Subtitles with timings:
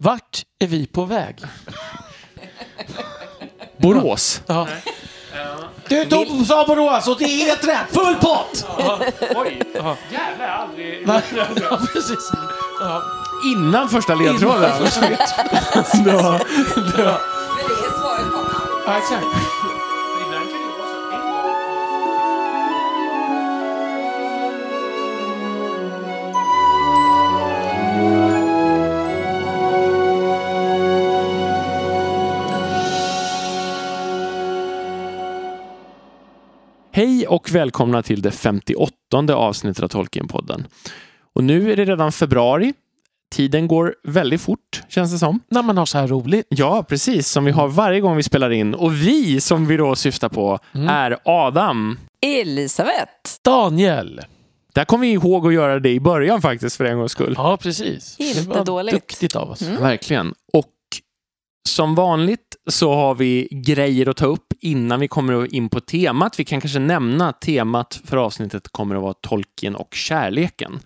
[0.00, 1.36] Vart är vi på väg?
[3.76, 4.42] Borås.
[4.46, 4.68] Ja.
[5.88, 7.94] Du tog, sa Borås och det är helt rätt.
[7.94, 8.66] Full pott!
[9.36, 11.06] Oj, jävlar aldrig...
[11.06, 11.20] ja,
[11.92, 12.30] precis.
[12.80, 13.02] Ja.
[13.56, 14.64] Innan första ledtråden.
[14.64, 16.38] Innan första var,
[16.74, 17.18] det är
[17.98, 18.82] svaret på allt.
[18.86, 19.24] Ja, exakt.
[37.28, 38.92] Och välkomna till det 58
[39.34, 40.66] avsnittet av Tolkienpodden.
[41.34, 42.74] Och nu är det redan februari.
[43.34, 45.40] Tiden går väldigt fort, känns det som.
[45.50, 46.46] När man har så här roligt.
[46.48, 47.28] Ja, precis.
[47.28, 48.74] Som vi har varje gång vi spelar in.
[48.74, 50.88] Och vi som vi då syftar på Mm.
[50.88, 51.98] är Adam.
[52.22, 53.12] Elisabeth.
[53.44, 54.20] Daniel.
[54.74, 57.34] Där kom vi ihåg att göra det i början faktiskt för en gångs skull.
[57.36, 58.16] Ja, precis.
[58.18, 58.94] Inte det var dåligt.
[58.94, 59.62] duktigt av oss.
[59.62, 59.82] Mm.
[59.82, 60.34] Verkligen.
[60.52, 60.72] Och
[61.68, 66.40] som vanligt så har vi grejer att ta upp innan vi kommer in på temat.
[66.40, 70.80] Vi kan kanske nämna att temat för avsnittet kommer att vara Tolkien och kärleken.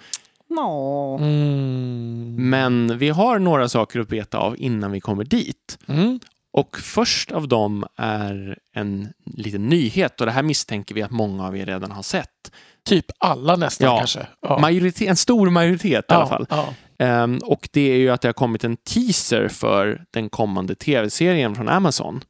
[0.51, 1.19] Nå.
[1.19, 2.51] Mm.
[2.51, 5.79] Men vi har några saker att beta av innan vi kommer dit.
[5.89, 6.21] Mm.
[6.53, 11.47] Och först av dem är en liten nyhet och det här misstänker vi att många
[11.47, 12.53] av er redan har sett.
[12.85, 13.99] Typ alla nästan Ja.
[13.99, 14.27] kanske.
[14.43, 14.59] Ja.
[14.59, 16.47] Majoritet, en stor majoritet i alla fall.
[16.51, 16.75] Ja.
[16.99, 21.55] Ehm, och det är ju att det har kommit en teaser för den kommande tv-serien
[21.55, 22.21] från Amazon.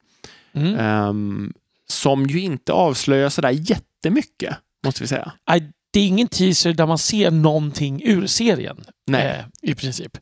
[0.55, 0.79] Mm.
[0.79, 1.53] Ehm,
[1.89, 5.33] som ju inte avslöjar sådär jättemycket, måste vi säga.
[5.49, 8.85] Nej, det är ingen teaser där man ser någonting ur serien.
[9.07, 9.27] Nej.
[9.63, 10.19] Eh, I princip.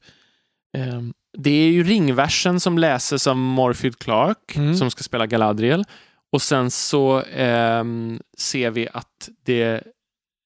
[0.76, 4.74] Ehm, Det är ju ringversen som läses av Morpheus Clark Mm.
[4.76, 5.84] som ska spela Galadriel.
[6.32, 9.82] Och sen så ehm, ser vi att det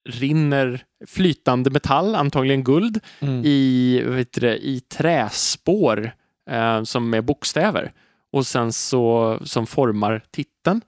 [0.09, 3.45] rinner flytande metall, antagligen guld, mm.
[3.45, 4.01] i,
[4.33, 6.15] du det, i träspår
[6.51, 7.93] eh, som är bokstäver.
[8.35, 10.81] Och sen så som formar titeln.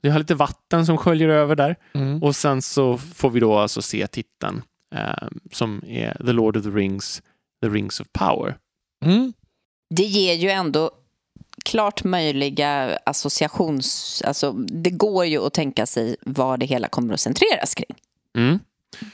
[0.00, 1.76] Vi har lite vatten som sköljer över där.
[1.94, 2.22] Mm.
[2.22, 4.62] Och sen så får vi då alltså se titeln
[4.94, 7.22] eh, som är The Lord of the Rings,
[7.62, 8.56] The Rings of Power.
[9.04, 9.32] Mm.
[9.94, 10.90] Det ger ju ändå
[11.64, 14.22] klart möjliga associations...
[14.26, 17.96] Alltså, det går ju att tänka sig vad det hela kommer att centreras kring.
[18.38, 18.58] Mm.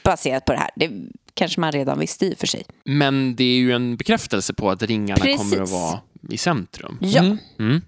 [0.03, 0.69] Baserat på det här.
[0.75, 0.91] Det
[1.33, 2.63] kanske man redan visste i och för sig.
[2.85, 5.51] Men det är ju en bekräftelse på att ringarna Precis.
[5.51, 5.99] kommer att vara
[6.31, 6.97] i centrum.
[7.01, 7.21] Ja.
[7.23, 7.37] Mm.
[7.59, 7.81] Mm.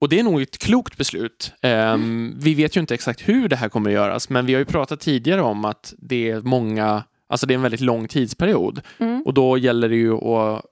[0.00, 1.52] Och det är nog ett klokt beslut.
[1.62, 4.58] Ehm, Vi vet ju inte exakt hur det här kommer att göras, men vi har
[4.58, 8.80] ju pratat tidigare om att det är många, alltså det är en väldigt lång tidsperiod
[8.98, 9.22] Mm.
[9.26, 10.64] och då gäller det ju att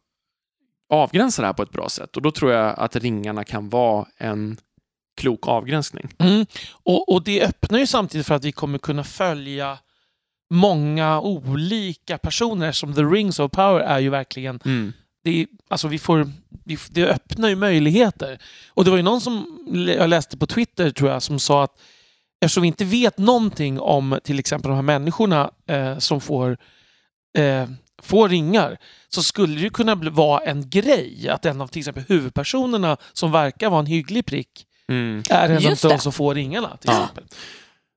[0.88, 4.06] avgränsa det här på ett bra sätt och då tror jag att ringarna kan vara
[4.18, 4.56] en
[5.16, 6.08] klok avgränsning.
[6.18, 6.46] Mm.
[6.72, 9.78] Och, och det öppnar ju samtidigt för att vi kommer kunna följa
[10.50, 14.92] många olika personer som The Rings of Power är ju verkligen Mm.
[15.26, 16.30] Det, är- alltså vi får,
[16.64, 18.38] vi, det öppnar ju möjligheter.
[18.74, 19.58] Och det var ju någon som
[19.98, 21.72] jag läste på Twitter tror jag som sa att
[22.40, 26.58] eftersom vi inte vet någonting om till exempel de här människorna eh, som får,
[27.38, 27.68] eh,
[28.02, 28.76] får ringar
[29.08, 32.96] så skulle det ju kunna bli, vara en grej att en av till exempel huvudpersonerna
[33.12, 35.22] som verkar vara en hygglig prick Mm.
[35.30, 36.76] är en av de som får ringarna.
[36.76, 37.00] Till Ja.
[37.02, 37.24] exempel.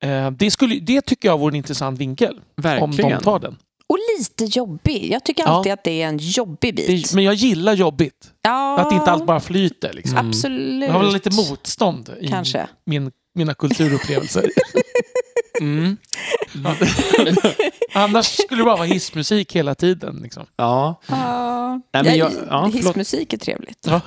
[0.03, 3.09] Eh, det, skulle, det tycker jag vore en intressant vinkel om Verkligen.
[3.11, 3.57] de tar den.
[3.89, 5.11] Och lite jobbig.
[5.11, 5.49] Jag tycker Ja.
[5.49, 6.87] alltid att det är en jobbig bit.
[7.09, 8.31] Det, men jag gillar jobbigt.
[8.41, 9.93] ja, Att inte allt bara flyter.
[9.93, 10.17] Liksom.
[10.17, 10.27] Mm.
[10.29, 10.83] Absolut.
[10.89, 12.67] Jag har väl lite motstånd i Kanske.
[12.85, 14.49] min, mina kulturupplevelser.
[15.61, 15.97] Mm.
[17.93, 20.19] Annars skulle det bara vara hissmusik hela tiden.
[20.23, 20.45] Liksom.
[20.55, 21.01] Ja.
[21.07, 21.81] Ja.
[21.93, 23.87] Nej, men jag, ja, hissmusik är trevligt.
[23.87, 24.01] Ja.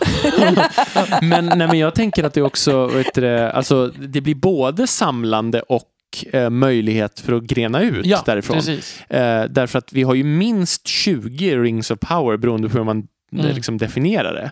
[1.23, 4.87] Men, nej, men jag tänker att det också, vet du, det, alltså, det blir både
[4.87, 5.83] samlande och
[6.33, 8.59] eh, möjlighet för att grena ut Ja, därifrån.
[9.09, 13.07] Eh, därför att vi har ju minst 20 rings of power beroende på hur man
[13.35, 13.55] Mm.
[13.55, 14.51] liksom definierar det.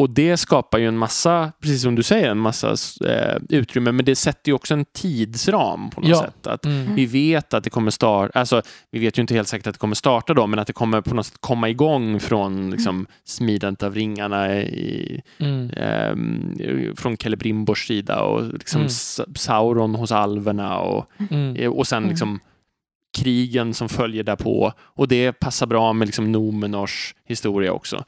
[0.00, 2.70] Och det skapar ju en massa, precis som du säger, en massa
[3.06, 3.92] eh, utrymme.
[3.92, 6.22] Men det sätter ju också en tidsram på något Ja.
[6.22, 6.46] sätt.
[6.46, 6.94] Att Mm.
[6.94, 9.78] Vi vet att det kommer starta, alltså vi vet ju inte helt säkert att det
[9.78, 13.82] kommer starta då, men att det kommer på något sätt komma igång från liksom, smidandet
[13.82, 15.70] av ringarna i, Mm.
[15.76, 18.90] ehm, från Celebrimbors sida och liksom Mm.
[19.36, 21.56] Sauron hos alverna och, Mm.
[21.56, 22.40] eh, och sen liksom
[23.18, 24.72] krigen som följer därpå.
[24.78, 28.04] Och det passar bra med liksom Nomenors historia också.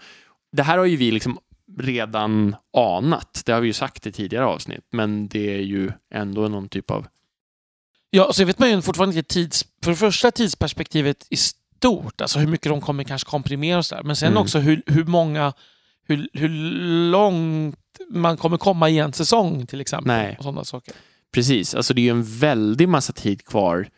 [0.56, 1.39] Det här har ju vi liksom
[1.79, 3.43] redan anat.
[3.47, 6.91] Det har vi ju sagt i tidigare avsnitt, men det är ju ändå någon typ
[6.91, 7.07] av...
[8.11, 9.65] Ja, så vet man ju fortfarande inte tids...
[9.85, 14.03] För det första tidsperspektivet i stort, alltså hur mycket de kommer kanske komprimera och sådär.
[14.03, 14.43] Men sen Mm.
[14.43, 15.53] också hur, hur många...
[16.09, 16.49] Hur, hur
[17.11, 17.77] långt
[18.11, 20.07] man kommer komma i en säsong till exempel.
[20.07, 20.37] Nej.
[20.39, 20.95] Och sådana saker.
[21.35, 23.89] Precis, alltså det är ju en väldig massa tid kvar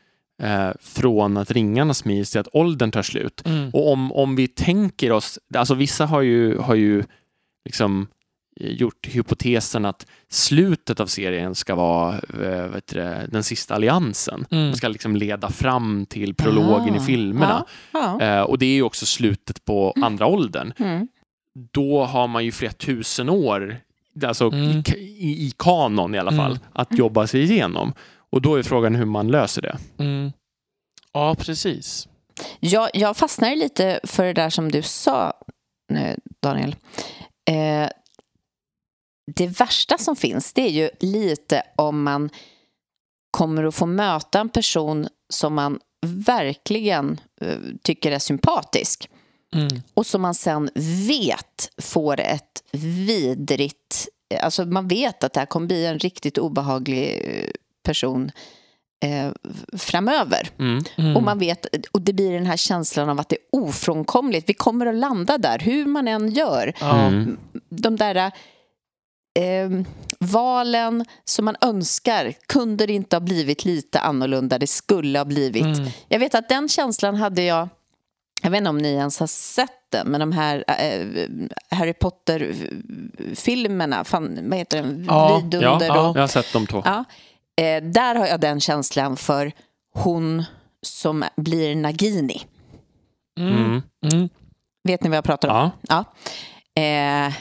[0.42, 3.42] eh, från att ringarna smids till att åldern tar slut.
[3.46, 3.70] Mm.
[3.70, 7.04] Och om, om vi tänker oss, alltså vissa har ju, har ju
[7.64, 8.06] liksom
[8.60, 13.74] eh, gjort hypotesen att slutet av serien ska vara eh, vet du, det, den sista
[13.74, 14.46] alliansen.
[14.50, 14.64] Mm.
[14.64, 17.64] Den ska liksom leda fram till prologen i Ah, filmerna.
[17.92, 18.20] Ja.
[18.20, 20.72] Eh, och det är ju också slutet på andra åldern.
[20.78, 21.08] Mm.
[21.72, 23.76] Då har man ju flera tusen år,
[24.24, 24.82] alltså Mm.
[24.86, 26.62] i, i, i kanon i alla fall, Mm.
[26.72, 27.92] att jobba sig igenom.
[28.30, 29.78] Och då är frågan hur man löser det.
[29.98, 30.32] Mm.
[31.12, 32.08] Ja, precis.
[32.60, 35.32] Jag, jag fastnar lite för det där som du sa,
[35.92, 36.76] eh, Daniel.
[37.50, 37.88] Eh,
[39.36, 42.30] det värsta som finns, det är ju lite om man
[43.30, 49.08] kommer att få möta en person som man verkligen eh, tycker är sympatisk
[49.54, 49.82] Mm.
[49.94, 50.70] och som man sen
[51.08, 54.08] vet får ett vidrigt...
[54.40, 57.50] Alltså man vet att det här kommer bli en riktigt obehaglig eh,
[57.82, 58.30] person
[59.02, 59.32] eh,
[59.78, 60.48] framöver.
[60.58, 60.84] Mm.
[60.96, 61.16] Mm.
[61.16, 64.48] Och man vet, och det blir den här känslan av att det är ofrånkomligt.
[64.48, 66.72] Vi kommer att landa där, hur man än gör.
[66.80, 67.06] ja.
[67.06, 67.36] Mm.
[67.68, 68.30] De där eh,
[70.18, 74.58] valen som man önskar kunde det inte ha blivit lite annorlunda.
[74.58, 75.64] Det skulle ha blivit.
[75.64, 75.88] Mm.
[76.08, 77.68] Jag vet att den känslan hade jag...
[78.42, 81.06] Jag vet inte om ni ens har sett den, men de här eh,
[81.70, 85.04] Harry Potter-filmerna, vad heter den?
[85.08, 86.82] Ja, Vidunder Ja, och jag har sett de två.
[86.84, 87.04] Ja,
[87.60, 89.52] eh, där har jag den känslan för
[89.94, 90.44] hon
[90.86, 92.42] som blir Nagini.
[93.40, 93.54] Mm.
[93.54, 93.82] Mm.
[94.12, 94.28] Mm.
[94.88, 95.70] Vet ni vad jag pratar om?
[95.88, 96.04] Ja.
[96.74, 96.82] Ja.
[96.82, 97.32] Eh,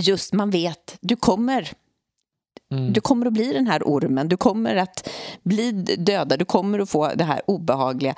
[0.00, 1.70] just man vet, du kommer,
[2.72, 2.92] Mm.
[2.92, 5.08] du kommer att bli den här ormen, du kommer att
[5.42, 8.14] bli döda, du kommer att få det här obehagliga.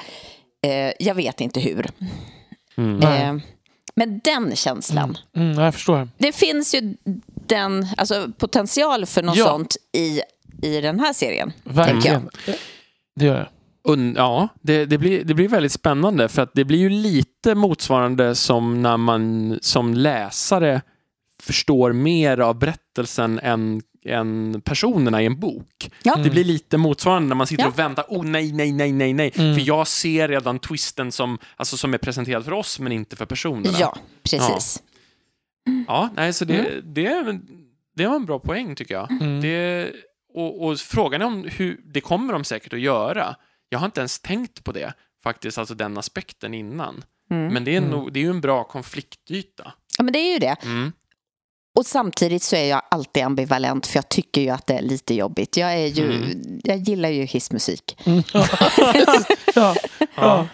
[0.67, 1.91] Eh, jag vet inte hur.
[2.77, 3.03] Mm.
[3.03, 3.43] Eh,
[3.95, 6.09] men den känslan, Mm, ja, jag förstår.
[6.19, 6.97] det finns ju
[7.47, 9.45] den, alltså potential för något Ja.
[9.45, 10.21] sånt i,
[10.63, 11.53] i den här serien.
[11.65, 12.29] Verkligen.
[13.17, 13.49] Det gör jag.
[13.85, 17.55] Und, ja, det, det, blir, det blir väldigt spännande för att det blir ju lite
[17.55, 20.83] motsvarande som när man som läsare
[21.43, 25.91] förstår mer av berättelsen än, än personerna i en bok.
[26.03, 26.17] Ja.
[26.17, 27.69] Det blir lite motsvarande när man sitter Ja.
[27.69, 28.05] och väntar.
[28.09, 29.33] Oh nej, nej, nej, nej, nej.
[29.35, 29.55] Mm.
[29.55, 33.27] För jag ser redan twisten som, alltså, som är presenterad för oss men inte för
[33.27, 33.79] personerna.
[33.81, 33.97] Ja,
[34.31, 34.83] precis.
[35.87, 37.41] Ja, nej, så det, det, är,
[37.97, 39.11] det var en bra poäng tycker jag.
[39.11, 39.41] Mm.
[39.41, 39.91] Det,
[40.35, 43.37] och, och frågan är om hur, det kommer de säkert att göra.
[43.69, 44.93] Jag har inte ens tänkt på det
[45.23, 47.05] faktiskt, alltså den aspekten innan.
[47.31, 47.53] Mm.
[47.55, 47.91] Men det är, Mm.
[47.91, 49.73] nog, det är ju en bra konfliktyta.
[49.99, 50.57] Ja, men det är ju det.
[50.65, 50.93] Mm.
[51.79, 55.15] Och samtidigt så är jag alltid ambivalent för jag tycker ju att det är lite
[55.15, 55.57] jobbigt.
[55.57, 56.61] Jag, är ju, Mm.
[56.65, 57.97] jag gillar ju hissmusik.
[58.07, 58.23] Mm.
[58.35, 58.47] Ja.
[59.55, 59.75] ja.
[60.17, 60.49] Ja.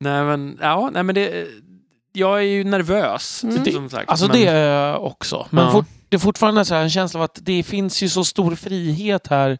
[0.00, 1.46] Nej, men, ja, nej, men det,
[2.16, 3.64] jag är ju nervös, Mm.
[3.72, 4.10] som sagt.
[4.10, 5.46] Alltså men, det är jag också.
[5.50, 5.72] Men Ja.
[5.72, 9.26] fort, det är fortfarande så en känsla av att det finns ju så stor frihet
[9.26, 9.58] här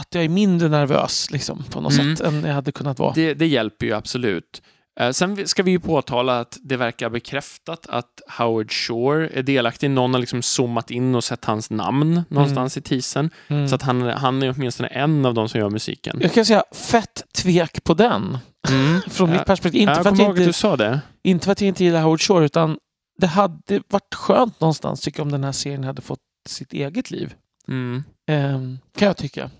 [0.00, 2.16] att jag är mindre nervös liksom, på något Mm.
[2.16, 3.12] sätt än jag hade kunnat vara.
[3.14, 4.62] det, det hjälper ju absolut.
[5.00, 9.90] Eh, Sen ska vi ju påtala att det verkar bekräftat att Howard Shore är delaktig.
[9.90, 13.30] Någon har liksom zoomat in och sett hans namn någonstans i teasern.
[13.48, 13.68] Mm.
[13.68, 16.18] Så att han, han är åtminstone en av de som gör musiken.
[16.22, 18.38] Jag kan säga fett tvek på den.
[18.68, 19.00] Mm.
[19.10, 19.36] Från Ja.
[19.36, 19.80] mitt perspektiv.
[19.80, 21.00] Inte, för att kommer jag att du inte, sa det.
[21.22, 22.78] inte för att jag inte gillar Howard Shore utan
[23.18, 27.10] det hade varit skönt någonstans tycker jag om den här serien hade fått sitt eget
[27.10, 27.34] liv.
[27.68, 28.04] Mm.
[28.28, 29.50] Ehm, kan jag tycka.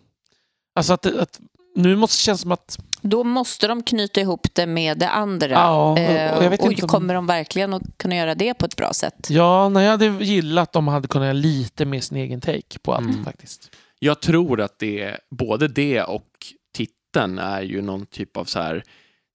[0.74, 1.40] Alltså att, att
[1.76, 5.48] nu måste det kännas som att Då måste de knyta ihop det med det andra.
[5.50, 8.54] Ja, och- och jag vet och inte om- kommer de verkligen att kunna göra det
[8.54, 9.26] på ett bra sätt?
[9.30, 12.78] Ja, när jag hade gillat om man hade kunnat göra lite mer sin egen take
[12.82, 13.24] på allt Mm.
[13.24, 13.70] faktiskt.
[13.98, 16.28] Jag tror att det, både det och
[16.76, 18.84] titeln är ju någon typ av så här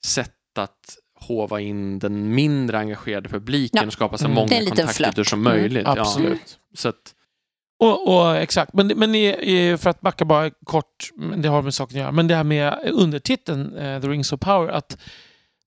[0.06, 3.88] sätt att hova in den mindre engagerade publiken Ja.
[3.88, 4.36] och skapa så Mm.
[4.36, 5.54] många kontaktytor som Mm.
[5.62, 5.84] möjligt.
[5.86, 6.00] Ja.
[6.00, 6.60] Absolut.
[6.78, 7.16] Så att,
[7.82, 9.14] Och, och exakt, men, men
[9.78, 12.80] för att backa bara kort, det har med saken att göra, men det här med
[12.92, 14.98] undertiteln eh, The Rings of Power, att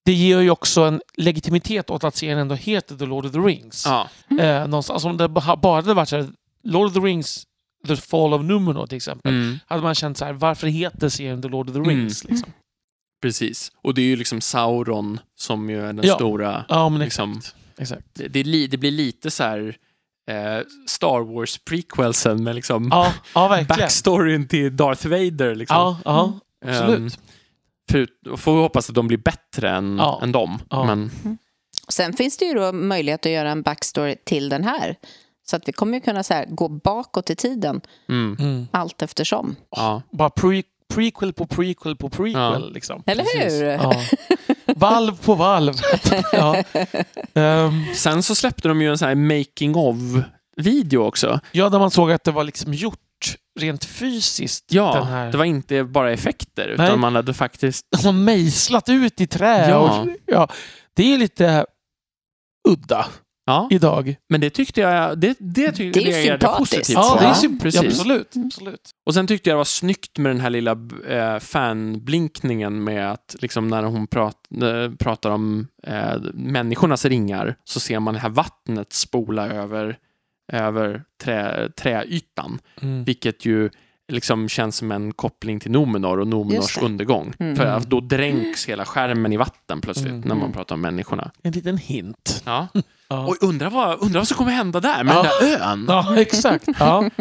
[0.05, 3.39] det ger ju också en legitimitet åt att serien ändå heter The Lord of the
[3.39, 3.85] Rings.
[3.87, 4.09] ja.
[4.41, 6.29] Eh, någonstans, om det ba- bara hade varit så här,
[6.65, 7.45] Lord of the Rings,
[7.87, 9.59] The Fall of Numenor till exempel, Mm.
[9.67, 11.91] hade man känt så här, varför heter serien The Lord of the Mm.
[11.91, 12.25] Rings?
[12.25, 12.53] Liksom?
[13.23, 13.73] Precis.
[13.83, 16.15] Och det är ju liksom Sauron som ju är den Ja.
[16.15, 16.65] stora...
[16.69, 17.57] Ja, men Liksom, exakt.
[17.79, 18.07] exakt.
[18.15, 19.77] det, det, li, det blir lite så här
[20.31, 23.79] eh, Star Wars prequelsen med liksom Ja, ja verkligen.
[23.81, 25.55] backstoryn till Darth Vader.
[25.55, 25.77] Liksom.
[25.77, 26.33] Ja, ja,
[26.71, 26.99] absolut.
[26.99, 27.11] Ehm,
[27.91, 30.21] förut, och får vi hoppas att de blir bättre än, Ja.
[30.23, 30.59] än dem.
[30.71, 30.85] Ja.
[30.85, 31.11] Men,
[31.89, 34.97] Sen finns det ju då möjlighet att göra en backstory till den här.
[35.45, 38.67] Så att vi kommer ju kunna så här, gå bakåt i tiden mm, Mm.
[38.71, 39.57] allt eftersom.
[39.71, 40.03] ja.
[40.11, 40.63] Bara pre
[40.95, 42.33] prequel på prequel på prequel.
[42.33, 42.59] Ja.
[42.59, 43.03] Liksom.
[43.07, 43.61] Eller Precis.
[43.61, 43.67] hur?
[43.67, 43.93] Ja.
[44.77, 45.75] Valv på valv.
[46.33, 46.63] ja.
[47.35, 49.97] Ehm, Sen så släppte de ju en sån här making of
[50.57, 51.41] video också.
[51.53, 52.99] ja, där man såg att det var liksom gjort
[53.61, 54.65] rent fysiskt.
[54.73, 55.33] Ja, den här...
[55.33, 56.97] det var inte bara effekter, utan Nej.
[56.97, 57.87] man hade faktiskt...
[57.91, 59.69] De har mejslat ut i trä.
[59.71, 59.77] Ja.
[59.79, 60.49] Och, ja,
[60.95, 61.67] det är lite
[62.69, 63.07] udda
[63.45, 64.17] Ja, idag.
[64.29, 65.19] men det tyckte jag...
[65.19, 66.59] Det, det, tyckte Det är jag sympatiskt.
[66.59, 68.35] positivt Ja, det är ja, absolut.
[68.47, 68.91] absolut.
[69.07, 73.37] Och sen tyckte jag det var snyggt med den här lilla eh, fanblinkningen med att
[73.41, 78.29] liksom när hon prat, eh, pratar om eh, människornas ringar så ser man det här
[78.29, 79.99] vattnet spola över,
[80.53, 82.59] över trä, träytan.
[82.81, 83.05] Mm.
[83.05, 83.71] Vilket ju
[84.13, 87.33] liksom känns som en koppling till Nomenor och Nomenors undergång.
[87.39, 87.57] Mm.
[87.57, 90.21] För att då dränks hela skärmen i vatten plötsligt Mm.
[90.29, 91.31] när man pratar om människorna.
[91.43, 92.43] En liten hint.
[92.47, 92.69] Ja.
[93.09, 95.23] Ja, Och undrar vad, undrar vad som kommer hända där med Ja.
[95.41, 95.85] den där ön.
[95.89, 96.69] ja exakt.
[96.79, 97.11] Ja.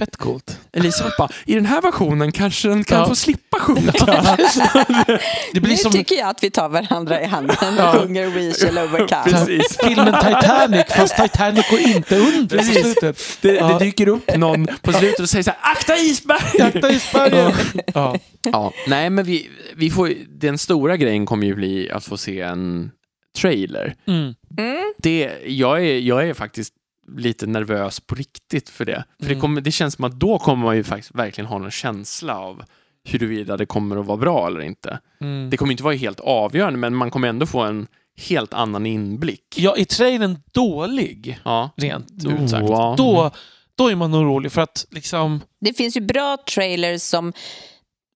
[0.00, 0.58] Fett coolt.
[0.72, 3.06] Elisabeth bara, i den här versionen kanske den kan Ja.
[3.08, 3.92] få slippa sjunga.
[5.52, 7.90] Det blir nu som tycker jag att vi tar varandra i handen Ja.
[7.96, 9.22] och sjunger We shall overcome.
[9.24, 9.78] Precis.
[9.84, 12.82] filmen Titanic, fast Titanic går inte under på Precis.
[12.82, 13.38] slutet.
[13.40, 13.68] Det, Ja.
[13.78, 16.58] det dyker upp någon på slutet och säger så här, akta isberg!
[16.58, 17.52] Jakta isbergen.
[17.94, 18.16] Ja.
[18.42, 22.40] Ja, nej men vi, vi får, den stora grejen kommer ju bli att få se
[22.40, 22.90] en
[23.38, 23.94] trailer.
[24.06, 24.34] Mm.
[24.58, 24.92] Mm.
[24.98, 26.72] Det, jag, är, jag är faktiskt
[27.16, 29.04] lite nervös på riktigt för det.
[29.18, 29.40] För det, Mm.
[29.40, 32.62] kommer, det känns som att då kommer man ju faktiskt verkligen ha någon känsla av
[33.04, 34.98] huruvida det kommer att vara bra eller inte.
[35.20, 35.50] Mm.
[35.50, 37.86] Det kommer inte vara helt avgörande, men man kommer ändå få en
[38.28, 39.54] helt annan inblick.
[39.56, 41.70] Ja, är trailern dålig, Ja.
[41.76, 43.30] rent Oh, ut sagt, då,
[43.74, 45.40] då är man orolig för att liksom...
[45.60, 47.32] Det finns ju bra trailers som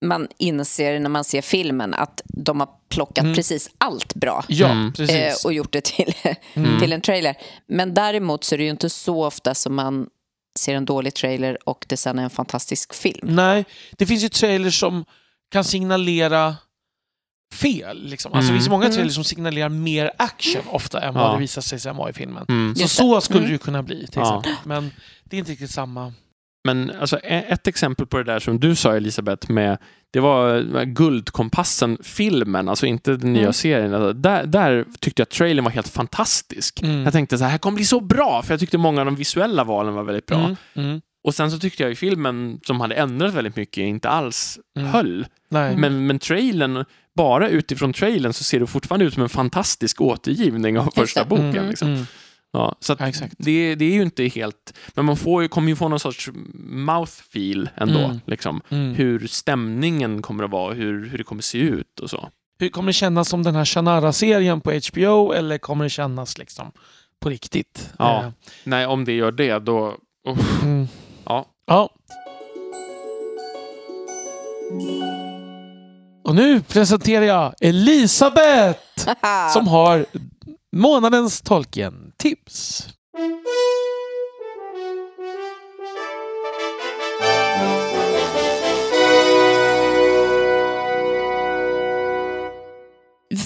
[0.09, 3.35] man inser när man ser filmen att de har plockat Mm.
[3.35, 4.93] precis allt bra Ja, Mm.
[4.93, 5.17] precis.
[5.17, 6.15] eh, och gjort det till,
[6.55, 6.81] Mm.
[6.81, 7.35] till en trailer.
[7.67, 10.07] Men däremot så är det ju inte så ofta som man
[10.59, 13.29] ser en dålig trailer och det sen är en fantastisk film.
[13.37, 15.05] Nej, det finns ju trailers som
[15.51, 16.57] kan signalera
[17.55, 18.03] fel.
[18.09, 18.33] Liksom.
[18.33, 18.95] Alltså, Det finns många Mm.
[18.95, 21.21] trailers som signalerar mer action ofta än Ja.
[21.23, 22.45] vad det visar sig sen vara i filmen.
[22.49, 22.75] Mm.
[22.77, 23.49] Så så skulle Mm.
[23.49, 24.39] det ju kunna bli till Ja.
[24.41, 24.53] exempel.
[24.65, 24.91] Men
[25.25, 26.13] det är inte riktigt samma.
[26.65, 29.79] Men alltså, e- ett exempel på det där som du sa Elisabeth, med,
[30.13, 33.53] det var Guldkompassen-filmen, alltså inte den nya Mm.
[33.53, 33.95] serien.
[33.95, 36.83] Alltså, där, där tyckte jag att trailern var helt fantastisk.
[36.83, 37.03] Mm.
[37.05, 39.17] Jag tänkte så här, här kommer bli så bra, för jag tyckte många av de
[39.17, 40.39] visuella valen var väldigt bra.
[40.39, 40.57] Mm.
[40.75, 41.01] Mm.
[41.25, 44.89] Och sen så tyckte jag i filmen, som hade ändrat väldigt mycket, inte alls Mm.
[44.91, 45.27] höll.
[45.51, 45.77] Nej.
[45.77, 46.85] Men, men trailern,
[47.17, 51.49] bara utifrån trailern så ser det fortfarande ut som en fantastisk återgivning av första boken.
[51.57, 51.69] Mm.
[51.69, 52.07] Liksom.
[52.57, 53.35] Ja, så att Ja, exakt.
[53.39, 54.75] det, det är ju inte helt...
[54.95, 56.29] Men man får ju, kommer ju få någon sorts
[56.65, 57.99] mouthfeel ändå.
[57.99, 58.21] Mm.
[58.27, 58.61] Liksom.
[58.69, 58.95] Mm.
[58.95, 62.29] Hur stämningen kommer att vara, hur, hur det kommer se ut och så.
[62.59, 66.73] Hur kommer det kännas som den här Shannara-serien på HBO eller kommer det kännas liksom
[67.21, 67.91] på riktigt?
[67.99, 68.23] Ja.
[68.25, 68.31] Eh,
[68.65, 69.97] Nej, om det gör det, då...
[70.25, 70.89] Oh, Mm.
[71.25, 71.47] ja.
[71.67, 71.89] Ja.
[76.25, 78.81] Och nu presenterar jag Elisabeth
[79.53, 80.07] som har
[80.75, 82.89] månadens Tolkien-tips.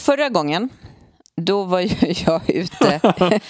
[0.00, 0.68] Förra gången,
[1.36, 1.88] då var ju
[2.26, 3.00] jag ute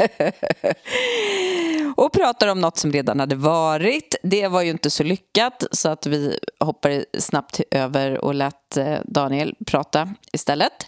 [1.96, 4.16] och pratade om något som redan hade varit.
[4.22, 8.98] Det var ju inte så lyckat så att vi hoppade snabbt över och lät eh,
[9.04, 10.86] Daniel prata istället.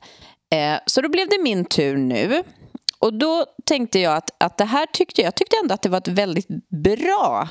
[0.55, 2.43] Eh, Så då blev det min tur nu.
[3.01, 5.99] Och då tänkte jag att, att det här tyckte jag tyckte ändå att det var
[5.99, 6.49] ett väldigt
[6.85, 7.49] bra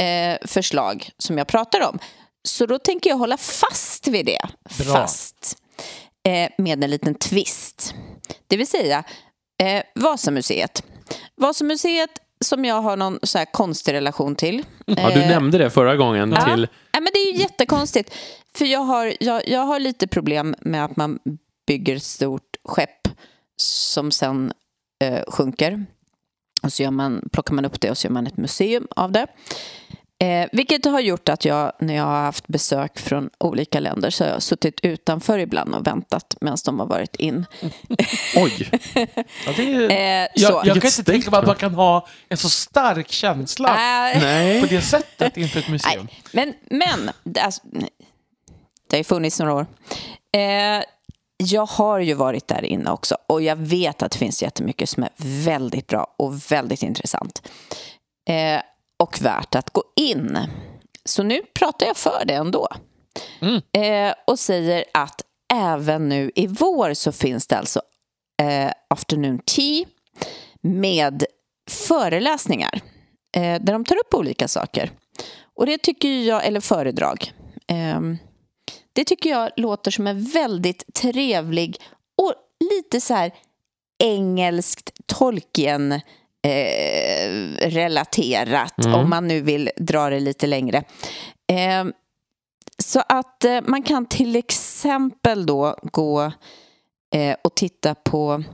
[0.00, 1.98] eh, förslag som jag pratar om.
[2.44, 4.38] Så då tänker jag hålla fast vid det.
[4.84, 4.92] Bra.
[4.94, 5.56] Fast
[6.28, 7.94] eh, med en liten twist.
[8.46, 9.04] Det vill säga
[9.62, 10.82] eh, Vasamuseet.
[11.36, 12.10] Vasamuseet
[12.44, 14.64] som jag har någon så här konstig relation till.
[14.86, 16.44] ja, du Eh, nämnde det förra gången Ja.
[16.54, 16.68] till...
[16.92, 18.14] Ja, men det är ju jättekonstigt.
[18.54, 21.18] För jag har, jag, jag har lite problem med att man
[21.66, 23.08] bygger ett stort skepp
[23.56, 24.52] som sen
[25.02, 25.86] eh, sjunker.
[26.62, 29.12] Och så gör man, plockar man upp det och så gör man ett museum av
[29.12, 29.26] det.
[30.18, 34.24] Eh, vilket har gjort att jag, när jag har haft besök från olika länder så
[34.24, 37.46] har jag suttit utanför ibland och väntat medan de har varit in.
[38.36, 38.70] Oj!
[39.46, 40.62] Ja, det är, Eh, jag, så.
[40.64, 43.68] jag kan inte tänka mig att man kan ha en så stark känsla
[44.12, 46.08] Äh, på det sättet inför ett museum.
[46.32, 47.60] Nej, men, men det- alltså,
[48.90, 49.66] det har ju funnits några år.
[50.32, 50.82] Eh,
[51.42, 55.02] jag har ju varit där inne också och jag vet att det finns jättemycket som
[55.02, 55.10] är
[55.44, 57.48] väldigt bra och väldigt intressant.
[58.28, 58.62] Eh,
[58.98, 60.38] och värt att gå in.
[61.04, 62.68] Så nu pratar jag för det ändå.
[63.40, 63.62] Mm.
[63.72, 65.22] Eh, och säger att
[65.54, 67.80] även nu i vår så finns det alltså
[68.42, 69.84] eh, afternoon tea
[70.60, 71.24] med
[71.70, 72.80] föreläsningar
[73.36, 74.90] eh, där de tar upp olika saker.
[75.56, 77.32] Och det tycker jag, eller föredrag.
[78.92, 81.76] Det tycker jag låter som en väldigt trevlig
[82.16, 82.34] och
[82.70, 83.32] lite så här
[83.98, 85.92] engelskt Tolkien
[86.42, 87.30] eh,
[87.60, 89.00] relaterat Mm.
[89.00, 90.84] om man nu vill dra det lite längre.
[91.46, 91.84] Eh,
[92.78, 96.32] så att eh, man kan till exempel då gå
[97.14, 98.44] eh, och titta på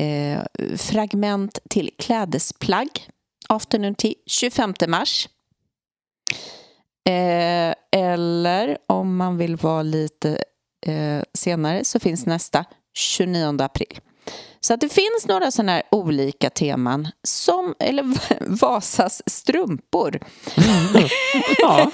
[0.00, 0.40] eh,
[0.76, 2.88] fragment till klädesplagg
[3.48, 5.28] Afternoon Tea 25 mars.
[7.08, 10.38] Eh, eller om man vill vara lite
[10.86, 13.98] eh, senare så finns nästa 29 april.
[14.60, 18.04] Så att det finns några sådana här olika teman som, eller
[18.60, 20.20] Vasas strumpor
[21.58, 21.90] Ja.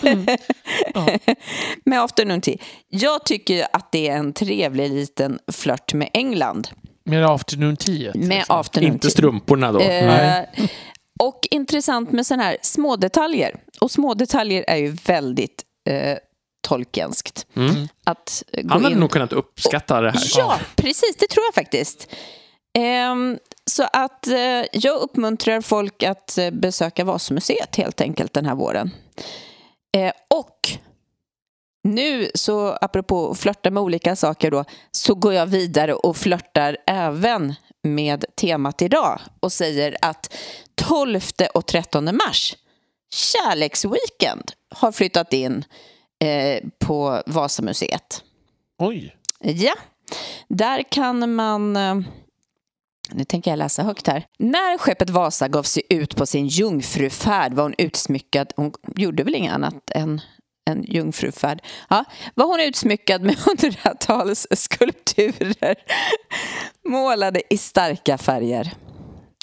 [1.84, 2.56] med Afternoon Tea.
[2.88, 6.68] Jag tycker att det är en trevlig liten flört med England
[7.04, 8.12] Med afternoon tea.
[8.14, 9.10] med Afternoon Inte Tea.
[9.10, 9.80] strumporna då.
[9.80, 10.44] Eh,
[11.20, 13.60] och intressant med sådana här små detaljer.
[13.80, 16.18] Och små detaljer är ju väldigt eh,
[16.68, 17.46] tolkenskt.
[17.56, 17.88] Mm.
[18.04, 19.00] Att gå Han hade in...
[19.00, 20.20] nog kunnat uppskatta det här.
[20.36, 21.16] Ja, precis.
[21.18, 22.14] Det tror jag faktiskt.
[22.78, 23.38] Ehm,
[23.70, 28.90] så att eh, jag uppmuntrar folk att eh, besöka Vasamuseet helt enkelt den här våren.
[29.96, 30.56] Eh, och
[31.88, 37.54] nu, så apropå flörta med olika saker då, så går jag vidare och flörtar även
[37.82, 40.34] med temat idag och säger att
[40.74, 41.20] 12
[41.54, 42.56] och 13 mars,
[43.14, 45.64] kärleksweekend, har flyttat in
[46.24, 48.22] eh, på Vasamuseet.
[48.78, 49.16] Oj.
[49.40, 49.74] Ja,
[50.48, 51.76] där kan man...
[51.76, 51.94] eh,
[53.12, 54.26] Nu tänker jag läsa högt här.
[54.38, 58.52] När skeppet Vasa gav sig ut på sin jungfrufärd var hon utsmyckad...
[58.56, 60.20] Hon gjorde väl inget annat än
[60.70, 61.62] en jungfrufärd.
[61.88, 65.74] Ja, var hon utsmyckad med hundratals skulpturer
[66.88, 68.72] målade i starka färger.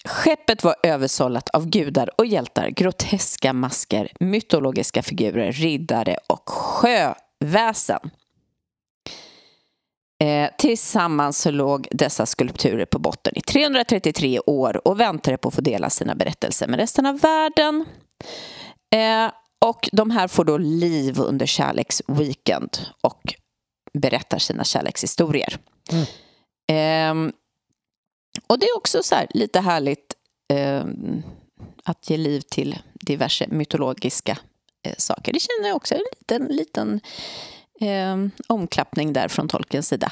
[0.06, 8.10] Skeppet var översållat av gudar och hjältar, groteska masker, mytologiska figurer, riddare och sjöväsen.
[10.24, 15.56] Eh, tillsammans så låg dessa skulpturer på botten i 333 år och väntade på att
[15.56, 17.86] få dela sina berättelser med resten av världen.
[18.96, 19.32] Eh,
[19.66, 23.34] och de här får då liv under kärleksweekend och
[23.94, 25.58] berättar sina kärlekshistorier.
[26.72, 27.14] Eh,
[28.48, 30.16] och det är också så här lite härligt
[30.54, 30.86] eh,
[31.84, 34.38] att ge liv till diverse mytologiska
[34.86, 35.34] eh, saker.
[35.34, 37.02] Det känner jag också en liten, liten
[37.82, 40.12] eh, omklappning där från tolkens sida.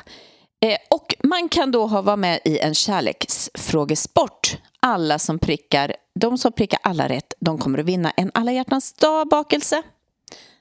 [0.65, 4.57] Eh, och man kan då ha vara med i en kärleksfrågesport.
[4.87, 8.93] Alla som prickar, de som prickar alla rätt, de kommer att vinna en alla hjärtans
[8.93, 9.81] dag-bakelse.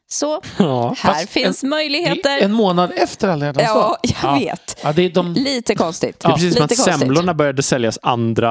[0.07, 0.95] Så Ja.
[0.99, 2.39] här finns Det möjligheter.
[2.43, 3.77] En månad efter alla hjärtans dag.
[3.77, 4.39] Ja, jag Ja.
[4.39, 4.81] vet.
[4.83, 5.33] Ja, det är de...
[5.33, 6.21] Lite konstigt.
[6.21, 6.99] Det är precis som Lite att konstigt.
[6.99, 8.09] semlorna började säljas 2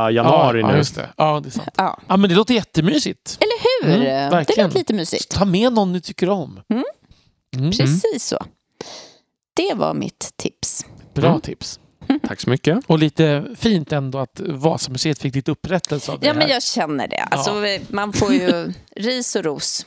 [0.10, 0.74] januari ja, nu.
[0.74, 1.10] Ja, just det.
[1.18, 1.70] Ja, det är sant.
[1.78, 2.00] Ja.
[2.08, 3.38] Ja, men det låter jättemysigt.
[3.40, 3.96] Eller hur?
[3.96, 4.66] Mm, det verkligen.
[4.68, 5.30] låter lite mysigt.
[5.32, 6.60] Ta med någon ni tycker om.
[6.70, 6.84] Mm.
[7.56, 7.72] Mm.
[7.72, 8.46] Precis så.
[9.54, 10.86] Det var mitt tips.
[11.14, 11.42] Bra Mm.
[11.42, 11.80] tips.
[12.28, 12.80] Tack så mycket.
[12.88, 16.50] Och lite fint ändå att Vasamuseet fick lite upprättelse av det Ja, men här.
[16.50, 17.20] jag känner det.
[17.32, 19.86] Alltså, Man får ju ris och ros.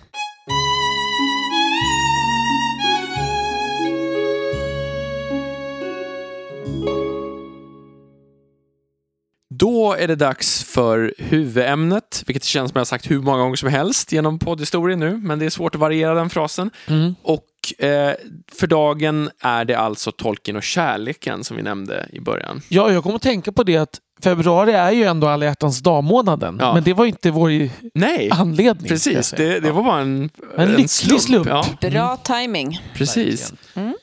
[9.58, 13.56] Då är det dags för huvudämnet, vilket känns som jag har sagt hur många gånger
[13.56, 16.70] som helst genom poddhistorien nu, men det är svårt att variera den frasen.
[16.88, 17.14] Mm.
[17.22, 17.44] Och
[17.84, 18.12] eh,
[18.52, 22.60] för dagen är det alltså Tolkien och kärleken som vi nämnde i början.
[22.68, 26.56] Ja, jag kommer att tänka på det att februari är ju ändå alla hjärtans dag-månaden.
[26.60, 26.74] Ja.
[26.74, 27.50] Men det var inte vår
[27.98, 28.88] Nej, anledning.
[28.88, 29.30] precis.
[29.36, 31.46] Det, det var bara en, En lycklig slump.
[31.48, 32.82] Ja, Bra timing.
[32.94, 33.52] precis.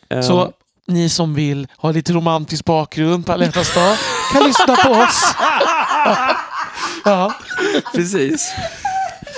[0.09, 0.51] Eh, Så
[0.87, 3.97] ni som vill ha lite romantisk bakgrund på alla dag
[4.33, 5.23] kan lyssna på oss.
[7.05, 7.33] Ja,
[7.95, 8.53] precis.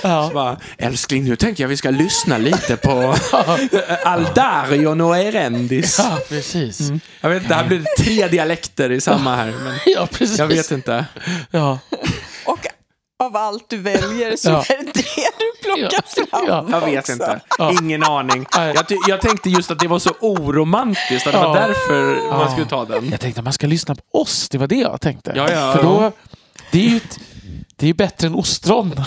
[0.02, 0.30] ja.
[0.34, 3.14] Bara, Älskling, nu tänker jag vi ska lyssna lite på
[4.04, 5.98] Aldarion och Erendis.
[5.98, 6.80] ja precis.
[7.20, 9.54] Jag vet inte, det här blir tre dialekter i samma här.
[9.64, 10.38] Men Ja, precis.
[10.38, 11.04] jag vet inte.
[11.50, 11.78] Ja.
[12.44, 12.66] Och
[13.18, 14.64] av allt du väljer så Ja.
[14.68, 16.44] är det det du plockar fram.
[16.48, 16.66] Ja.
[16.70, 17.12] Jag vet också.
[17.12, 17.40] inte.
[17.58, 17.72] Ja.
[17.82, 18.46] Ingen aning.
[18.56, 21.66] Jag, jag tänkte just att det var så oromantiskt, att det var Ja.
[21.66, 22.50] därför man Ja.
[22.50, 23.08] skulle ta den.
[23.10, 24.48] Jag tänkte att man ska lyssna på oss.
[24.48, 25.32] Det var det jag tänkte.
[25.36, 25.84] Ja, ja, För ja.
[25.88, 26.12] då,
[26.70, 27.18] det är ju ett,
[27.76, 28.94] det är bättre än ostron.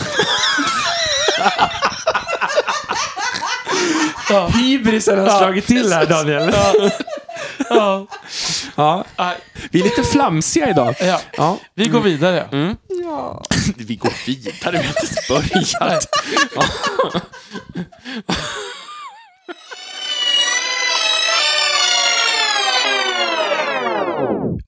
[4.30, 4.48] ja.
[4.48, 6.54] Hybrisen har Ja, slagit till här, Daniel.
[7.70, 8.08] Ja.
[8.76, 9.06] Ja.
[9.72, 10.96] Vi är lite flamsiga idag.
[11.00, 11.22] Ja.
[11.38, 11.58] Ja.
[11.76, 12.42] Vi går vidare.
[12.52, 12.76] Mm.
[13.04, 13.44] Ja.
[13.78, 16.08] Vi går vidare, vi har inte ens börjat.
[16.56, 16.64] Ja.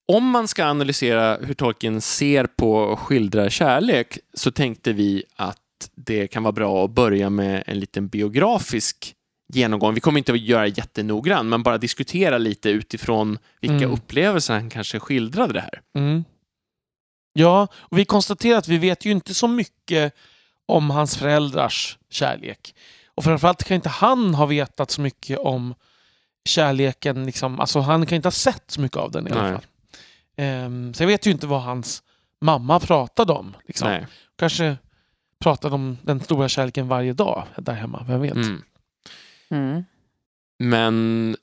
[0.08, 5.58] Om man ska analysera hur Tolkien ser på och skildrar kärlek så tänkte vi att
[5.96, 9.14] det kan vara bra att börja med en liten biografisk
[9.56, 9.94] genomgång.
[9.94, 13.92] Vi kommer inte att göra jättenoggrann, men bara diskutera lite utifrån vilka Mm.
[13.92, 15.82] upplevelser han kanske skildrade det här.
[15.96, 16.24] Mm.
[17.34, 20.14] Ja, och vi konstaterar att vi vet ju inte så mycket
[20.66, 22.76] om hans föräldrars kärlek.
[23.16, 25.74] Och framförallt kan inte han ha vetat så mycket om
[26.46, 27.26] kärleken.
[27.26, 29.66] Liksom, alltså han kan inte ha sett så mycket av den i alla fall.
[30.66, 32.04] Um, så jag vet ju inte vad hans
[32.42, 33.56] mamma pratade om.
[33.68, 34.00] Liksom.
[34.38, 34.78] Kanske
[35.40, 38.06] pratade om den stora kärleken varje dag där hemma.
[38.08, 38.34] Vem vet?
[38.34, 38.62] Mm.
[39.52, 39.84] Mm.
[40.60, 41.36] Men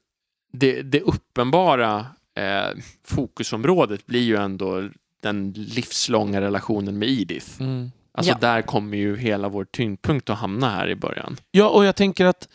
[0.52, 4.88] det, det uppenbara eh, fokusområdet blir ju ändå
[5.20, 7.60] den livslånga relationen med Edith.
[7.60, 7.90] Mm.
[8.12, 8.38] Alltså Ja.
[8.40, 11.36] där kommer ju hela vår tyngdpunkt att hamna här i början.
[11.50, 12.48] Ja, och jag tänker att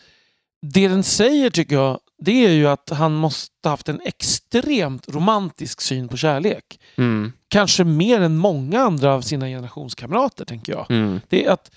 [0.62, 5.08] det den säger tycker jag, det är ju att han måste ha haft en extremt
[5.08, 6.80] romantisk syn på kärlek.
[6.96, 7.32] Mm.
[7.48, 10.90] Kanske mer än många andra av sina generationskamrater, tänker jag.
[10.90, 11.20] Mm.
[11.28, 11.70] Det är, att,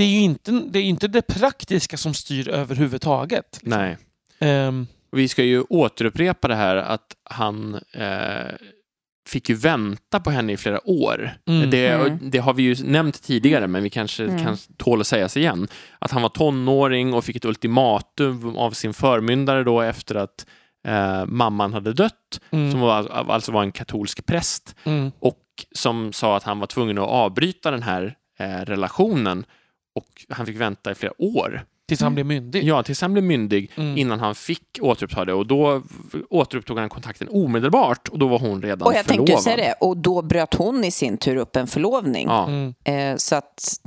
[0.00, 3.60] det är ju inte det, är inte det praktiska som styr överhuvudtaget.
[3.62, 3.96] liksom.
[4.40, 4.82] Nej.
[5.12, 8.54] Och Vi ska ju återupprepa det här att han eh,
[9.28, 11.32] fick ju vänta på henne i flera år.
[11.46, 11.70] Mm.
[11.70, 12.18] Det, Mm.
[12.30, 14.44] det har vi ju nämnt tidigare, men vi kanske Mm.
[14.44, 15.68] kan tål att sägas igen.
[15.98, 20.46] Att han var tonåring och fick ett ultimatum av sin förmyndare då efter att
[20.86, 25.42] eh, mamman hade dött, mm, som var, alltså var en katolsk präst, mm, och
[25.74, 29.44] som sa att han var tvungen att avbryta den här eh, relationen
[29.94, 31.64] och han fick vänta i flera år.
[31.88, 32.64] tills han blev myndig.
[32.64, 33.98] Ja, tills han blev myndig Mm.
[33.98, 35.82] innan han fick återuppta det och då
[36.30, 39.26] återupptog han kontakten omedelbart och då var hon redan Och jag förlovad.
[39.26, 42.26] tänkte säga det, och då bröt hon i sin tur upp en förlovning.
[42.28, 42.74] Ja, Mm.
[42.84, 43.80] Eh, så att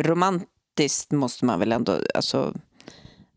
[0.00, 2.54] romantiskt måste man väl ändå alltså,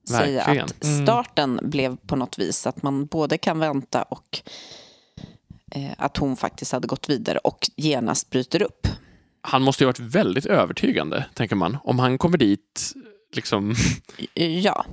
[0.10, 0.66] säga Verkligen.
[0.66, 1.06] att Mm.
[1.06, 4.40] starten blev på något vis att man både kan vänta och
[5.72, 8.88] eh, att hon faktiskt hade gått vidare och genast bryter upp.
[9.48, 11.78] Han måste ju ha varit väldigt övertygande, tänker man.
[11.84, 12.94] Om han kommer dit,
[13.36, 13.76] liksom...
[14.34, 14.86] Ja,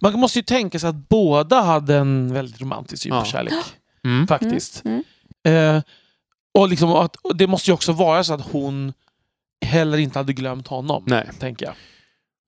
[0.00, 3.42] Man måste ju tänka sig att båda hade en väldigt romantisk syn Ja.
[4.04, 4.26] Mm.
[4.26, 4.84] Faktiskt.
[4.84, 5.02] Mm,
[5.46, 5.82] Eh,
[6.58, 8.92] och, liksom att, och det måste ju också vara så att hon
[9.64, 11.04] heller inte hade glömt honom.
[11.06, 11.28] Nej.
[11.38, 11.74] Tänker jag.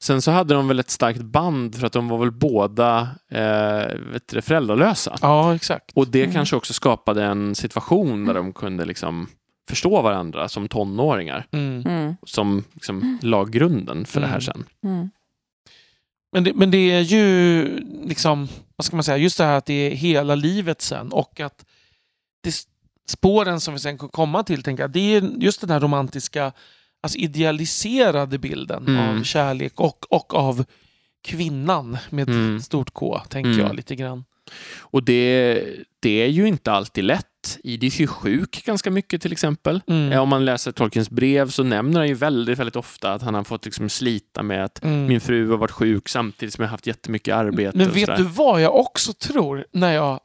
[0.03, 3.95] Sen så hade de väl ett starkt band för att de var väl båda eh,
[4.13, 5.19] vet du, föräldralösa.
[5.23, 5.93] Ja, exakt.
[5.95, 6.35] Och det Mm.
[6.35, 9.29] kanske också skapade en situation där de kunde liksom
[9.69, 11.47] förstå varandra som tonåringar.
[11.53, 11.83] Mm.
[11.87, 14.41] mm, Som liksom la grunden för det här Mm.
[14.43, 14.65] sen.
[14.85, 15.11] mm,
[16.33, 17.65] Men, det, men det är ju
[18.05, 21.41] liksom, vad ska man säga, just det här att det är hela livet sen och
[21.41, 21.65] att
[22.43, 22.55] det
[23.09, 26.53] spåren som vi sen kommer komma till, tänker jag, det är just den här romantiska,
[27.01, 29.19] alltså idealiserade bilden Mm.
[29.19, 30.65] av kärlek och, och av
[31.25, 32.61] kvinnan med Mm.
[32.61, 33.67] stort K, tänker Mm.
[33.67, 34.25] jag lite grann.
[34.81, 35.63] Och det,
[36.01, 37.25] det är ju inte alltid lätt.
[37.65, 39.81] Edith är ju sjuk ganska mycket till exempel.
[39.87, 40.13] Mm.
[40.13, 43.35] Eh, Om man läser Tolkiens brev så nämner han ju väldigt, väldigt ofta att han
[43.35, 45.07] har fått liksom slita med att Mm.
[45.07, 47.79] min fru har varit sjuk samtidigt som jag har haft jättemycket arbete.
[47.79, 50.21] Men vet du vad jag också tror när jag...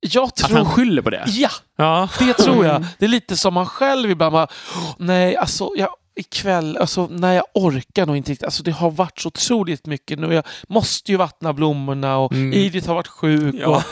[0.00, 0.56] Jag Att tror...
[0.56, 1.24] han skyller på det?
[1.28, 2.08] Ja, Ja.
[2.18, 2.84] det tror jag.
[2.98, 7.36] Det är lite som man själv ibland bara, "Åh, nej, alltså jag, ikväll, alltså nej
[7.36, 8.44] jag orkar nog inte riktigt.
[8.44, 10.34] Alltså det har varit så otroligt mycket nu.
[10.34, 12.52] Jag måste ju vattna blommorna och Mm.
[12.52, 13.54] Edith har varit sjuk.
[13.58, 13.66] Ja.
[13.66, 13.82] Och,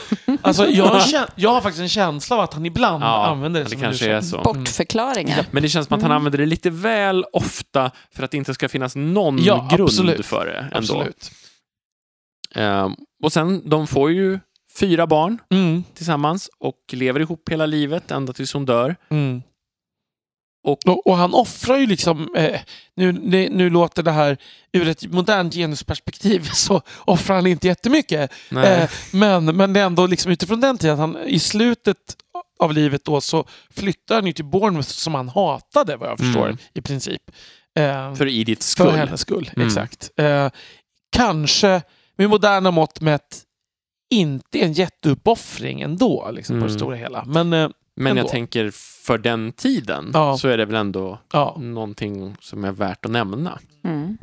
[0.42, 1.02] alltså jag, har
[1.36, 4.12] jag har faktiskt en känsla av att han ibland Ja, använder det, det som kanske
[4.12, 4.42] är så.
[4.42, 5.46] bortförklaringar.
[5.50, 6.16] Men det känns som att han Mm.
[6.16, 10.26] använder det lite väl ofta för att det inte ska finnas någon Ja, grund absolut.
[10.26, 10.58] för det.
[10.58, 10.76] Ändå.
[10.78, 11.30] Absolut.
[12.54, 14.38] Ehm, och sen, de får ju
[14.78, 18.96] fyra barn Mm, tillsammans och lever ihop hela livet ända tills hon dör.
[19.10, 19.42] mm.
[20.66, 22.61] Och- Och, och han offrar ju liksom, eh,
[22.96, 23.12] nu,
[23.50, 24.37] nu låter det här
[24.72, 28.33] ur ett modernt genusperspektiv så offrar han inte jättemycket.
[28.50, 31.96] Eh, men, men det är ändå liksom utifrån den tiden, han i slutet
[32.59, 36.44] av livet då så flyttar han ju till Bournemouth som han hatade vad jag förstår
[36.46, 36.59] Mm.
[36.74, 37.22] i princip.
[37.79, 38.94] Eh, för Ediths för skull.
[38.98, 39.68] hennes skull, Mm.
[39.68, 40.11] exakt.
[40.16, 40.50] Eh,
[41.12, 41.83] kanske
[42.18, 43.42] med moderna mått mätt
[44.11, 46.68] inte en jätteuppoffring ändå liksom, på Mm.
[46.68, 47.24] det stora hela.
[47.24, 48.22] Men eh, Men ändå.
[48.22, 48.70] jag tänker
[49.06, 50.37] för den tiden Ja.
[50.38, 51.56] så är det väl ändå ja.
[51.61, 53.59] någonting som är värt att nämna.
[53.85, 54.18] Mm.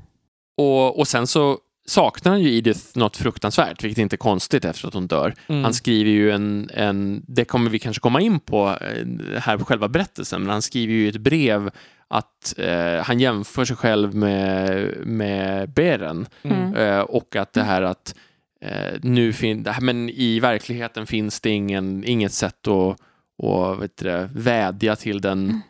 [0.57, 4.87] Och, och sen så saknar han ju Edith något fruktansvärt, vilket inte är konstigt efter
[4.87, 5.33] att hon dör.
[5.47, 5.63] Mm.
[5.63, 9.65] Han skriver ju en, en, det kommer vi kanske komma in på eh, här på
[9.65, 11.69] själva berättelsen, men han skriver ju ett brev
[12.07, 16.75] att eh, han jämför sig själv med, med Beren Mm.
[16.75, 18.15] eh, och att det här att
[18.61, 22.97] eh, nu fin- det här- men i verkligheten finns det ingen, inget sätt att
[23.37, 25.61] och, vet du, vädja till den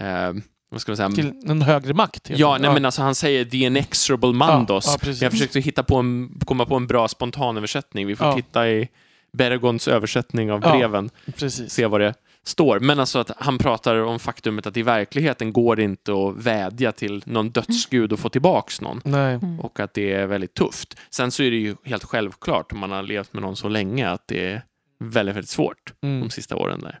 [0.00, 0.32] eh,
[0.70, 1.10] vad ska man säga?
[1.10, 2.30] Till en högre makt.
[2.30, 4.86] Ja, nej, men alltså han säger the inexorable mandos.
[4.86, 8.06] Ja, ja, jag försökte hitta på en, komma på en bra spontanöversättning.
[8.06, 8.34] Vi får Ja.
[8.34, 8.88] titta i
[9.32, 10.72] Bergons översättning av Ja.
[10.72, 11.72] breven, precis.
[11.72, 12.80] se vad det står.
[12.80, 16.92] Men alltså att han pratar om faktumet att i verkligheten går det inte att vädja
[16.92, 19.00] till någon dödsgud och få tillbaks någon.
[19.04, 19.38] Nej.
[19.60, 20.96] Och att det är väldigt tufft.
[21.10, 24.08] Sen så är det ju helt självklart om man har levt med någon så länge
[24.10, 24.62] att det är
[25.04, 26.20] väldigt, väldigt svårt Mm.
[26.20, 26.98] de sista åren där.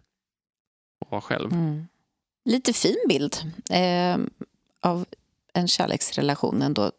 [1.10, 1.52] Vara själv.
[1.52, 1.86] Mm.
[2.44, 3.36] lite fin bild
[3.70, 4.18] eh,
[4.80, 5.06] av
[5.54, 6.92] en kärleksrelation ändå,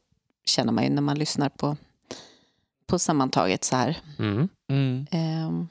[0.46, 1.78] känner man ju när man lyssnar på,
[2.86, 3.98] på sammantaget så här.
[4.20, 4.50] Mm.
[4.70, 5.08] Mm.
[5.12, 5.66] Eh,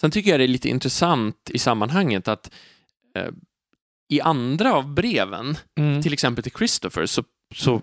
[0.00, 2.50] Sen tycker jag det är lite intressant i sammanhanget att
[3.14, 3.28] eh,
[4.08, 6.02] i andra av breven, Mm.
[6.02, 7.82] till exempel till Christopher, så, så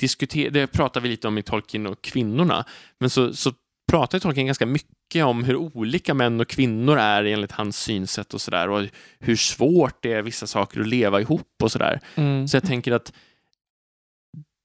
[0.00, 2.64] diskuter, det pratar vi lite om i Tolkien och kvinnorna,
[2.98, 3.52] men så, så
[3.88, 8.40] pratar Tolkien ganska mycket om hur olika män och kvinnor är enligt hans synsätt och
[8.40, 12.00] sådär och hur svårt det är vissa saker att leva ihop och sådär.
[12.14, 12.48] Mm.
[12.48, 13.12] Så jag tänker att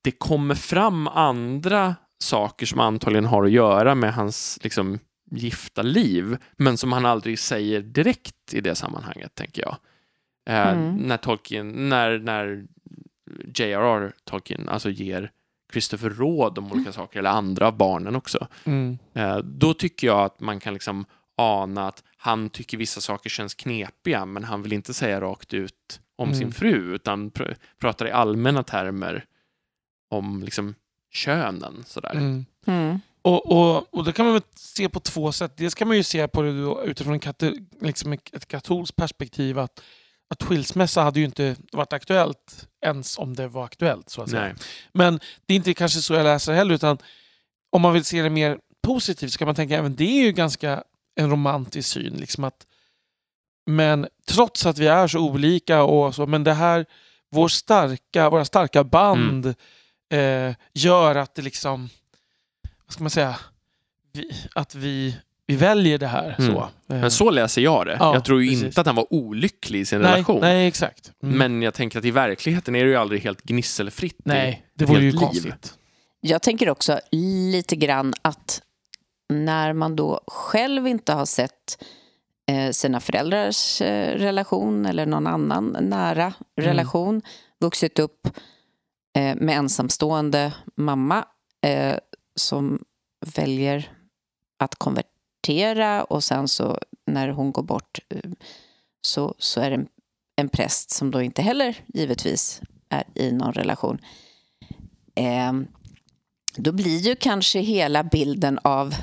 [0.04, 5.00] det kommer fram andra saker som antagligen har att göra med hans liksom,
[5.32, 9.78] gifta liv, men som han aldrig säger direkt i det sammanhanget, tänker jag.
[10.50, 10.96] Eh, Mm.
[10.96, 12.66] När Tolkien, när, när
[13.56, 14.14] J.R.R.
[14.24, 15.32] Tolkien alltså ger
[15.74, 18.98] Christopher råd om olika saker, eller andra av barnen också, Mm.
[19.14, 21.06] eh, då tycker jag att man kan liksom
[21.38, 26.00] ana att han tycker vissa saker känns knepiga, men han vill inte säga rakt ut
[26.16, 26.40] om Mm.
[26.40, 29.26] sin fru, utan pr pratar i allmänna termer
[30.10, 30.76] om liksom
[31.14, 31.84] könen.
[31.88, 32.12] Sådär.
[32.12, 32.46] Mm.
[32.66, 33.00] mm.
[33.22, 35.58] Och, och, och det kan man väl se på två sätt.
[35.58, 38.96] Dels kan man ju se på det då utifrån en kate, liksom ett ett katolskt
[38.96, 39.82] perspektiv att,
[40.34, 44.10] att skilsmässa hade ju inte varit aktuellt ens om det var aktuellt.
[44.10, 44.42] så att säga.
[44.42, 44.54] Nej.
[44.94, 46.98] Men det är inte kanske så jag läser heller utan
[47.72, 50.32] om man vill se det mer positivt så kan man tänka även det är ju
[50.32, 50.84] ganska
[51.16, 52.14] en romantisk syn.
[52.14, 52.68] Liksom att,
[53.66, 56.86] men trots att vi är så olika och så, men det här,
[57.32, 59.46] vår starka, våra starka band
[60.14, 61.90] eh, gör att det liksom,
[62.86, 63.40] vad ska man säga,
[64.12, 65.18] vi, att vi,
[65.48, 66.36] vi väljer det här.
[66.40, 66.54] Mm.
[66.54, 66.70] Så.
[66.88, 67.98] Men så läser jag det.
[68.00, 68.64] Ja, jag tror ju precis.
[68.64, 70.42] inte att han var olycklig i sin nej, relation.
[70.42, 71.12] nej, exakt.
[71.24, 71.38] Mm.
[71.38, 74.20] Men jag tänker att i verkligheten är det ju aldrig helt gnisselfritt.
[74.24, 75.20] nej, det vore ju liv.
[75.20, 75.74] konstigt.
[76.22, 77.00] Jag tänker också
[77.52, 78.62] lite grann att
[79.30, 81.84] när man då själv inte har sett
[82.52, 87.22] eh, sina föräldrars eh, relation eller någon annan nära relation,
[87.60, 88.28] vuxit upp
[89.18, 91.26] eh, med ensamstående mamma
[92.36, 92.84] som
[93.36, 93.92] väljer
[94.60, 95.13] att konvertera
[96.02, 98.32] och sen så när hon går bort eh,
[99.02, 99.88] så, så är det en,
[100.36, 103.98] en präst som då inte heller givetvis är i någon relation.
[105.16, 105.54] Eh,
[106.58, 108.94] då blir ju kanske hela bilden av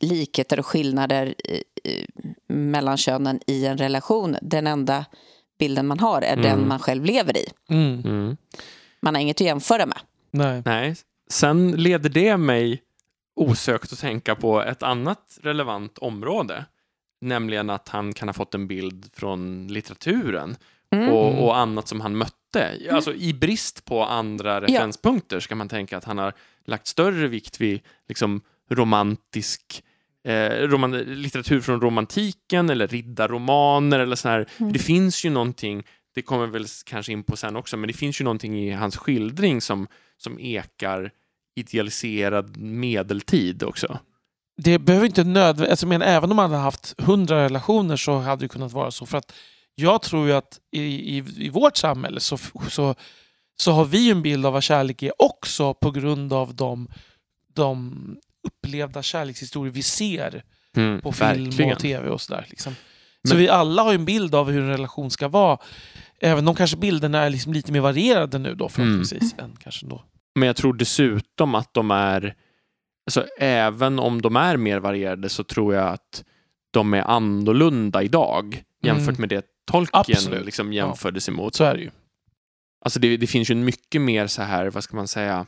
[0.00, 2.06] likheter och skillnader i- i-
[2.48, 5.04] mellan könen i en relation den enda
[5.58, 6.68] bilden man har är den Mm.
[6.68, 7.46] man själv lever i.
[7.70, 8.00] Mm.
[8.04, 8.36] Mm.
[9.00, 9.98] Man har inget att jämföra med.
[10.30, 10.62] Nej.
[10.64, 10.96] Nej.
[11.30, 12.82] Sen leder det mig
[13.34, 16.64] osökt att tänka på ett annat relevant område.
[17.20, 20.56] Nämligen att han kan ha fått en bild från litteraturen
[20.94, 21.08] Mm.
[21.12, 22.88] och, och annat som han mötte.
[22.90, 26.32] Alltså i brist på andra referenspunkter så kan man tänka att han har
[26.64, 29.84] lagt större vikt vid liksom romantisk
[30.24, 34.46] eh, roman, litteratur från romantiken eller riddarromaner eller så här.
[34.58, 34.72] Mm.
[34.72, 35.82] Det finns ju någonting,
[36.14, 38.96] det kommer väl kanske in på sen också, men det finns ju någonting i hans
[38.96, 41.10] skildring som, som ekar
[41.54, 43.98] idealiserad medeltid också.
[44.56, 48.44] det behöver inte nödvändigt, alltså, men även om man hade haft hundra relationer så hade
[48.44, 49.06] det kunnat vara så.
[49.06, 49.32] För att
[49.74, 52.38] jag tror ju att i, i, i vårt samhälle så,
[52.70, 52.94] så,
[53.56, 56.88] så har vi en bild av vad kärlek är också på grund av de,
[57.54, 57.94] de
[58.46, 60.44] upplevda kärlekshistorier vi ser
[60.76, 61.72] Mm, på film verkligen.
[61.72, 62.46] och tv och sådär.
[62.50, 62.74] Liksom.
[63.28, 65.58] Så Men- vi alla har ju en bild av hur en relation ska vara.
[66.20, 69.34] Även om kanske bilderna är liksom lite mer varierade nu då förhoppningsvis.
[69.38, 70.02] Än kanske då.
[70.34, 72.34] Men jag tror dessutom att de är,
[73.06, 76.24] alltså även om de är mer varierade så tror jag att
[76.72, 79.20] de är annorlunda idag jämfört Mm.
[79.20, 81.54] med det Tolkien liksom jämfördes emot.
[81.54, 81.90] Så är det ju.
[82.84, 85.46] Alltså det, det finns ju mycket mer så här, vad ska man säga,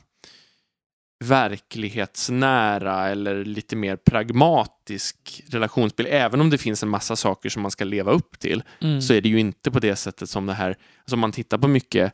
[1.25, 6.09] verklighetsnära eller lite mer pragmatisk relationsbild.
[6.13, 9.03] Även om det finns en massa saker som man ska leva upp till Mm.
[9.03, 10.69] så är det ju inte på det sättet som det här,
[10.99, 12.13] alltså om man tittar på mycket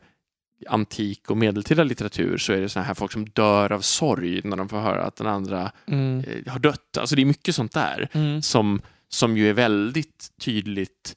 [0.69, 4.57] antik och medeltida litteratur så är det såna här folk som dör av sorg när
[4.57, 6.23] de får höra att den andra Mm.
[6.27, 6.97] eh, har dött.
[6.97, 8.41] Alltså det är mycket sånt där Mm.
[8.41, 11.13] som, som ju är väldigt tydligt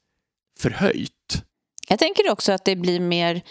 [0.58, 1.42] förhöjt.
[1.88, 3.42] Jag tänker också att det blir mer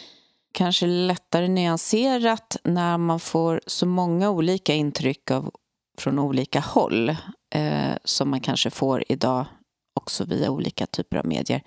[0.51, 5.51] kanske lättare nyanserat när man får så många olika intryck av,
[5.97, 7.09] från olika håll
[7.55, 9.45] eh, som man kanske får idag
[9.93, 11.61] också via olika typer av medier.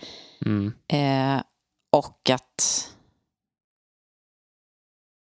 [0.47, 0.73] Mm.
[0.89, 1.43] Eh,
[1.93, 2.91] och att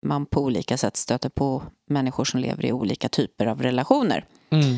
[0.06, 4.26] man på olika sätt stöter på människor som lever i olika typer av relationer.
[4.50, 4.78] Mm.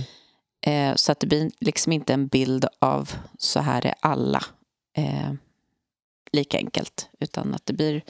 [0.65, 4.43] Eh, så att det blir liksom inte en bild av så här är alla
[4.97, 5.33] eh,
[6.31, 7.09] lika enkelt.
[7.19, 8.01] Utan att det blir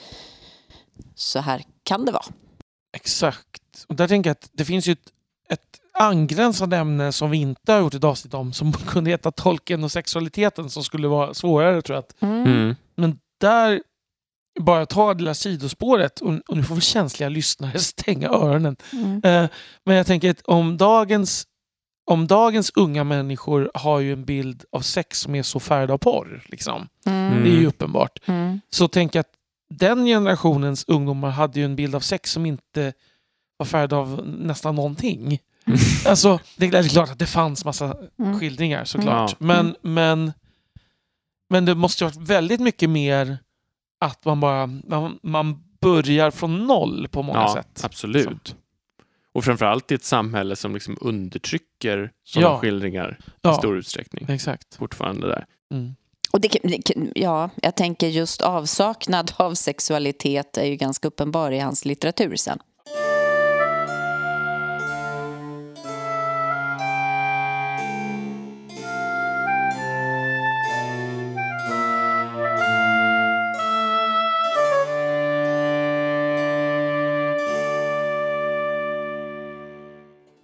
[1.16, 2.26] så här kan det vara.
[2.94, 3.86] Exakt.
[3.88, 5.12] Och där tänker jag att det finns ju ett,
[5.50, 9.84] ett angränsande ämne som vi inte har gjort ett avsnitt om som kunde heta tolken
[9.84, 12.76] och sexualiteten som skulle vara svårare tror jag att Mm.
[12.96, 13.82] men där,
[14.60, 18.76] bara ta det lilla sidospåret, och, och nu får väl känsliga lyssnare stänga öronen.
[18.94, 19.22] Mm.
[19.24, 19.50] Eh,
[19.86, 21.48] men jag tänker att om dagens,
[22.06, 25.98] om dagens unga människor har ju en bild av sex som är så färgad av
[25.98, 26.88] porr, liksom.
[27.06, 27.44] Mm.
[27.44, 28.62] det är ju uppenbart, Mm.
[28.70, 29.34] så tänker jag att
[29.80, 32.94] den generationens ungdomar hade ju en bild av sex som inte
[33.58, 35.26] var färgad av nästan någonting.
[35.66, 35.80] Mm.
[36.06, 38.40] Alltså, det är klart att det fanns massa Mm.
[38.40, 39.40] skildringar såklart.
[39.40, 40.34] Men, men,
[41.50, 43.38] men det måste ju ha varit väldigt mycket mer
[44.00, 47.82] att man bara man, man börjar från noll på många ja, sätt.
[47.84, 48.56] absolut.
[49.34, 52.58] Och framförallt i ett samhälle som liksom undertrycker sådana Ja.
[52.60, 54.26] skildringar i Ja, stor utsträckning.
[54.30, 54.76] exakt.
[54.76, 55.46] Fortfarande där.
[55.72, 55.96] Mm.
[56.32, 56.58] Och det,
[57.16, 62.60] ja, jag tänker just avsaknad av sexualitet är ju ganska uppenbar i hans litteratur sen.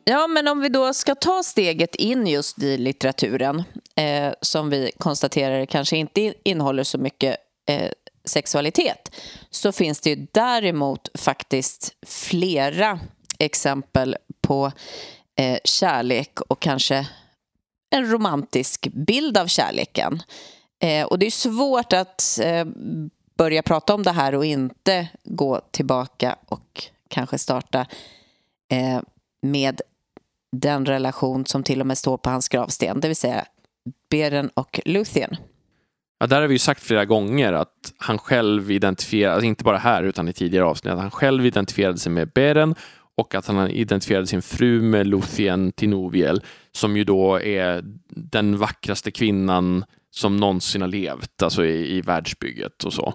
[0.05, 3.63] Ja, men om vi då ska ta steget in just i litteraturen
[3.95, 7.37] eh, som vi konstaterar kanske inte innehåller så mycket
[7.69, 7.91] eh,
[8.25, 9.15] sexualitet
[9.49, 12.99] så finns det ju däremot faktiskt flera
[13.39, 14.71] exempel på
[15.39, 17.07] eh, kärlek och kanske
[17.89, 20.21] en romantisk bild av kärleken.
[20.81, 22.65] Eh, och det är svårt att eh,
[23.37, 27.85] börja prata om det här och inte gå tillbaka och kanske starta
[28.71, 29.01] eh,
[29.41, 29.81] med
[30.53, 33.45] den relation som till och med står på hans gravsten, det vill säga
[34.09, 35.35] Beren och Luthien.
[36.19, 39.77] Ja, där har vi ju sagt flera gånger att han själv identifierade, alltså inte bara
[39.77, 42.75] här utan i tidigare avsnitt, att han själv identifierade sig med Beren
[43.15, 49.11] och att han identifierade sin fru med Luthien Tinoviel som ju då är den vackraste
[49.11, 53.13] kvinnan som någonsin har levt, alltså i, i världsbygget och så.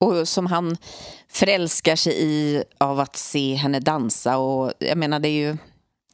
[0.00, 0.76] Och som han
[1.28, 4.38] förälskar sig i av att se henne dansa.
[4.38, 5.56] Och jag menar, det är ju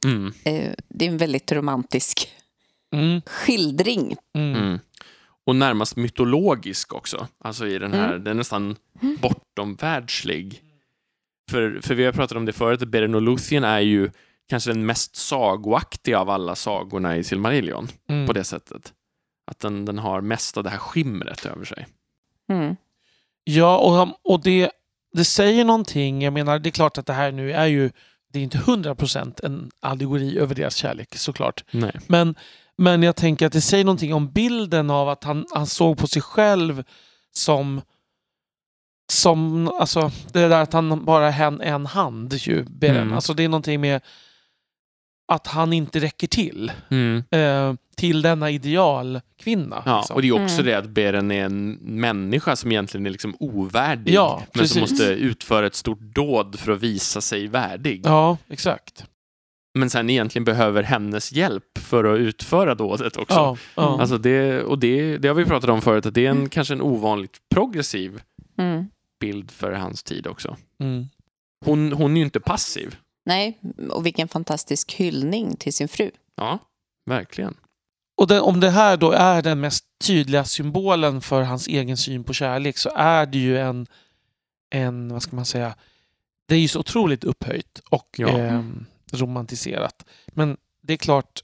[0.05, 2.29] Mm, eh, det är en väldigt romantisk
[2.93, 3.21] Mm.
[3.25, 4.15] skildring.
[4.35, 4.55] Mm.
[4.63, 4.79] mm.
[5.45, 7.27] Och närmast mytologisk också.
[7.39, 8.23] Alltså i den här, Mm.
[8.23, 8.75] den är nästan
[9.21, 10.61] bortom världslig.
[11.51, 14.09] För, för vi har pratat om det förut, Beren och Luthien är ju
[14.49, 18.27] kanske den mest sagoaktiga av alla sagorna i Silmarillion Mm.
[18.27, 18.93] på det sättet.
[19.51, 21.87] Att den, den har mest av det här skimret över sig.
[22.49, 22.75] Mm.
[23.43, 24.71] Ja, och, och det,
[25.13, 26.21] det säger någonting.
[26.21, 27.91] Jag menar, det är klart att det här nu är ju
[28.33, 31.63] det är inte 100% en allegori över deras kärlek såklart.
[31.71, 31.99] Nej.
[32.07, 32.35] Men,
[32.77, 36.07] men jag tänker att det säger någonting om bilden av att han, han såg på
[36.07, 36.83] sig själv
[37.33, 37.81] som
[39.11, 42.65] som, alltså det där att han bara är en, hand ju.
[42.81, 43.13] Mm.
[43.13, 44.01] Alltså det är någonting med
[45.29, 46.71] att han inte räcker till.
[46.89, 47.23] Mm.
[47.31, 49.83] Eh, till denna idealkvinna.
[49.85, 50.15] Ja, liksom.
[50.15, 50.65] och det är också Mm.
[50.65, 54.13] det att Beren är en människa som egentligen är liksom ovärdig.
[54.13, 58.01] Ja, men som måste utföra ett stort dåd för att visa sig värdig.
[58.05, 59.05] ja, exakt.
[59.79, 63.35] Men sen egentligen behöver hennes hjälp för att utföra dådet också.
[63.35, 64.01] Ja, ja.
[64.01, 66.49] Alltså det, och det, det har vi pratat om förut, att det är en, Mm.
[66.49, 68.21] kanske en ovanligt progressiv
[68.57, 68.85] Mm.
[69.19, 70.55] bild för hans tid också.
[70.83, 71.05] Mm.
[71.65, 72.95] Hon, hon är ju inte passiv.
[73.29, 73.57] Nej,
[73.91, 76.11] och vilken fantastisk hyllning till sin fru.
[76.35, 76.59] Ja,
[77.05, 77.57] verkligen.
[78.17, 82.23] Och det, om det här då är den mest tydliga symbolen för hans egen syn
[82.23, 83.87] på kärlek så är det ju en,
[84.69, 85.75] en vad ska man säga,
[86.47, 88.29] det är ju så otroligt upphöjt och Ja.
[88.37, 90.05] ehm, romantiserat.
[90.27, 91.39] Men det är klart,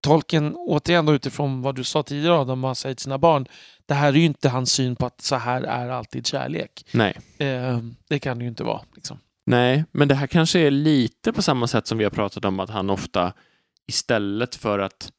[0.00, 3.46] Tolkien, återigen då utifrån vad du sa tidigare Adam, vad han säger till sina barn,
[3.86, 6.86] det här är ju inte hans syn på att så här är alltid kärlek.
[6.92, 7.18] Nej.
[7.38, 8.80] Ehm, det kan det ju inte vara.
[8.94, 9.18] Liksom.
[9.46, 12.60] Nej, men det här kanske är lite på samma sätt som vi har pratat om
[12.60, 13.32] att han ofta
[13.88, 15.12] istället för att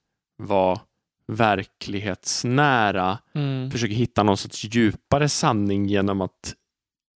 [0.43, 0.79] vara
[1.27, 3.71] verklighetsnära Mm.
[3.71, 6.53] försöker hitta någon sorts djupare sanning genom att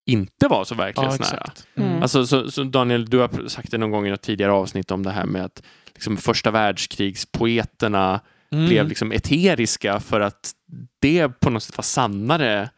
[0.05, 1.41] inte vara så Ja, verklighetsnära.
[1.41, 1.67] exakt.
[1.75, 1.89] Mm.
[1.89, 2.01] Mm.
[2.01, 5.03] Alltså, så, så Daniel, du har sagt det någon gång i ett tidigare avsnitt om
[5.03, 8.65] det här med att liksom, första världskrigspoeterna Mm.
[8.67, 10.51] blev liksom eteriska för att
[10.99, 12.69] det på något sätt var sannare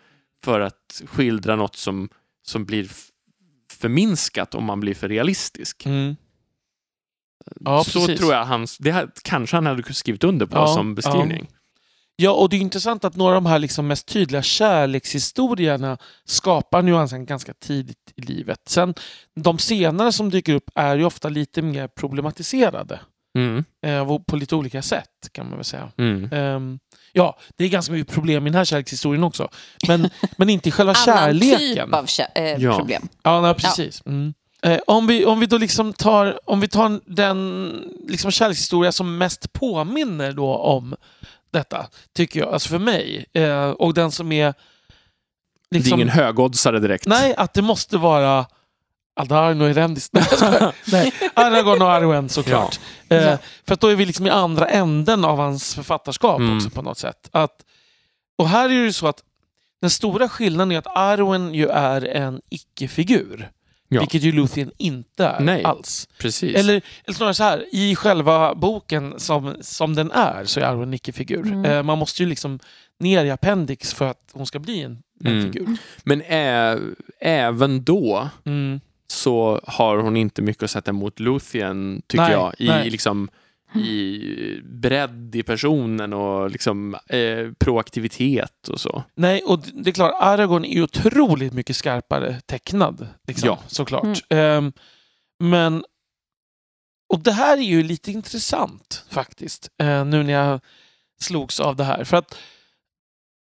[0.44, 2.10] för att skildra något som,
[2.48, 2.90] som blir
[3.82, 5.86] förminskat om man blir för realistisk.
[5.86, 6.16] Mm.
[7.60, 8.20] Ja, så precis.
[8.20, 11.48] tror jag han, det här, kanske han hade skrivit under på Ja, som beskrivning.
[12.16, 16.82] Ja, och det är intressant att några av de här liksom mest tydliga kärlekshistorierna skapar
[16.82, 18.60] nyansen ganska tidigt i livet.
[18.66, 18.94] Sen
[19.36, 23.00] de senare som dyker upp är ju ofta lite mer problematiserade.
[23.38, 23.64] Mm.
[23.86, 25.92] Eh, på lite olika sätt kan man väl säga.
[25.98, 26.30] Mm.
[26.34, 26.80] Ehm,
[27.14, 29.50] ja, det är ganska mycket problem i den här kärlekshistorien också.
[29.88, 31.60] Men, men inte i själva Annan kärleken.
[31.88, 32.78] typ av kä- eh, Ja.
[32.78, 33.08] problem.
[33.24, 34.04] Ja, nej, precis.
[34.06, 34.34] Mm.
[34.64, 37.72] Eh, om, vi, om vi då liksom tar, om vi tar den
[38.08, 40.96] liksom kärlekshistoria som mest påminner då om
[41.52, 44.54] detta, tycker jag, alltså för mig, eh, och den som är
[45.70, 47.06] det är liksom, ingen högoddsare direkt.
[47.06, 48.46] nej, att det måste vara
[49.16, 50.76] Aldarno jag skojar.
[50.92, 52.80] nej, Aragorn och Arwen såklart.
[53.10, 56.58] Eh, för då är vi liksom i andra änden av hans författarskap Mm.
[56.58, 57.30] också på något sätt.
[57.32, 57.66] Att,
[58.38, 59.24] och här är det ju så att
[59.82, 63.50] den stora skillnaden är att Arwen ju är en icke-figur.
[63.88, 64.00] Ja.
[64.00, 65.64] Vilket ju Luthien inte är Nej.
[65.64, 66.08] alls.
[66.18, 66.56] Precis.
[66.56, 70.88] Eller, eller snarare så här, i själva boken som, som den är så är Arwen
[70.90, 71.46] en icke-figur.
[71.48, 71.66] Mm.
[71.66, 72.60] Eh, man måste ju liksom
[73.00, 75.54] ner i appendix för att hon ska bli en, en Mm.
[75.54, 75.78] figur.
[76.04, 76.80] Men ä-
[77.22, 78.80] även då Mm.
[79.12, 82.54] Så har hon inte mycket att sätta emot Luthien, tycker Nej, jag.
[82.58, 82.90] I, nej.
[82.90, 83.30] liksom,
[83.76, 89.04] I bredd i personen och liksom, eh, proaktivitet och så.
[89.16, 93.08] Nej, och det är klart, Aragorn är otroligt mycket skarpare tecknad.
[93.28, 93.60] Liksom, Ja.
[93.68, 94.20] Såklart.
[94.30, 94.74] Ehm,
[95.40, 95.84] men...
[97.14, 100.60] Och det här är ju lite intressant faktiskt, eh, nu när jag
[101.22, 102.04] slogs av det här.
[102.04, 102.36] För att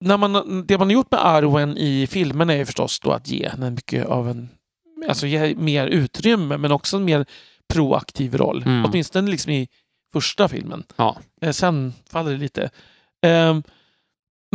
[0.01, 3.29] när man, det man har gjort med Arwen i filmen är ju förstås då att
[3.29, 4.49] ge henne mycket av en...
[5.09, 7.27] Alltså ge mer utrymme, men också en mer
[7.69, 8.63] proaktiv roll.
[8.63, 8.85] Mm.
[8.85, 9.69] Åtminstone liksom i
[10.13, 10.85] första filmen.
[10.97, 11.19] Ja.
[11.41, 12.71] Eh, sen faller det lite.
[13.23, 13.63] Ehm,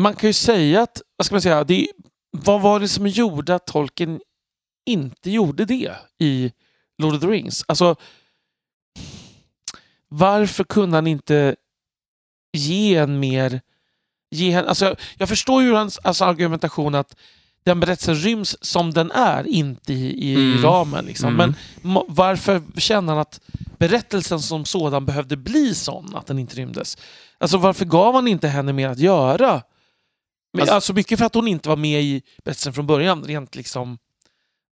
[0.01, 1.87] man kan ju säga att, vad ska man säga, det,
[2.31, 4.21] vad var det som gjorde att Tolkien
[4.85, 6.51] inte gjorde det i
[6.97, 7.65] Lord of the Rings?
[7.67, 7.95] Alltså,
[10.07, 11.55] varför kunde han inte
[12.53, 13.61] ge en mer...
[14.31, 17.15] Ge en, alltså, jag, jag förstår ju hans alltså, argumentation att
[17.63, 20.61] den berättelsen ryms som den är, inte i, i Mm.
[20.63, 21.05] ramen.
[21.05, 21.29] Liksom.
[21.39, 21.53] Mm.
[21.81, 23.39] Men varför känner han att
[23.77, 26.97] berättelsen som sådan behövde bli sån att den inte rymdes?
[27.37, 29.61] Alltså varför gav han inte henne mer att göra?
[30.53, 33.55] Men, Alltså- alltså, mycket för att hon inte var med i berättelsen från början, rent
[33.55, 33.97] liksom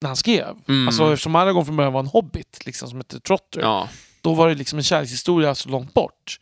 [0.01, 0.55] när han skrev.
[0.67, 0.87] Mm.
[0.87, 3.89] Alltså eftersom Aragorn från början var en hobbit, liksom, som hette Trotter, ja.
[4.21, 6.39] då var det liksom en kärlekshistoria så långt bort.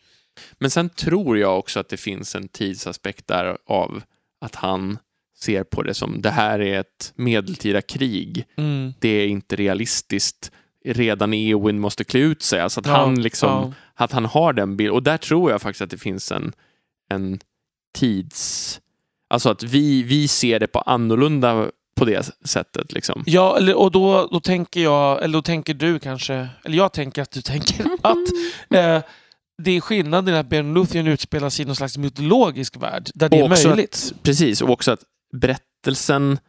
[0.59, 4.01] Men sen tror jag också att det finns en tidsaspekt där av
[4.41, 4.97] att han
[5.43, 8.45] ser på det som det här är ett medeltida krig.
[8.57, 8.93] Mm.
[8.99, 10.51] Det är inte realistiskt.
[10.85, 12.59] Redan Eowyn måste klä ut sig.
[12.59, 13.73] Alltså att Ja, han liksom ja.
[13.95, 14.93] att han har den bilden.
[14.95, 16.53] Och där tror jag faktiskt att det finns en,
[17.09, 17.39] en
[17.97, 18.79] tids...
[19.29, 22.93] Alltså att vi, vi ser det på annorlunda på det sättet.
[22.93, 23.23] Liksom.
[23.25, 27.31] Ja, och då, då tänker jag, eller då tänker du kanske, eller jag tänker att
[27.31, 28.17] du tänker att
[28.69, 29.03] eh,
[29.57, 33.37] det är skillnaden att Ben Luthien utspelar sig i någon slags mytologisk värld där det
[33.37, 34.11] är Och också möjligt.
[34.15, 34.99] Att, precis, och också att
[35.33, 36.39] berättelsen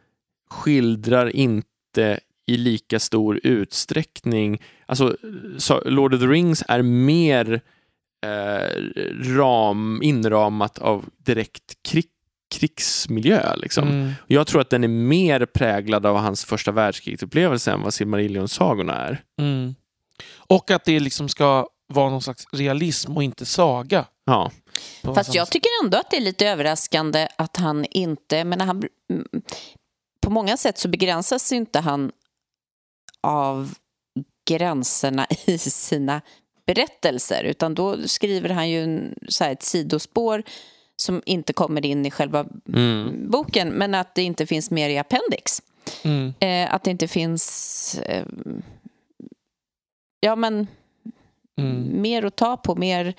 [0.49, 4.61] skildrar inte i lika stor utsträckning...
[4.85, 5.17] Alltså,
[5.57, 7.61] så Lord of the Rings är mer
[8.25, 8.81] eh,
[9.37, 12.05] ram, inramat av direkt krig,
[12.55, 13.55] krigsmiljö.
[13.55, 13.87] Liksom.
[13.87, 14.11] Mm.
[14.27, 19.23] Jag tror att den är mer präglad av hans första världskrigsupplevelse än vad Silmarillion-sagorna är.
[19.39, 19.75] Mm.
[20.37, 24.05] Och att det liksom ska vara någon slags realism och inte saga.
[24.25, 24.51] Ja,
[25.01, 28.43] Fast jag tycker ändå att det är lite överraskande att han inte...
[28.43, 28.83] Men han,
[30.21, 32.11] på många sätt så begränsas inte han
[33.21, 33.73] av
[34.49, 36.21] gränserna i sina
[36.65, 40.43] berättelser utan då skriver han ju en, så här, ett sidospår
[40.95, 43.31] som inte kommer in i själva mm.
[43.31, 45.61] boken men att det inte finns mer i appendix.
[46.03, 46.33] Mm.
[46.39, 47.99] Eh, att det inte finns...
[47.99, 48.25] Eh,
[50.19, 50.67] ja, men
[51.57, 52.01] Mm.
[52.01, 53.13] mer att ta på, mer,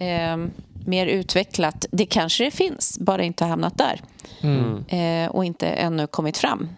[0.00, 0.46] eh,
[0.86, 1.86] mer utvecklat.
[1.90, 4.00] Det kanske det finns, bara inte hamnat där
[4.40, 4.84] Mm.
[4.88, 6.68] eh, och inte ännu kommit fram.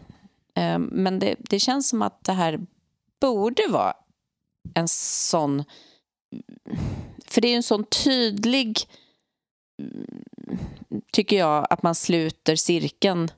[0.54, 2.60] Eh, men det, det känns som att det här
[3.20, 3.94] borde vara
[4.74, 5.64] en sån...
[7.26, 8.78] För det är ju en sån tydlig,
[11.12, 13.28] tycker jag, att man sluter cirkeln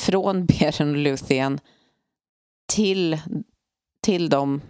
[0.00, 1.60] från Beren och Luthien
[2.66, 3.18] till,
[4.00, 4.60] till eh,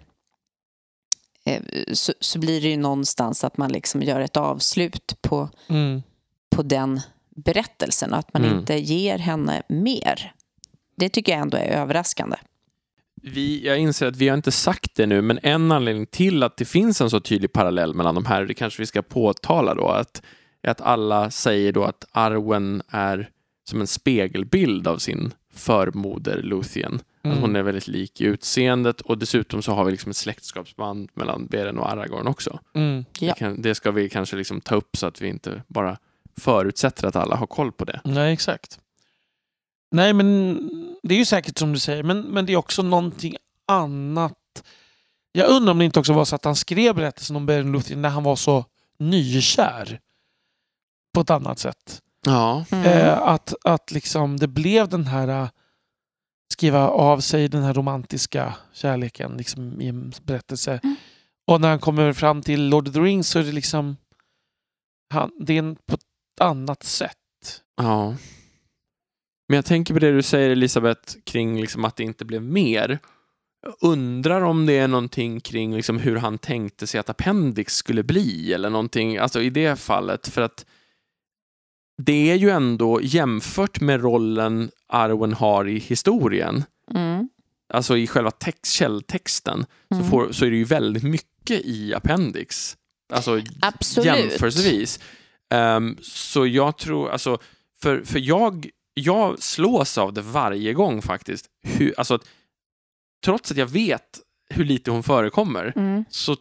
[1.93, 6.03] så, så blir det ju någonstans att man liksom gör ett avslut på, Mm.
[6.55, 7.01] på den
[7.35, 8.59] berättelsen och att man Mm.
[8.59, 10.33] inte ger henne mer.
[10.97, 12.35] Det tycker jag ändå är överraskande.
[13.21, 16.57] vi, jag inser att vi har inte sagt det nu, men en anledning till att
[16.57, 19.87] det finns en så tydlig parallell mellan de här, det kanske vi ska påtala då,
[19.87, 20.21] att,
[20.67, 23.29] att alla säger då att Arwen är
[23.69, 26.99] som en spegelbild av sin förmoder Luthien.
[27.25, 27.37] Mm.
[27.37, 31.09] Att hon är väldigt lik i utseendet och dessutom så har vi liksom ett släktskapsband
[31.13, 32.59] mellan Beren och Aragorn också.
[32.73, 33.05] Mm.
[33.19, 33.27] Ja.
[33.33, 35.97] Det, kan, det ska vi kanske liksom ta upp så att vi inte bara
[36.37, 38.01] förutsätter att alla har koll på det.
[38.03, 38.79] Nej, exakt.
[39.91, 40.55] Nej, men
[41.03, 43.35] det är ju säkert som du säger, men, men det är också någonting
[43.67, 44.63] annat.
[45.31, 48.01] Jag undrar om det inte också var så att han skrev berättelsen om Beren Luthien
[48.01, 48.65] när han var så
[48.99, 49.99] nykär.
[51.13, 52.01] På ett annat sätt.
[52.25, 52.65] Ja.
[52.71, 55.47] Eh, att, att liksom det blev den här eh,
[56.53, 60.79] skriva av sig den här romantiska kärleken liksom, i en berättelse.
[60.83, 60.95] Mm.
[61.47, 63.97] Och när han kommer fram till Lord of the Rings så är det liksom
[65.13, 67.63] han, det är en, på ett annat sätt.
[67.77, 68.15] ja.
[69.47, 72.99] Men jag tänker på det du säger Elisabeth kring liksom att det inte blev mer.
[73.61, 78.03] Jag undrar om det är någonting kring liksom hur han tänkte sig att Appendix skulle
[78.03, 80.27] bli eller någonting, alltså i det fallet.
[80.27, 80.65] För att
[81.97, 86.63] det är ju ändå jämfört med rollen Arwen har i historien,
[86.93, 87.29] Mm.
[87.73, 90.03] alltså i själva text, källtexten, Mm.
[90.03, 92.77] så, får, så är det ju väldigt mycket i Appendix.
[93.13, 94.05] Alltså Absolut.
[94.05, 94.99] jämförelsevis.
[95.49, 97.37] Ehm, så jag tror, alltså,
[97.81, 101.45] för, för jag, jag slås av det varje gång faktiskt.
[101.63, 102.19] Hur, alltså,
[103.25, 104.19] trots att jag vet
[104.49, 106.05] hur lite hon förekommer Mm.
[106.09, 106.35] så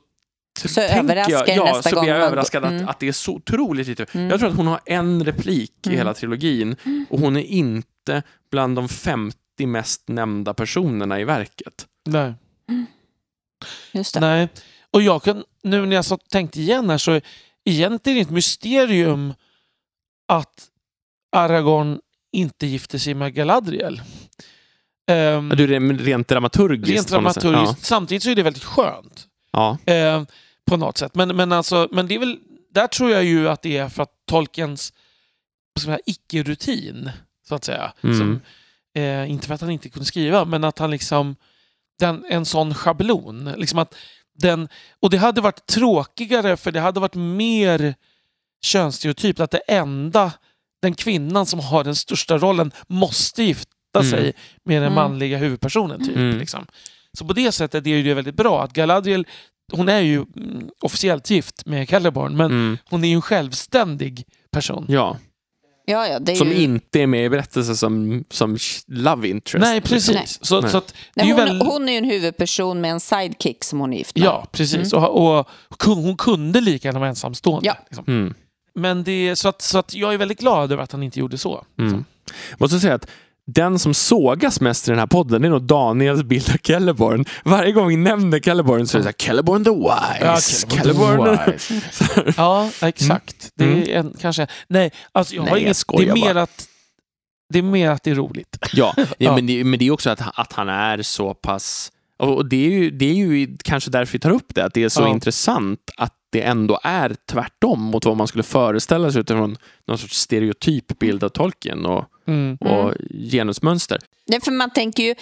[0.59, 2.27] Så överraskar jag, ja, nästa så blir jag gång.
[2.27, 2.85] överraskad Mm.
[2.85, 4.07] att, att det är så otroligt lite.
[4.13, 4.31] Mm.
[4.31, 5.99] Jag tror att hon har en replik i Mm.
[5.99, 6.77] hela trilogin
[7.11, 7.89] och hon är inte
[8.51, 9.37] bland de 50
[9.67, 11.87] mest nämnda personerna i verket.
[12.05, 12.35] Nej.
[13.93, 14.21] Just det.
[14.21, 14.49] Nej.
[14.91, 17.21] Och jag kan, nu när jag så tänkt igen här så
[17.65, 19.35] egentligen är det ett mysterium
[20.29, 20.69] att
[21.37, 22.01] Aragorn
[22.33, 24.03] inte gifte sig med Galadriel.
[25.11, 26.91] Um, Du, rent- rent dramaturgiskt.
[26.93, 27.85] rent dramaturgiskt.
[27.85, 29.27] Samtidigt så är det väldigt skönt.
[29.53, 29.79] Ja.
[29.87, 30.23] Eh,
[30.67, 31.15] på något sätt.
[31.15, 32.39] Men, men, alltså, men det är väl,
[32.71, 34.93] där tror jag ju att det är för att Tolkiens
[36.07, 37.11] icke-rutin,
[37.49, 37.93] så att säga.
[38.03, 38.19] Mm.
[38.19, 38.41] Som,
[39.03, 41.37] eh, inte för att han inte kunde skriva, men att han liksom...
[41.99, 43.53] Den, en sån schablon.
[43.57, 43.95] Liksom att
[44.39, 44.69] den,
[45.01, 47.95] och det hade varit tråkigare för det hade varit mer
[48.65, 50.33] könsstereotypt att det enda,
[50.83, 54.11] den kvinnan som har den största rollen måste gifta Mm.
[54.11, 54.33] sig
[54.65, 54.95] med den Mm.
[54.95, 56.05] manliga huvudpersonen.
[56.07, 56.39] Typ, Mm.
[56.39, 56.67] liksom.
[57.19, 59.27] Så på det sättet är det väldigt bra att Galadriel,
[59.73, 62.79] hon är ju mm, officiellt gift med Celeborn, men Mm.
[62.85, 64.87] hon är ju en självständig person.
[64.89, 65.17] ja.
[65.87, 66.55] Ja, ja, det är Som ju...
[66.63, 69.65] inte är med i berättelsen som, som love interest.
[69.67, 70.15] Nej, precis.
[70.15, 70.25] Nej.
[70.27, 70.71] Så, Nej.
[70.71, 71.61] så att Nej, ju hon, väl...
[71.61, 74.25] hon är ju en huvudperson med en sidekick som hon är gift med.
[74.27, 74.93] Ja, precis.
[74.93, 77.67] Och, och kun- hon kunde lika gärna vara ensamstående.
[77.67, 77.77] Ja.
[77.89, 78.05] Liksom.
[78.09, 78.35] Mm.
[78.75, 81.39] Men det, så, att, så att jag är väldigt glad över att han inte gjorde
[81.39, 81.65] så.
[81.79, 82.05] Mm.
[82.59, 83.07] Måste säga att
[83.47, 87.25] den som sågas mest i den här podden det är nog Daniels bild av Celeborn.
[87.45, 90.67] Varje gång vi nämner Celeborn så är det såhär Celeborn the Wise.
[90.69, 91.39] Celeborn.
[92.37, 93.51] Ja, exakt.
[93.55, 93.89] Det är Mm.
[94.07, 94.47] en, kanske...
[94.69, 95.85] Nej, alltså jag har Nej, jag inget...
[95.99, 96.43] Det är mer bara.
[96.43, 96.67] att...
[97.53, 98.57] Det är mer att det är roligt.
[98.73, 99.05] Ja, ja.
[99.19, 99.35] Ja.
[99.35, 101.91] Men, det, men det är också att, att han är så pass...
[102.19, 104.83] Och det är, ju, det är ju kanske därför vi tar upp det, att det
[104.85, 105.09] är så Ja.
[105.09, 110.17] intressant att det ändå är tvärtom mot vad man skulle föreställa sig utifrån någon sorts
[110.21, 112.57] stereotyp bild av Tolkien och, Mm.
[112.57, 112.95] och
[113.31, 113.99] genusmönster.
[114.27, 115.15] Nej, för man tänker ju,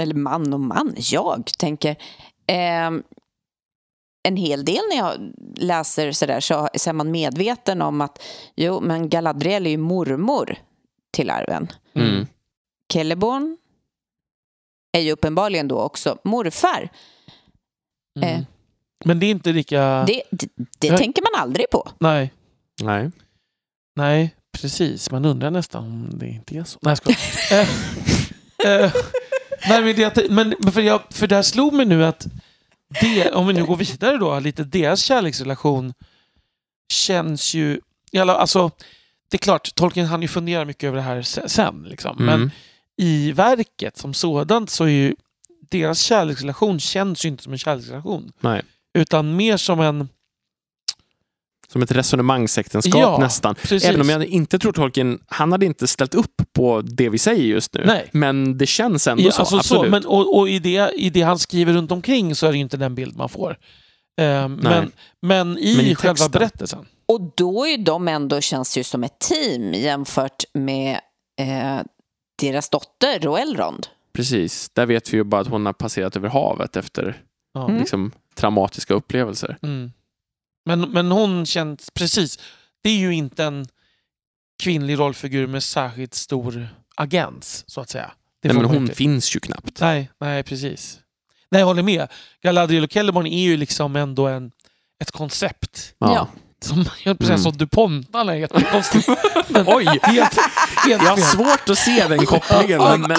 [0.00, 1.96] eller man och man, jag tänker,
[2.46, 3.02] ehm,
[4.22, 8.22] en hel del när jag läser sådär så, så är man medveten om att
[8.56, 10.56] jo, men Galadriel är ju mormor
[11.10, 11.68] till arven.
[11.94, 12.26] Mm.
[12.92, 13.56] Celeborn
[14.92, 16.88] är ju uppenbarligen då också morfar.
[18.20, 18.28] Mm.
[18.34, 18.42] Eh.
[19.04, 20.04] Men det är inte lika...
[20.06, 20.48] Det, det,
[20.78, 21.88] det Jag- tänker man aldrig på.
[21.98, 22.32] Nej,
[22.82, 23.10] Nej.
[23.96, 25.10] nej, precis.
[25.10, 26.78] Man undrar nästan om det inte är så.
[26.82, 27.16] Nej, jag
[27.52, 28.92] eh, eh,
[29.68, 32.26] nej, men, det, men för, jag, för det här slog mig nu att
[33.00, 35.94] det, om vi nu går vidare då, lite deras kärleksrelation
[36.92, 37.80] känns ju...
[38.16, 38.70] Alltså,
[39.30, 41.82] det är klart, Tolkien han ju fundera mycket över det här se- sen.
[41.88, 42.16] Liksom.
[42.18, 42.50] Men Mm.
[42.96, 45.14] i verket som sådant så är ju
[45.70, 48.32] deras kärleksrelation känns ju inte som en kärleksrelation.
[48.40, 48.62] Nej.
[48.94, 50.08] Utan mer som en...
[51.72, 53.54] Som ett resonemangsäktenskap Ja, nästan.
[53.54, 53.84] Precis.
[53.84, 57.44] Även om jag inte tror Tolkien, han hade inte ställt upp på det vi säger
[57.44, 57.82] just nu.
[57.86, 58.08] Nej.
[58.12, 61.22] Men det känns ändå Ja, så, alltså så, men, och och i, det, i det
[61.22, 63.50] han skriver runt omkring så är det ju inte den bild man får.
[64.20, 64.92] Eh, men,
[65.22, 66.30] men i Men i själva texten.
[66.30, 66.86] berättelsen.
[67.08, 71.00] Och då är de ändå, känns ju som ett team jämfört med
[71.40, 71.80] eh,
[72.42, 73.86] deras dotter och Elrond.
[74.12, 77.22] Precis, där vet vi ju bara att hon har passerat över havet efter
[77.54, 77.64] Ja.
[77.68, 77.80] Mm.
[77.80, 79.58] liksom, traumatiska upplevelser.
[79.62, 79.92] Mm.
[80.76, 81.90] Men, men hon känns...
[81.90, 82.38] Precis.
[82.82, 83.66] Det är ju inte en
[84.62, 88.10] kvinnlig rollfigur med särskilt stor agens, så att säga.
[88.42, 89.80] Det Nej, men hon inte- finns ju knappt.
[89.80, 91.00] Nej, nej, precis.
[91.50, 92.08] Nej, jag håller med.
[92.42, 94.52] Galadriel och Celeborn är ju liksom ändå en,
[94.98, 95.94] ett koncept.
[95.98, 96.28] Ja.
[96.64, 97.38] Som, jag säga Mm.
[97.38, 99.08] som DuPont-arna är jättekonstigt.
[99.48, 99.84] Men Oj!
[100.02, 100.38] helt,
[100.86, 102.78] helt Jag har svårt att se den kopplingen.
[102.82, 103.18] men, men,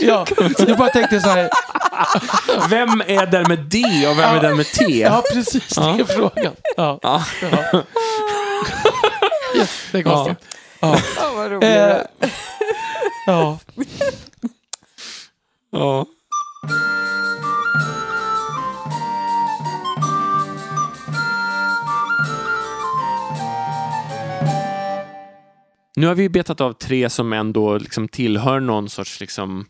[0.00, 0.26] Ja,
[0.58, 1.50] jag bara tänkte så här,
[2.68, 4.84] vem är den med D och vem är den med T?
[5.00, 6.52] ja precis, det är frågan.
[6.76, 7.24] Ja, Ja.
[7.40, 7.82] ja.
[9.56, 10.40] Jättekonstigt.
[10.80, 10.98] Ja.
[11.16, 11.64] Ja, vad roligt.
[11.64, 11.96] Eh,
[13.26, 13.58] ja.
[15.70, 16.06] Ja.
[25.96, 29.66] Nu har vi betat av tre som ändå liksom tillhör någon sorts liksom,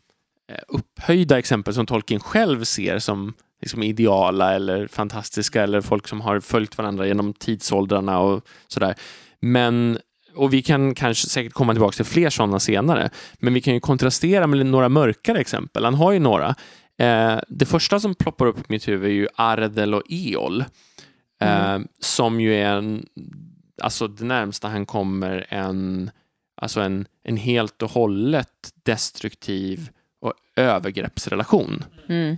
[0.53, 6.21] eh, upphöjda exempel som Tolkien själv ser som liksom ideala eller fantastiska eller folk som
[6.21, 8.95] har följt varandra genom tidsåldrarna och sådär.
[9.41, 9.99] Men
[10.35, 13.81] och vi kan kanske säkert komma tillbaka till fler sådana senare, men vi kan ju
[13.81, 15.85] kontrastera med några mörkare exempel.
[15.85, 16.55] Han har ju några.
[16.99, 20.65] Eh, det första som ploppar upp i mitt huvud är ju Ardel och Eol,
[21.41, 23.07] eh, som ju är en,
[23.83, 26.11] alltså det närmsta han kommer en,
[26.61, 31.85] alltså en, en helt och hållet destruktiv och övergreppsrelation.
[32.09, 32.37] Mm.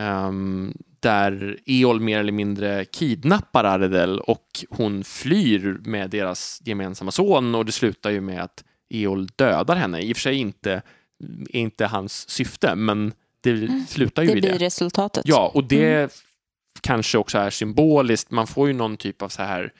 [0.00, 7.54] Ehm, där Eol mer eller mindre kidnappar Ardel och hon flyr med deras gemensamma son
[7.54, 10.00] och det slutar ju med att Eol dödar henne.
[10.00, 10.72] I och för sig inte,
[11.50, 14.64] är inte hans syfte, men det slutar ju Det vid blir det.
[14.66, 15.22] resultatet.
[15.26, 16.22] Ja, och det
[16.80, 18.30] kanske också är symboliskt.
[18.30, 19.72] Man får ju någon typ av så här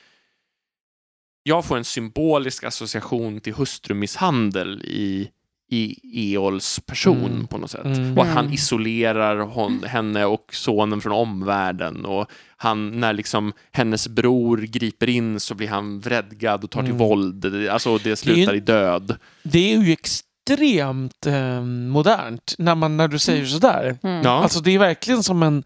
[1.43, 5.29] jag får en symbolisk association till hustrumisshandel i,
[5.73, 5.97] i
[6.35, 7.47] Eols person Mm.
[7.47, 7.85] på något sätt.
[7.85, 8.19] Mm.
[8.19, 8.55] Och att han Mm.
[8.55, 12.05] isolerar hon, henne och sonen från omvärlden.
[12.05, 16.91] Och han, när liksom hennes bror griper in så blir han vredgad och tar till
[16.91, 16.99] Mm.
[16.99, 17.69] våld.
[17.71, 19.17] Alltså det slutar ju- i död.
[19.43, 23.99] Det är ju extremt eh, modernt när, man, när du säger sådär.
[24.03, 24.23] Mm.
[24.25, 24.31] Ja.
[24.31, 25.65] Alltså det är verkligen som en,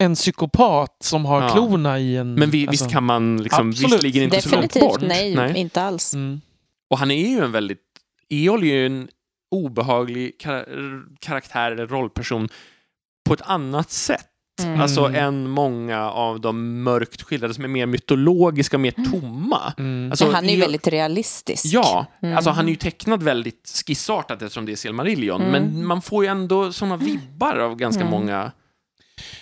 [0.00, 1.48] en psykopat som har Ja.
[1.48, 2.34] klorna i en...
[2.34, 3.92] Men vi, alltså, visst kan man liksom, Absolut.
[3.92, 5.08] visst ligger inte så långt Definitivt bort.
[5.08, 6.14] nej, inte alls.
[6.14, 6.40] Mm.
[6.90, 7.80] Och han är ju en väldigt...
[8.28, 9.08] Eol är ju en
[9.50, 12.48] obehaglig kar- karaktär eller rollperson
[13.28, 14.26] på ett annat sätt.
[14.62, 14.80] Mm.
[14.80, 15.24] Alltså Mm.
[15.24, 19.72] än många av de mörkt skildrade som är mer mytologiska, mer tomma.
[19.78, 20.10] Mm.
[20.10, 21.64] Alltså, Men han är ju Eol- väldigt realistisk.
[21.66, 22.36] Ja, Mm.
[22.36, 25.52] alltså han är ju tecknad väldigt skissartat eftersom det är Silmarillion, Mm.
[25.52, 28.10] men man får ju ändå sådana vibbar av ganska Mm.
[28.10, 28.52] många...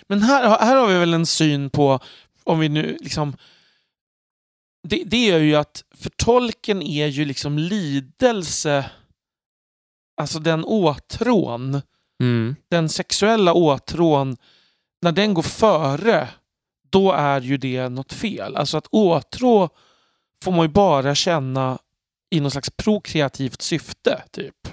[0.08, 2.00] Men här, här har vi väl en syn på,
[2.44, 3.36] om vi nu liksom...
[4.88, 8.90] Det, det är ju att för tolken är ju liksom lidelse,
[10.20, 11.82] alltså den åtrån,
[12.22, 12.56] Mm.
[12.70, 14.36] den sexuella åtrån,
[15.02, 16.28] när den går före,
[16.90, 18.56] då är ju det något fel.
[18.56, 19.68] Alltså att åtrå
[20.44, 21.78] får man ju bara känna
[22.30, 24.68] i något slags prokreativt syfte, typ.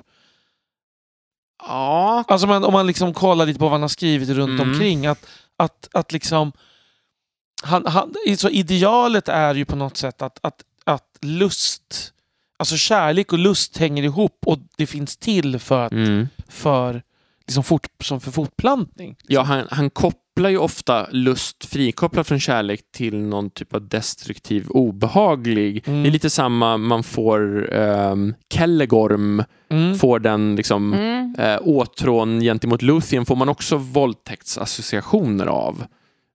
[1.64, 4.72] Ja, Alltså man, om man liksom kollar lite på vad han har skrivit runt Mm.
[4.72, 5.06] omkring.
[5.06, 5.26] Att,
[5.58, 6.52] att, att liksom...
[7.64, 12.14] Han, han, så idealet är ju på något sätt att, att, att lust,
[12.58, 16.28] alltså kärlek och lust hänger ihop och det finns till för, att, mm.
[16.48, 17.04] för,
[17.48, 19.16] liksom fort, som för fortplantning.
[19.28, 24.68] Ja, han, han kopplar ju ofta lust frikopplad från kärlek till någon typ av destruktiv,
[24.70, 25.84] obehaglig.
[25.88, 26.04] Mm.
[26.04, 29.96] Det är lite samma man får um, Kellegorm, Mm.
[29.98, 31.36] får den liksom Mm.
[31.40, 35.84] eh, åtrån gentemot Luthien får man också våldtäktsassociationer av.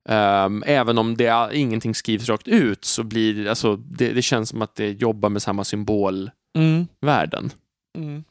[0.09, 4.23] Ehm, även om det är, ingenting skrivs rakt ut så blir det- alltså, det, det
[4.23, 7.51] känns som att det jobbar med samma symbolvärden.
[7.99, 8.09] Mm.
[8.09, 8.25] Mm.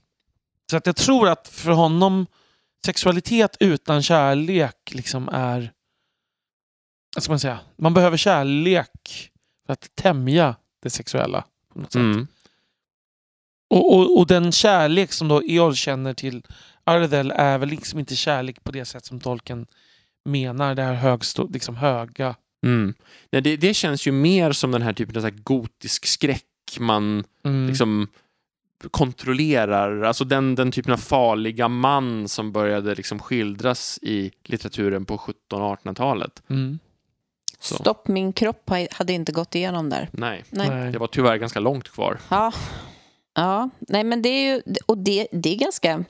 [0.72, 2.26] Så att jag tror att för honom
[2.86, 5.72] sexualitet utan kärlek liksom är...
[7.16, 7.60] Vad ska man säga?
[7.78, 9.32] Man behöver kärlek
[9.66, 11.44] för att tämja det sexuella.
[11.74, 12.00] På något sätt.
[12.00, 12.28] Mm.
[13.70, 16.44] Och, och, och den kärlek som då Eol känner till
[16.84, 19.66] Ardel är väl liksom inte kärlek på det sätt som tolken
[20.26, 20.76] menar.
[20.76, 22.36] Det här högstå, liksom höga.
[22.66, 22.94] Mm.
[23.32, 26.46] Nej, det, det känns ju mer som den här typen av så gotisk skräck
[26.80, 27.68] man Mm.
[27.68, 28.08] liksom
[28.92, 35.18] kontrollerar, alltså den, den typen av farliga man som började liksom skildras i litteraturen på
[35.18, 36.44] 1700-1800-talet.
[36.50, 36.80] Mm.
[37.60, 40.10] Stopp min kropp hade inte gått igenom där.
[40.12, 40.70] Nej, Nej.
[40.70, 40.92] Nej.
[40.92, 42.20] det var tyvärr ganska långt kvar.
[42.30, 42.52] Ja.
[43.34, 46.04] ja, nej men det är ju, och det, det är ganska,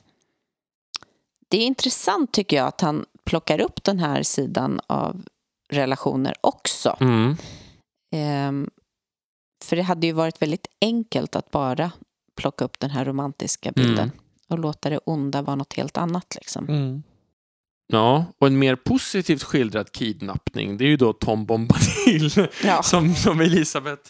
[1.48, 5.22] det är intressant tycker jag att han plockar upp den här sidan av
[5.70, 6.96] relationer också.
[7.00, 7.36] Mm.
[8.12, 8.70] Ehm,
[9.64, 11.92] för det hade ju varit väldigt enkelt att bara
[12.36, 14.10] plocka upp den här romantiska bilden Mm.
[14.48, 16.34] och låta det onda vara något helt annat.
[16.34, 16.68] Liksom.
[16.68, 17.02] Mm.
[17.92, 22.30] Ja, och en mer positivt skildrad kidnappning, det är ju då Tom Bombadil
[22.64, 22.82] Ja.
[22.82, 24.02] som, som Elisabeth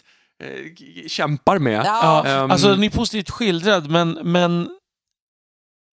[0.43, 0.75] eh,
[1.07, 1.81] kämpar med.
[1.85, 2.51] Ja, Ehm.
[2.51, 4.69] alltså den är positivt skildrad men, men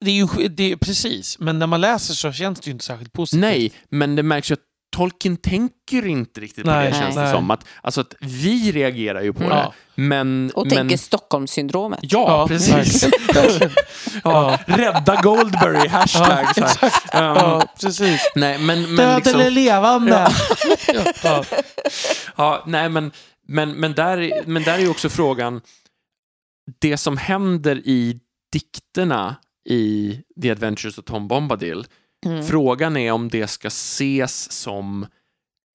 [0.05, 1.39] det är ju det är, precis.
[1.39, 3.41] Men när man läser så känns det ju inte särskilt positivt.
[3.41, 4.61] Nej, men det märks ju att
[4.91, 7.32] Tolkien tänker inte riktigt på Nej, det känns det nej.
[7.32, 7.51] som.
[7.51, 9.57] Att, alltså att vi reagerar ju på Mm.
[9.57, 9.72] det.
[9.95, 11.99] Men, Och men, tänker Stockholmssyndromet.
[12.03, 13.09] Ja, Ja, precis.
[14.24, 16.47] ja, rädda Goldberry, hashtag.
[16.55, 16.93] så här.
[17.12, 18.20] Ehm, Ja, precis.
[18.34, 20.11] nej, men, men Död liksom, eller levande.
[20.95, 21.05] Ja.
[21.24, 21.45] Ja.
[22.36, 23.12] ja, nej, men,
[23.49, 25.61] men, men, där, men där är ju också frågan,
[26.80, 28.20] det som händer i
[28.53, 29.36] dikterna
[29.68, 31.86] i The Adventures of Tom Bombadil,
[32.26, 32.44] Mm.
[32.44, 35.06] Frågan är om det ska ses som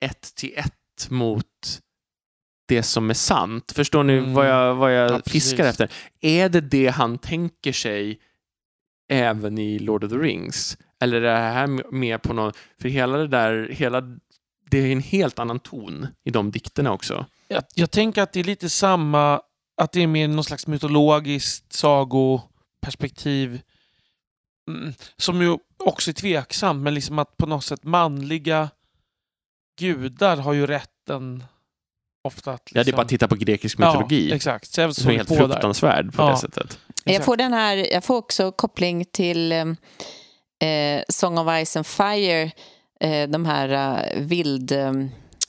[0.05, 1.45] ett till ett mot
[2.67, 3.71] det som är sant.
[3.71, 4.33] Förstår ni Mm.
[4.33, 5.91] vad jag, vad jag Ja, fiskar efter?
[6.21, 8.19] Är det det han tänker sig
[9.11, 10.77] även i Lord of the Rings?
[10.99, 12.53] Eller är det här med på någon...
[12.81, 14.01] För hela det där, hela,
[14.69, 17.25] det är en helt annan ton i de dikterna också.
[17.47, 19.41] Jag, jag tänker att det är lite samma
[19.77, 23.61] att det är mer någon slags mytologiskt sagoperspektiv.
[24.69, 28.69] Mm, som ju också är tveksamt, men liksom att på något sätt manliga
[29.79, 31.43] gudar har ju rätten
[32.23, 32.61] ofta att...
[32.71, 34.29] Liksom, Ja, det är bara att titta på grekisk mytologi.
[34.29, 34.71] Ja, exakt.
[34.73, 35.47] Zeus som är helt på där.
[35.47, 36.29] fruktansvärd på Ja.
[36.31, 36.79] det sättet.
[37.03, 41.87] Jag får, den här, jag får också koppling till eh, eh, Song of Ice and
[41.87, 42.51] Fire.
[42.99, 43.69] Eh, de här
[44.15, 44.71] eh, vild...
[44.71, 44.93] Eh,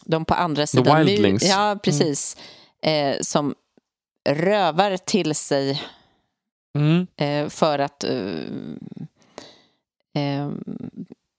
[0.07, 0.97] de på andra sidan...
[0.97, 1.43] mu- Wildlings.
[1.49, 2.37] Ja, precis.
[2.83, 3.55] Eh, som
[4.29, 5.83] rövar till sig
[6.75, 7.07] Mm.
[7.17, 8.45] eh, för att eh,
[10.15, 10.51] eh,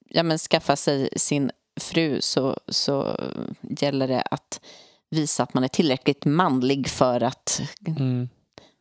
[0.10, 3.20] ja, men skaffa sig sin fru så, så
[3.62, 4.62] gäller det att
[5.10, 7.62] visa att man är tillräckligt manlig för att...
[7.88, 8.30] Mm.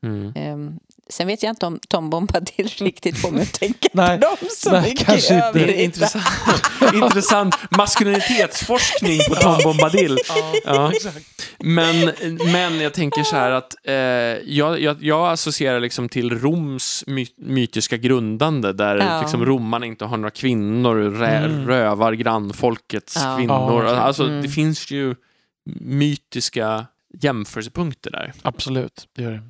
[0.03, 0.79] Mm.
[1.09, 4.37] Sen vet jag inte om Tom Bombadil riktigt får mig att tänka Nej, på dem
[4.57, 5.53] så nej, mycket kanske i inte.
[5.59, 6.25] Det är intressant,
[6.95, 10.19] intressant maskulinitetsforskning på Tom Bombadil.
[10.65, 10.93] Ja.
[11.59, 12.13] Men,
[12.53, 17.27] men jag tänker så här att eh, jag, jag, jag associerar liksom till Roms my,
[17.37, 19.21] mytiska grundande där Ja.
[19.21, 21.67] liksom romarna inte har några kvinnor, rä, Mm.
[21.67, 23.37] rövar grannfolkets Ja.
[23.37, 23.85] kvinnor.
[23.85, 24.43] Ja, alltså, Mm.
[24.43, 25.15] Det finns ju
[25.81, 26.87] mytiska
[27.21, 28.33] jämförelsepunkter där.
[28.43, 29.43] Absolut, det gör det.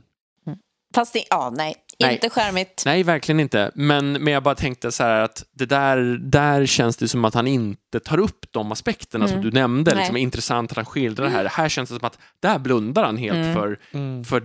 [0.94, 2.14] Fast det, ja, nej, Nej.
[2.14, 2.82] inte charmigt.
[2.86, 3.70] Nej, verkligen inte.
[3.74, 7.34] Men, men jag bara tänkte så här att det där, där känns det som att
[7.34, 9.50] han inte tar upp de aspekterna som Mm.
[9.50, 9.90] du nämnde.
[9.90, 9.98] Nej.
[9.98, 11.44] Liksom, är intressant att han skildrar det här.
[11.44, 13.54] Här känns det som att där blundar han helt Mm.
[13.54, 14.24] för, Mm.
[14.24, 14.42] för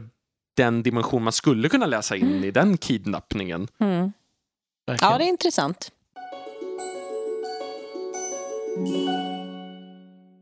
[0.57, 3.67] den dimension man skulle kunna läsa in i den kidnappningen.
[3.79, 4.11] Mm.
[5.01, 5.91] Ja, det är intressant.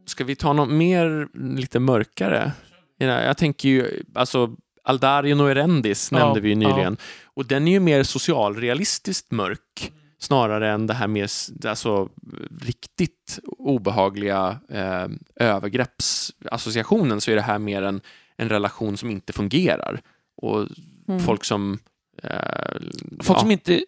[0.05, 2.51] Ska vi ta något mer lite mörkare?
[2.97, 4.55] Ja, Jag tänker ju, alltså
[4.87, 6.97] Aldarion och Erendis Ja, nämnde vi ju nyligen.
[7.25, 11.29] Och den är ju mer socialrealistiskt mörk snarare än det här mer
[11.67, 12.09] alltså,
[12.61, 18.01] riktigt obehagliga eh, övergreppsassociationen så är det här mer en,
[18.37, 20.01] en relation som inte fungerar.
[20.41, 20.67] Och
[21.07, 21.19] Mm.
[21.19, 21.79] folk som...
[22.23, 22.79] Eh,
[23.21, 23.81] Folk ja, som inte...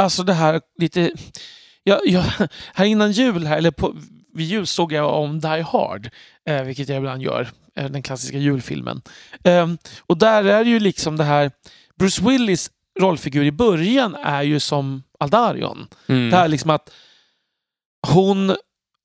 [0.00, 1.12] Alltså det här lite...
[1.82, 2.24] Jag, jag,
[2.74, 3.96] här innan jul, här, eller på,
[4.34, 6.10] vid jul såg jag om Die Hard,
[6.46, 7.48] eh, vilket jag ibland gör,
[7.82, 9.02] den klassiska julfilmen.
[9.44, 11.50] Ehm, och där är ju liksom det här...
[11.98, 12.70] Bruce Willis
[13.00, 15.86] rollfigur i början är ju som Aldarion.
[16.06, 16.90] mm, Det här liksom att
[18.06, 18.56] hon,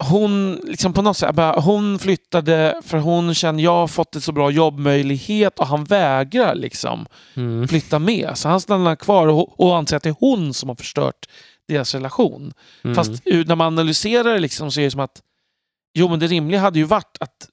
[0.04, 4.22] hon liksom på något sätt, bara, hon flyttade för hon känner jag har fått en
[4.22, 7.06] så bra jobbmöjlighet och han vägrar liksom
[7.36, 8.32] mm, flytta med.
[8.38, 11.26] Så han stannar kvar och, och anser att det är hon som har förstört
[11.68, 12.54] deras relation.
[12.84, 15.22] mm, Fast ur- när man analyserar det liksom så är det som att
[15.94, 17.50] jo men det rimliga hade ju varit att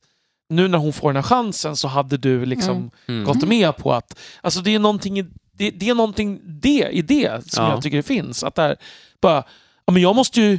[0.51, 2.91] nu när hon får den här chansen så hade du liksom Mm.
[3.09, 5.23] mm, gått med på att alltså det är någonting i
[5.53, 7.71] det, det, är någonting det, i det som Ja.
[7.71, 8.45] jag tycker det finns.
[8.45, 8.77] Att där,
[9.21, 9.45] bara,
[9.87, 10.59] ja, men jag måste ju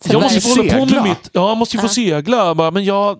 [0.00, 1.02] För jag måste få hålla på segla.
[1.02, 1.30] med mitt...
[1.32, 2.54] Ja, jag måste ju få segla.
[2.54, 3.18] Bara, men jag,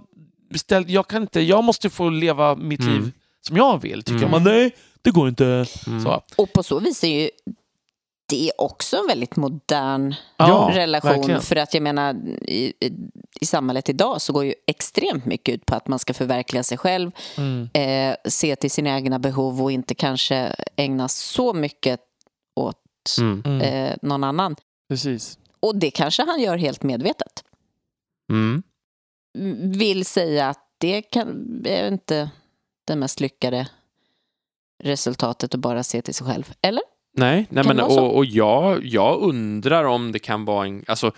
[0.51, 1.41] beställ, jag kan inte...
[1.41, 2.93] Jag måste få leva mitt Mm.
[2.95, 3.13] liv
[3.47, 4.03] som jag vill.
[4.03, 4.23] Tycker Mm.
[4.33, 4.43] jag.
[4.43, 5.67] Men nej, det går inte.
[5.87, 6.05] mm.
[6.05, 6.23] Så.
[6.37, 7.31] Och på så vis är ju
[8.29, 11.11] det också en väldigt modern Ja, relation.
[11.11, 11.41] verkligen.
[11.43, 12.15] För att jag menar,
[13.41, 16.79] i, samhället idag så går ju extremt mycket ut på att man ska förverkliga sig
[16.79, 17.69] själv, Mm.
[17.73, 22.01] eh, se till sina egna behov och inte kanske ägna så mycket
[22.57, 22.83] åt
[23.21, 23.61] Mm, Mm.
[23.61, 24.57] eh, någon annan.
[24.89, 25.39] Precis.
[25.61, 27.45] Och det kanske han gör helt medvetet.
[28.33, 28.63] mm.
[29.39, 32.31] M- Vill säga att det kan, är inte
[32.87, 33.69] det mest lyckade
[34.83, 36.53] resultatet att bara se till sig själv.
[36.63, 36.83] Eller?
[37.17, 40.85] Nej, nej men, och, och jag, jag undrar om det kan vara en...
[40.89, 41.13] Alltså,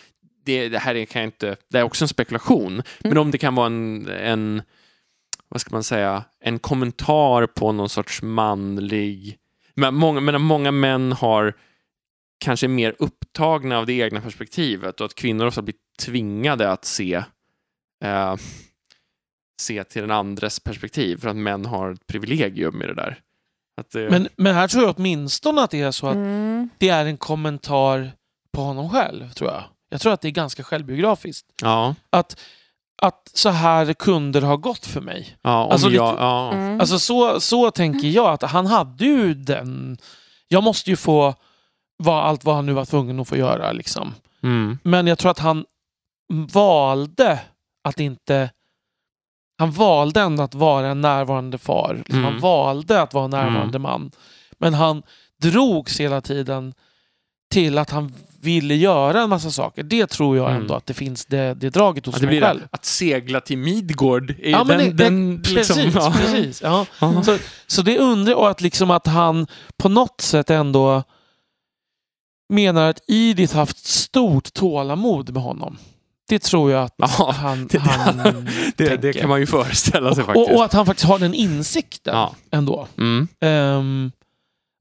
[0.49, 3.55] det, det här är, kan inte, det är också en spekulation, men om det kan
[3.55, 4.63] vara en, en,
[5.49, 9.39] vad ska man säga, en kommentar på någon sorts manlig...
[9.75, 11.55] Men många, men många män har
[12.45, 16.85] kanske är mer upptagna av det egna perspektivet och att kvinnor ofta blir tvingade att
[16.85, 17.15] se
[18.05, 18.37] eh,
[19.61, 23.21] se till den andres perspektiv för att män har ett privilegium med det där.
[23.81, 26.69] Att det, Men, men här tror jag åtminstone att det är så att Mm.
[26.79, 28.13] det är en kommentar
[28.53, 29.65] på honom själv, tror jag.
[29.89, 31.47] Jag tror att det är ganska självbiografiskt.
[31.62, 32.41] ja, Att,
[33.03, 35.36] att så här kunde det ha gått för mig.
[35.43, 36.53] ja, om Alltså jag, lite- ja.
[36.53, 36.80] Mm.
[36.80, 39.99] Alltså så, så tänker jag att han hade ju den...
[40.49, 41.34] Jag måste ju få
[41.97, 43.72] vara allt vad han nu var tvungen att få göra.
[43.72, 44.14] Liksom.
[44.43, 44.78] Mm.
[44.82, 45.64] Men jag tror att han
[46.53, 47.41] valde
[47.84, 48.51] att inte...
[49.59, 51.95] Han valde ändå att vara en närvarande far.
[51.99, 52.18] Liksom.
[52.18, 52.32] Mm.
[52.32, 54.11] Han valde att vara en närvarande man.
[54.59, 55.03] Men han
[55.43, 56.74] drogs hela tiden
[57.51, 59.82] till att han ville göra en massa saker.
[59.82, 60.76] Det tror jag ändå Mm.
[60.76, 62.61] att det finns det, det draget hos Att det mig själv.
[62.70, 65.76] Att segla till Midgård är Ja, den, det, den precis.
[65.76, 66.14] liksom, ja.
[66.16, 66.86] precis ja.
[67.01, 67.22] Ja.
[67.22, 71.03] Så, så det undrar och att, liksom att han på något sätt ändå
[72.49, 75.78] menar att Edith haft stort tålamod med honom.
[76.28, 80.24] Det tror jag att Ja, han, det- han Det, det kan man ju föreställa sig
[80.24, 80.49] faktiskt.
[80.51, 82.34] och, och att han faktiskt har den insikten Ja.
[82.51, 82.86] ändå.
[82.99, 83.28] Mm.
[83.41, 84.12] Ehm,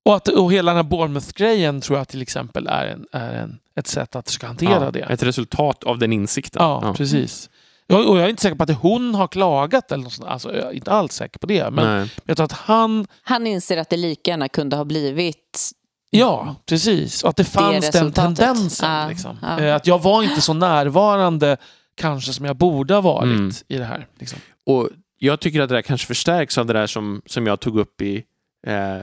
[0.07, 3.59] och, att, och hela den här Bournemouth-grejen tror jag till exempel är, en, är en,
[3.75, 4.99] ett sätt att försöka hantera ja, det.
[4.99, 6.61] Ett resultat av den insikten.
[6.63, 7.49] Ja, precis.
[7.87, 10.27] Jag, och jag är inte säker på att det hon har klagat eller något sånt.
[10.29, 11.71] Alltså, jag är inte alls säker på det.
[11.71, 12.09] Men Nej.
[12.25, 13.07] jag tror att han...
[13.21, 15.71] Han inser att det lika gärna kunde ha blivit
[16.09, 17.23] Ja, precis.
[17.23, 18.37] Och att det fanns den resultatet.
[18.37, 18.89] tendensen.
[18.91, 19.37] Ja, liksom.
[19.41, 19.59] ja.
[19.59, 21.57] Eh, Att jag var inte så närvarande
[21.95, 23.51] kanske som jag borde ha varit Mm.
[23.67, 24.07] i det här.
[24.19, 24.39] Liksom.
[24.65, 27.79] Och jag tycker att det där kanske förstärks av det där som, som jag tog
[27.79, 28.23] upp i
[28.67, 28.97] eh,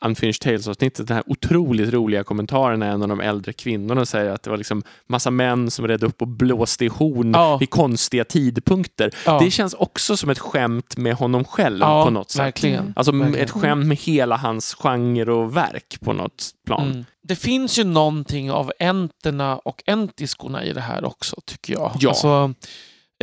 [0.00, 1.06] Unfinished Tales-avsnittet.
[1.08, 4.56] Den här otroligt roliga kommentaren när en av de äldre kvinnorna säger att det var
[4.56, 7.56] liksom massa män som redde upp och blåste i horn Ja.
[7.56, 9.10] vid konstiga tidpunkter.
[9.26, 12.40] Ja, Det känns också som ett skämt med honom själv ja, på något sätt.
[12.40, 12.92] verkligen.
[12.96, 13.44] Alltså m- Verkligen.
[13.44, 16.90] ett skämt med hela hans genre och verk på något plan.
[16.90, 17.04] Mm.
[17.22, 21.92] Det finns ju någonting av enterna och entiskorna i det här också, tycker jag.
[22.00, 22.08] Ja.
[22.08, 22.54] Alltså,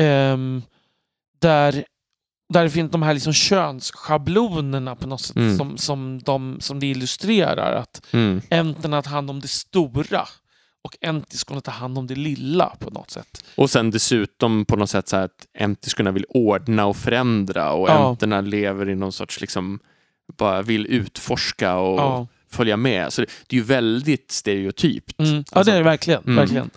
[0.01, 0.61] ehm,
[1.41, 1.85] där,
[2.53, 5.57] där finns de här liksom könsschablonerna på något sätt Mm.
[5.57, 7.73] som, som, de, som det illustrerar.
[7.75, 8.41] Att Mm.
[8.49, 10.27] enterna tar hand om det stora
[10.83, 13.45] och entiskorna tar hand om det lilla på något sätt.
[13.57, 17.89] Och sen dessutom på något sätt så här att entiskorna vill ordna och förändra och
[17.89, 18.09] Ja.
[18.09, 19.79] enterna lever i någon sorts liksom
[20.37, 23.13] bara vill utforska och Ja, följa med.
[23.13, 25.19] Så det, det är ju väldigt stereotypt.
[25.19, 25.33] mm.
[25.35, 26.23] ja Alltså, det är det verkligen.
[26.23, 26.35] mm.
[26.35, 26.69] verkligen.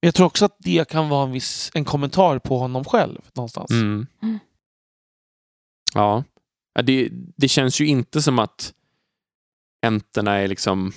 [0.00, 3.18] Men jag tror också att det kan vara en, viss, en kommentar på honom själv
[3.32, 3.70] någonstans.
[3.70, 4.06] Mm.
[5.94, 6.04] Mm.
[6.06, 6.24] Ja,
[6.74, 8.72] ja det, det känns ju inte som att
[9.86, 10.92] enterna är liksom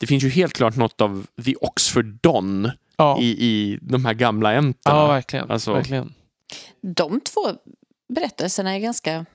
[0.00, 4.14] det finns ju helt klart något av The Oxford Don Ja, i, i de här
[4.14, 4.96] gamla enterna.
[4.96, 5.50] ja verkligen.
[5.50, 6.14] Alltså- verkligen.
[6.80, 7.40] De två
[8.08, 9.26] berättelserna är ganska...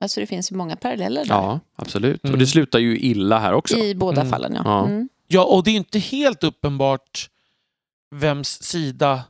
[0.00, 1.34] Alltså det finns ju många paralleller där.
[1.34, 2.24] Ja, absolut.
[2.24, 2.32] Mm.
[2.34, 3.76] Och det slutar ju illa här också.
[3.76, 4.30] I båda Mm.
[4.30, 4.62] fallen, ja.
[4.64, 4.86] Ja.
[4.86, 5.08] Mm.
[5.26, 7.30] Ja, och det är inte helt uppenbart
[8.14, 9.22] vems sida...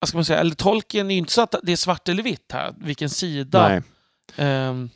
[0.00, 0.38] Vad ska man säga?
[0.40, 2.74] Eller tolken är ju inte så att det är svart eller vitt här.
[2.78, 3.82] Vilken sida Nej.
[4.36, 4.90] Ehm,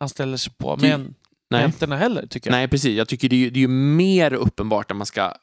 [0.00, 0.76] han ställer sig på.
[0.76, 1.14] Det- Men
[1.50, 1.64] Nej.
[1.64, 2.56] enterna heller, tycker jag.
[2.56, 2.96] Nej, precis.
[2.98, 5.34] Jag tycker det är, ju, det är ju mer uppenbart att man ska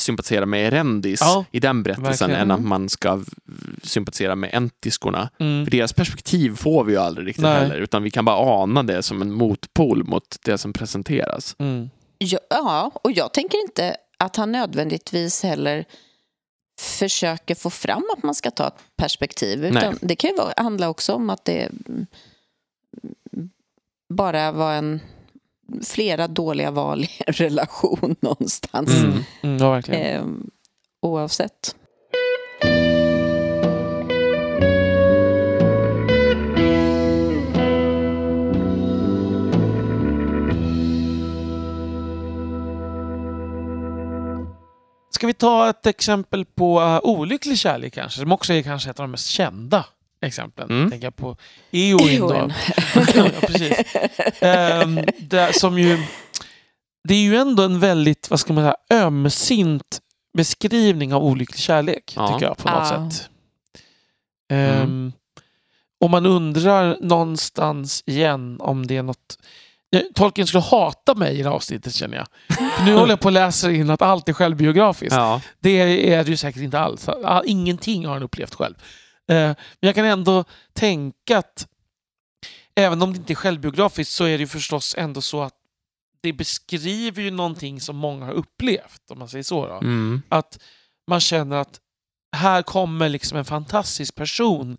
[0.00, 2.50] sympatisera med Erendis Ja, i den berättelsen verkligen.
[2.50, 3.24] än att man ska
[3.82, 5.30] sympatisera med entiskorna.
[5.38, 5.64] Mm.
[5.66, 7.60] För deras perspektiv får vi ju aldrig riktigt Nej.
[7.60, 11.56] heller, utan vi kan bara ana det som en motpol mot det som presenteras.
[11.58, 11.90] Mm.
[12.50, 15.84] Ja, och jag tänker inte att han nödvändigtvis heller
[16.80, 19.64] försöker få fram att man ska ta ett perspektiv.
[19.64, 19.98] Utan Nej.
[20.00, 22.06] det kan ju vara, handla också om att det mm,
[24.14, 25.00] bara var en
[25.82, 28.94] flera dåliga val i en relation någonstans.
[28.94, 29.24] Mm.
[29.42, 30.16] Mm, ja, verkligen.
[30.16, 30.24] Eh,
[31.02, 31.76] oavsett.
[45.10, 48.20] Ska vi ta ett exempel på uh, olycklig kärlek kanske?
[48.20, 49.84] Som också är kanske ett av de mest kända
[50.22, 50.70] exemplen.
[50.70, 50.90] Mm.
[50.90, 51.36] Tänker jag på
[51.70, 52.20] Eowyn.
[52.20, 52.32] då.
[52.34, 52.52] Eowyn.
[53.14, 53.94] ja, precis.
[54.40, 55.98] Ehm, det, som ju,
[57.08, 60.00] det är ju ändå en väldigt, vad ska man säga, ömsint
[60.36, 62.12] beskrivning av olycklig kärlek.
[62.16, 62.28] Ja.
[62.32, 63.10] Tycker jag på något Ja.
[63.10, 63.28] sätt.
[64.52, 65.12] Ehm,
[66.00, 69.38] Och man undrar någonstans igen om det är något
[70.14, 72.26] Tolkien skulle hata mig i det här avsnittet känner jag.
[72.76, 75.16] För nu håller jag på att läsa in att allt är självbiografiskt.
[75.16, 75.40] Ja.
[75.60, 75.70] Det
[76.14, 77.08] är det ju säkert inte alls.
[77.08, 78.74] All- Ingenting har han upplevt själv.
[79.30, 81.66] Eh, Men jag kan ändå tänka att
[82.74, 85.54] även om det inte är självbiografiskt så är det ju förstås ändå så att
[86.22, 89.66] det beskriver ju någonting som många har upplevt, om man säger så.
[89.66, 89.74] Då.
[89.74, 90.22] Mm.
[90.28, 90.58] Att
[91.08, 91.80] man känner att
[92.36, 94.78] här kommer liksom en fantastisk person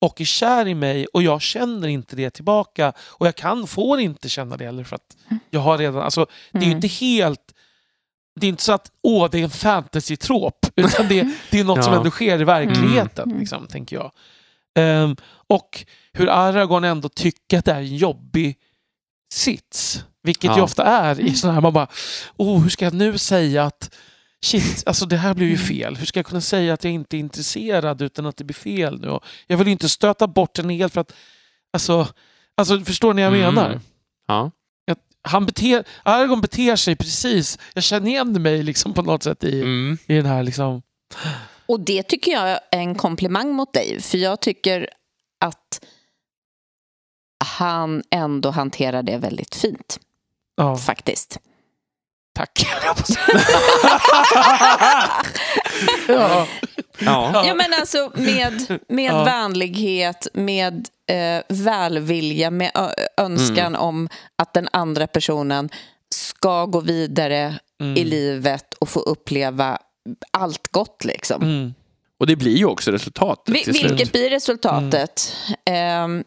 [0.00, 4.00] och är kär i mig och jag känner inte det tillbaka och jag kan, får
[4.00, 5.16] inte känna det heller för att
[5.50, 6.76] jag har redan, alltså det är ju Mm.
[6.76, 7.51] inte helt
[8.40, 11.84] det är inte så att åh, det är en fantasy-trop, utan det, det är något
[11.84, 11.98] som Ja.
[11.98, 13.40] ändå sker i verkligheten, Mm.
[13.40, 14.12] liksom, tänker jag.
[14.74, 15.16] Ehm,
[15.46, 18.56] och hur Aragorn ändå tycker att det är en jobbig
[19.34, 20.62] sits, vilket ju Ja.
[20.62, 21.86] ofta är i sådana här, man bara,
[22.36, 23.94] oh, hur ska jag nu säga att
[24.44, 25.96] shit, alltså det här blev ju fel.
[25.96, 29.00] Hur ska jag kunna säga att jag inte är intresserad utan att det blir fel
[29.00, 29.08] nu?
[29.08, 31.12] Och jag vill ju inte stöta bort den helt för att,
[31.72, 32.08] alltså,
[32.56, 33.54] alltså förstår ni vad jag Mm.
[33.54, 33.80] menar?
[34.26, 34.50] Ja.
[35.22, 39.60] Han beter, Aragorn beter sig precis, jag känner igen mig liksom på något sätt i,
[39.62, 39.98] Mm.
[40.06, 40.82] i den här liksom...
[41.66, 44.00] Och det tycker jag är en komplimang mot dig.
[44.02, 44.88] För jag tycker
[45.40, 45.84] att
[47.44, 50.00] han ändå hanterar det väldigt fint,
[50.56, 51.38] Ja, faktiskt.
[52.34, 52.66] tack.
[56.08, 56.46] ja.
[56.98, 57.46] Ja.
[57.46, 59.24] Ja, men alltså med, med Ja.
[59.24, 62.70] vänlighet, med eh, välvilja, med
[63.16, 65.68] önskan om att den andra personen
[66.14, 67.96] ska gå vidare Mm.
[67.96, 69.78] i livet och få uppleva
[70.30, 71.42] allt gott liksom.
[71.42, 71.74] Mm.
[72.20, 73.76] Och det blir ju också resultatet Vi, slut.
[73.84, 75.32] vilket blir resultatet?
[75.66, 76.24] Ehm,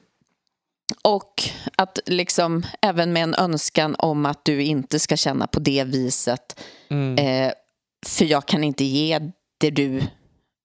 [1.04, 1.44] och
[1.76, 6.60] att liksom även med en önskan om att du inte ska känna på det viset.
[6.90, 7.18] Mm.
[7.48, 7.54] Eh,
[8.06, 9.20] för jag kan inte ge
[9.60, 10.02] det du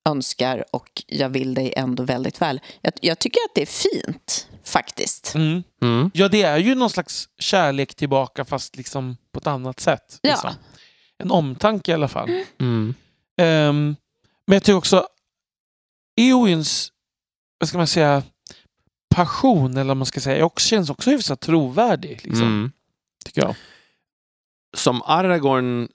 [0.09, 2.61] önskar och jag vill dig ändå väldigt väl.
[2.81, 5.35] Jag, jag tycker att det är fint faktiskt.
[5.35, 5.63] Mm.
[5.83, 6.11] Mm.
[6.15, 10.19] Ja, det är ju någon slags kärlek tillbaka fast liksom på ett annat sätt.
[10.23, 10.31] Ja.
[10.31, 10.51] Liksom.
[11.19, 12.31] En omtanke i alla fall.
[12.61, 12.95] Mm.
[13.37, 13.97] Ehm,
[14.47, 15.07] men jag tycker också
[16.17, 16.93] Eowins,
[17.59, 18.23] vad ska man säga,
[19.15, 22.21] passion eller vad man ska säga, också, känns också hyfsat trovärdig.
[22.25, 22.73] Liksom, Mm.
[23.25, 23.55] Tycker jag.
[24.77, 25.89] Som Aragorn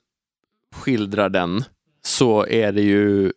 [0.74, 1.64] skildrar den
[2.04, 3.32] så är det ju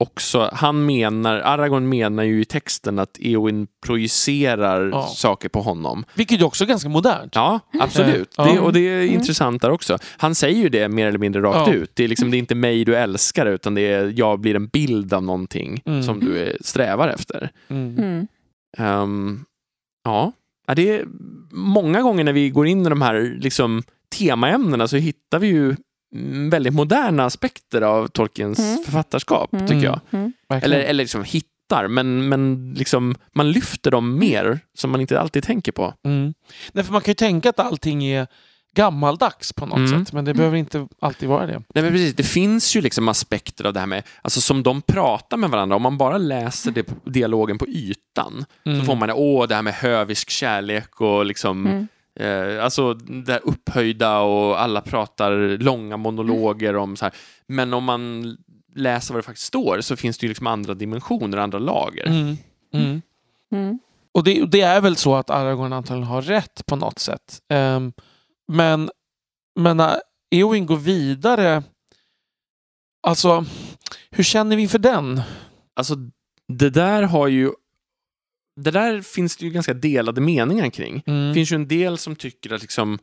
[0.00, 5.06] också, han menar, Aragorn menar ju i texten att Eowyn projicerar Ja.
[5.06, 6.04] saker på honom.
[6.14, 7.34] Vilket är också ganska modernt.
[7.34, 8.34] Ja, absolut.
[8.36, 8.44] Ja.
[8.44, 9.98] Det, och det är intressant där också.
[10.16, 11.72] Han säger ju det mer eller mindre rakt Ja.
[11.74, 11.90] ut.
[11.94, 14.66] Det är, liksom, det är inte mig du älskar utan det är jag blir en
[14.66, 16.02] bild av någonting Mm.
[16.02, 17.50] som du är, strävar efter.
[17.68, 17.98] Mm.
[17.98, 18.26] Mm.
[18.78, 19.44] Ehm,
[20.04, 20.32] ja,
[20.66, 21.04] Ja, det är
[21.52, 23.82] många gånger när vi går in i de här liksom,
[24.18, 25.76] temaämnena så hittar vi ju mm,
[26.50, 28.84] väldigt moderna aspekter av Tolkiens Mm.
[28.84, 29.66] författarskap, Mm.
[29.66, 30.00] tycker jag.
[30.10, 30.32] Mm.
[30.48, 30.72] Verkligen.
[30.74, 35.42] Eller, eller liksom hittar, men, men liksom, man lyfter dem mer som man inte alltid
[35.44, 35.94] tänker på.
[36.04, 36.34] Mm.
[36.72, 38.26] Nej, för man kan ju tänka att allting är
[38.76, 40.04] gammaldags på något Mm.
[40.04, 41.62] sätt, men det behöver inte alltid vara det.
[41.74, 44.82] Nej, men precis, det finns ju liksom aspekter av det här med, alltså som de
[44.82, 48.80] pratar med varandra, om man bara läser det, dialogen på ytan Mm.
[48.80, 51.88] så får man det, åh, det här med hövisk kärlek och liksom Mm.
[52.14, 57.14] Eh, alltså det här upphöjda och alla pratar långa monologer om så här.
[57.46, 58.36] Men om man
[58.74, 62.06] läser vad det faktiskt står så finns det ju liksom andra dimensioner, andra lager.
[62.06, 62.36] Mm.
[62.74, 63.02] Mm.
[63.52, 63.78] Mm.
[64.12, 67.42] Och det, det är väl så att Aragorn antagligen har rätt på något sätt.
[67.48, 67.92] Ehm,
[68.48, 68.90] men
[69.54, 70.00] men när
[70.30, 71.62] Eowyn går vidare,
[73.02, 73.44] alltså
[74.10, 75.20] hur känner vi för den?
[75.76, 75.94] Alltså
[76.48, 77.52] det där har ju
[78.56, 81.02] det där finns det ju ganska delade meningar kring.
[81.06, 81.28] Mm.
[81.28, 82.98] Det finns ju en del som tycker att liksom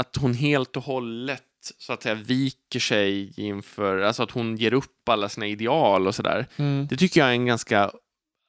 [0.00, 1.42] att hon helt och hållet
[1.78, 6.14] så att säga viker sig inför, alltså att hon ger upp alla sina ideal och
[6.14, 6.46] sådär.
[6.56, 6.86] Mm.
[6.86, 7.90] Det tycker jag är en ganska,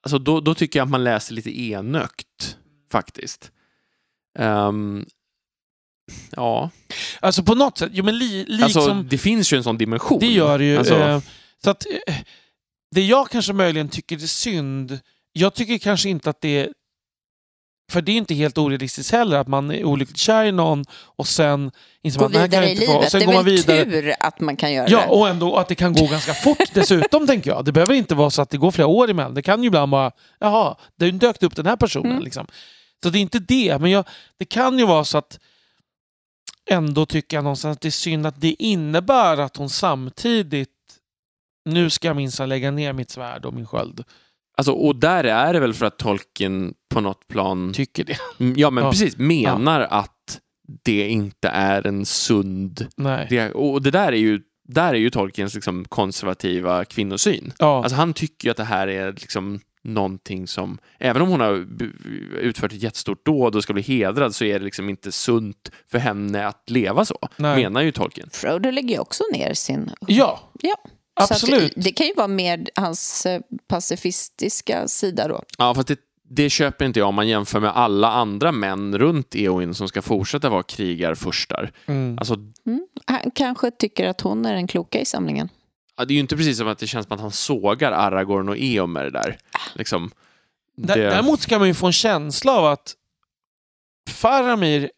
[0.04, 2.58] alltså då, då tycker jag att man läser lite enögt
[2.92, 3.52] faktiskt.
[4.40, 5.06] Ehm,
[6.32, 6.70] ja,
[7.20, 10.20] Alltså på något sätt, jo men li, liksom, alltså det finns ju en sån dimension.
[10.20, 10.78] det gör det ju.
[10.78, 11.22] Alltså, eh,
[11.64, 12.16] så att, eh,
[12.92, 15.00] det jag kanske möjligen tycker är synd,
[15.34, 16.70] jag tycker kanske inte att det
[17.92, 21.28] för det är inte helt orealistiskt heller att man är olyckligt kär i någon och
[21.28, 21.72] sen
[22.02, 22.98] inser Gå man att här kan jag inte få.
[22.98, 23.86] Och sen Det går är man väl vidare.
[23.86, 25.08] tur att man kan göra Ja, det.
[25.08, 27.66] och ändå att det kan gå ganska fort dessutom, tänker jag.
[27.66, 29.34] Det behöver inte vara så att det går flera år emellan.
[29.34, 32.12] Det kan ju ibland bara, jaha, det dök upp den här personen.
[32.12, 32.24] Mm.
[32.24, 32.48] Liksom.
[33.04, 34.08] Så det är inte det, men jag,
[34.38, 35.40] det kan ju vara så att
[36.70, 40.70] ändå tycker jag någonstans att det är synd att det innebär att hon samtidigt
[41.66, 44.04] nu ska jag minsann lägga ner mitt svärd och min sköld.
[44.58, 48.18] Alltså, och där är det väl för att Tolkien på något plan, Tycker det.
[48.40, 48.92] Mm, ja men Ja.
[48.92, 50.40] precis, menar att
[50.84, 53.28] det inte är en sund, Nej.
[53.30, 57.54] det, och det där är ju, där är ju Tolkiens liksom konservativa kvinnosyn.
[57.60, 57.78] Ja.
[57.84, 61.68] Alltså han tycker ju att det här är liksom någonting som, även om hon har
[62.40, 65.98] utfört ett jättestort dåd och ska bli hedrad så är det liksom inte sunt för
[66.00, 67.56] henne att leva så, Nej.
[67.64, 68.30] menar ju Tolkien.
[68.34, 69.92] Frodo lägger ju också ner sin...
[70.08, 70.76] ja, Ja.
[71.18, 71.78] Så absolut.
[71.78, 75.44] att det, kan ju vara mer hans eh, pacifistiska sida då.
[75.58, 76.00] Ja, fast det,
[76.30, 80.02] det köper inte jag om man jämför med alla andra män runt Eowyn som ska
[80.02, 81.72] fortsätta vara krigarfurstar.
[81.86, 82.18] Mm.
[82.20, 82.36] Alltså,
[82.66, 82.88] Mm.
[83.06, 85.50] Han kanske tycker att hon är den kloka i samlingen.
[85.98, 88.50] ja, det är ju inte precis som att det känns som att han sågar Aragorn
[88.50, 89.38] och Eomer där.
[89.76, 90.12] Liksom,
[90.78, 92.94] Dä- det, Däremot så kan man ju få en känsla av att
[94.10, 94.92] Faramir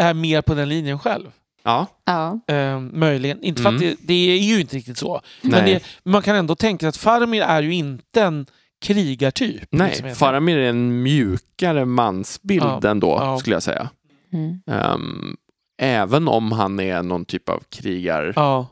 [0.00, 1.30] är mer på den linjen själv.
[1.62, 2.40] Ja, Ja.
[2.54, 3.42] Eh, möjligen.
[3.42, 3.88] Inte för att Mm.
[4.00, 5.20] det, det är ju inte riktigt så.
[5.42, 8.46] Men det, man kan ändå tänka att Faramir är ju inte en
[8.84, 9.68] krigartyp.
[9.70, 10.14] nej, liksom.
[10.14, 13.38] Faramir är en mjukare mansbild Ja, ändå, ja.
[13.38, 13.88] skulle jag säga.
[14.32, 14.60] Mm.
[14.70, 15.36] Ehm,
[15.82, 18.32] även om han är någon typ av krigar...
[18.36, 18.66] Ja.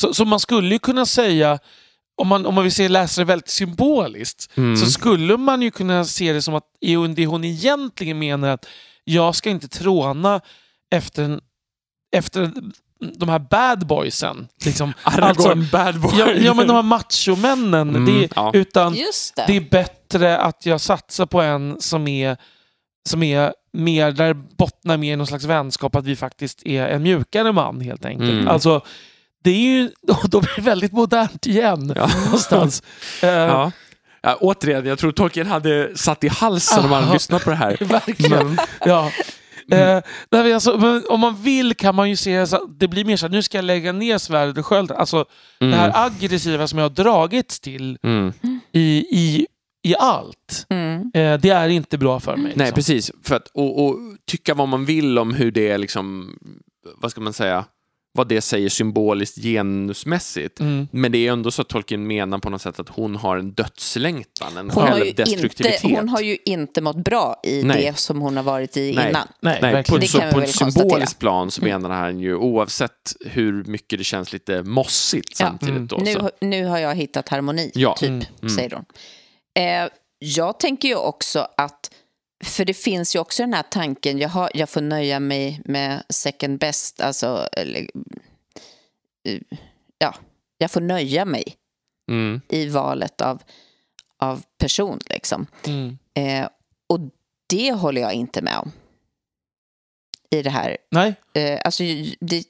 [0.00, 1.58] Så, så man skulle ju kunna säga,
[2.20, 4.76] om man, om man vill se läsa det väldigt symboliskt, Mm.
[4.76, 6.64] så skulle man ju kunna se det som att
[7.16, 8.66] det hon egentligen menar att
[9.04, 10.40] jag ska inte tråna
[10.90, 11.40] efter, en,
[12.16, 12.52] efter
[13.18, 14.48] de här bad boysen.
[14.64, 14.92] Liksom.
[15.02, 16.12] Aragorn, bad boy.
[16.18, 17.88] Ja, ja, men de här machomännen.
[17.96, 18.50] Mm, det, ja.
[18.54, 19.46] Utan det.
[19.46, 22.36] det är bättre att jag satsar på en som är,
[23.08, 27.02] som är mer, där bottnar mer i någon slags vänskap, att vi faktiskt är en
[27.02, 28.30] mjukare man helt enkelt.
[28.30, 28.48] Mm.
[28.48, 28.80] Alltså,
[29.44, 29.90] det är ju,
[30.24, 32.10] då blir det väldigt modernt igen Ja.
[32.24, 32.82] någonstans.
[33.22, 33.72] Eh, Ja.
[34.22, 37.76] Ja, återigen, jag tror Tolkien hade satt i halsen om han lyssnat på det här.
[37.80, 38.46] Verkligen.
[38.46, 39.10] Men, Ja.
[39.72, 42.88] Eh, nej, men alltså, men om man vill kan man ju se så att det
[42.88, 44.96] blir mer så att nu ska jag lägga ner svärdet och skölden.
[44.96, 45.24] Alltså
[45.60, 45.70] Mm.
[45.70, 48.32] det här aggressiva som jag har dragits till Mm.
[48.72, 49.46] i, i,
[49.82, 50.66] i allt.
[50.68, 51.00] Mm.
[51.14, 52.44] Eh, det är inte bra för mig.
[52.44, 52.74] Nej, liksom.
[52.74, 53.10] precis.
[53.24, 53.96] För att, och, och
[54.26, 56.36] tycka vad man vill om hur det är liksom,
[56.96, 57.64] vad ska man säga,
[58.12, 60.60] vad det säger symboliskt genusmässigt.
[60.60, 60.88] Mm.
[60.92, 63.52] Men det är ändå så att Tolkien menar på något sätt att hon har en
[63.52, 65.84] dödslängtan, en Hon, har ju självdestruktivitet.
[65.84, 67.82] inte, hon har ju inte mått bra i Nej.
[67.82, 69.08] det som hon har varit i Nej.
[69.08, 69.28] innan.
[69.40, 71.82] Nej, Nej, på, så, kan vi på väl ett symboliskt plan så Mm.
[71.82, 75.46] menar han ju oavsett hur mycket det känns lite mossigt Ja.
[75.46, 75.74] samtidigt.
[75.76, 75.86] Mm.
[75.86, 77.94] Då, Nu, nu har jag hittat harmoni, Ja.
[77.98, 78.24] typ, Mm.
[78.42, 78.54] Mm.
[78.54, 78.84] säger hon.
[79.58, 79.88] Eh,
[80.18, 81.90] jag tänker ju också att,
[82.44, 86.02] för det finns ju också den här tanken, jag, har, jag får nöja mig med
[86.08, 87.80] second best, alltså, eller,
[89.28, 89.40] eh,
[89.98, 90.14] ja,
[90.58, 91.44] jag får nöja mig
[92.10, 92.40] Mm.
[92.48, 93.42] i valet av,
[94.18, 95.46] av person, liksom.
[95.66, 95.98] Mm.
[96.14, 96.48] Eh,
[96.88, 97.00] och
[97.48, 98.72] det håller jag inte med om.
[100.30, 100.76] I det här.
[100.90, 101.82] Nej, Eh, alltså,
[102.20, 102.44] det,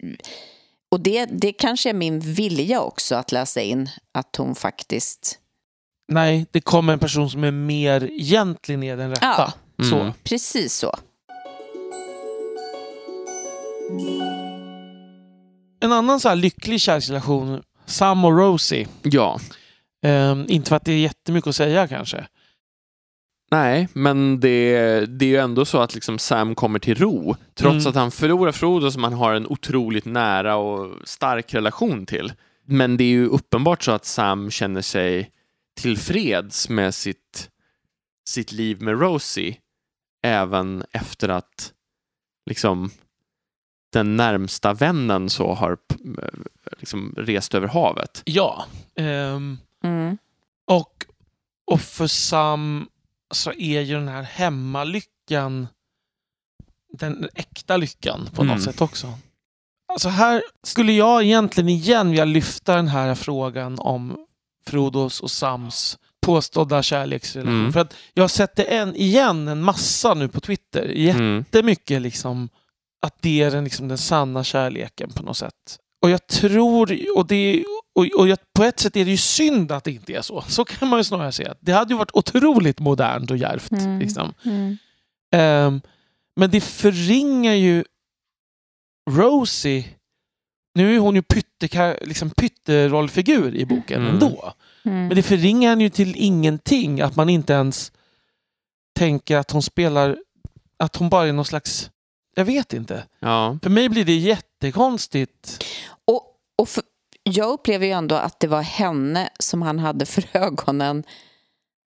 [0.90, 5.38] och det, det kanske är min vilja också att läsa in att hon faktiskt...
[6.12, 9.26] nej, det kommer en person som är mer egentligen är den rätta.
[9.26, 9.52] Ja.
[9.82, 10.00] Så.
[10.00, 10.12] Mm.
[10.24, 10.94] Precis så.
[15.80, 18.88] En annan så här lycklig kärleksrelation, Sam och Rosie.
[19.02, 19.40] Ja,
[20.02, 22.26] Ehm, inte för att det är jättemycket att säga kanske.
[23.50, 24.70] nej, men det,
[25.06, 27.86] det är ju ändå så att liksom Sam kommer till ro, trots Mm.
[27.90, 32.32] att han förlorar Frodo som han har en otroligt nära och stark relation till.
[32.66, 35.30] Men det är ju uppenbart så att Sam känner sig
[35.80, 37.48] tillfreds med sitt,
[38.28, 39.56] sitt liv med Rosie,
[40.22, 41.72] även efter att
[42.50, 42.90] liksom
[43.92, 45.78] den närmsta vännen så har
[46.78, 48.22] liksom rest över havet.
[48.24, 48.66] Ja.
[48.96, 50.18] Ehm, Mm.
[50.66, 51.06] och,
[51.70, 52.88] och för Sam
[53.34, 55.66] så är ju den här hemmalyckan
[56.92, 58.62] den äkta lyckan på något Mm.
[58.64, 59.12] sätt också.
[59.92, 64.26] Alltså här skulle jag egentligen igen vilja lyfta den här frågan om
[64.66, 65.98] Frodos och Sams
[66.28, 67.60] påstådda kärleksrelation.
[67.60, 67.72] Mm.
[67.72, 70.82] För att jag har sett det en, igen en massa nu på Twitter.
[70.82, 71.36] Mm.
[71.36, 72.48] Jättemycket liksom
[73.06, 75.78] att det är den, liksom, den sanna kärleken på något sätt.
[76.02, 77.64] Och jag tror, och, det,
[77.94, 80.44] och, och jag, på ett sätt är det ju synd att det inte är så.
[80.48, 81.54] Så kan man ju snarare säga.
[81.60, 83.70] Det hade ju varit otroligt modernt och djärvt.
[83.70, 83.98] Mm.
[83.98, 84.34] Liksom.
[84.44, 84.76] Mm.
[85.32, 85.80] Ehm,
[86.36, 87.84] men det förringar ju
[89.10, 89.84] Rosie.
[90.74, 94.14] Nu är hon ju pytte, liksom pytterollfigur i boken Mm.
[94.14, 94.52] ändå.
[94.84, 95.06] Mm.
[95.06, 97.92] Men det förringar henne ju till ingenting att man inte ens
[98.98, 100.18] tänker att hon spelar,
[100.78, 101.90] att hon bara är någon slags,
[102.36, 103.04] jag vet inte.
[103.18, 103.58] Ja.
[103.62, 105.64] För mig blir det jättekonstigt.
[106.04, 106.22] Och,
[106.58, 106.82] och för,
[107.22, 111.04] jag upplever ju ändå att det var henne som han hade för ögonen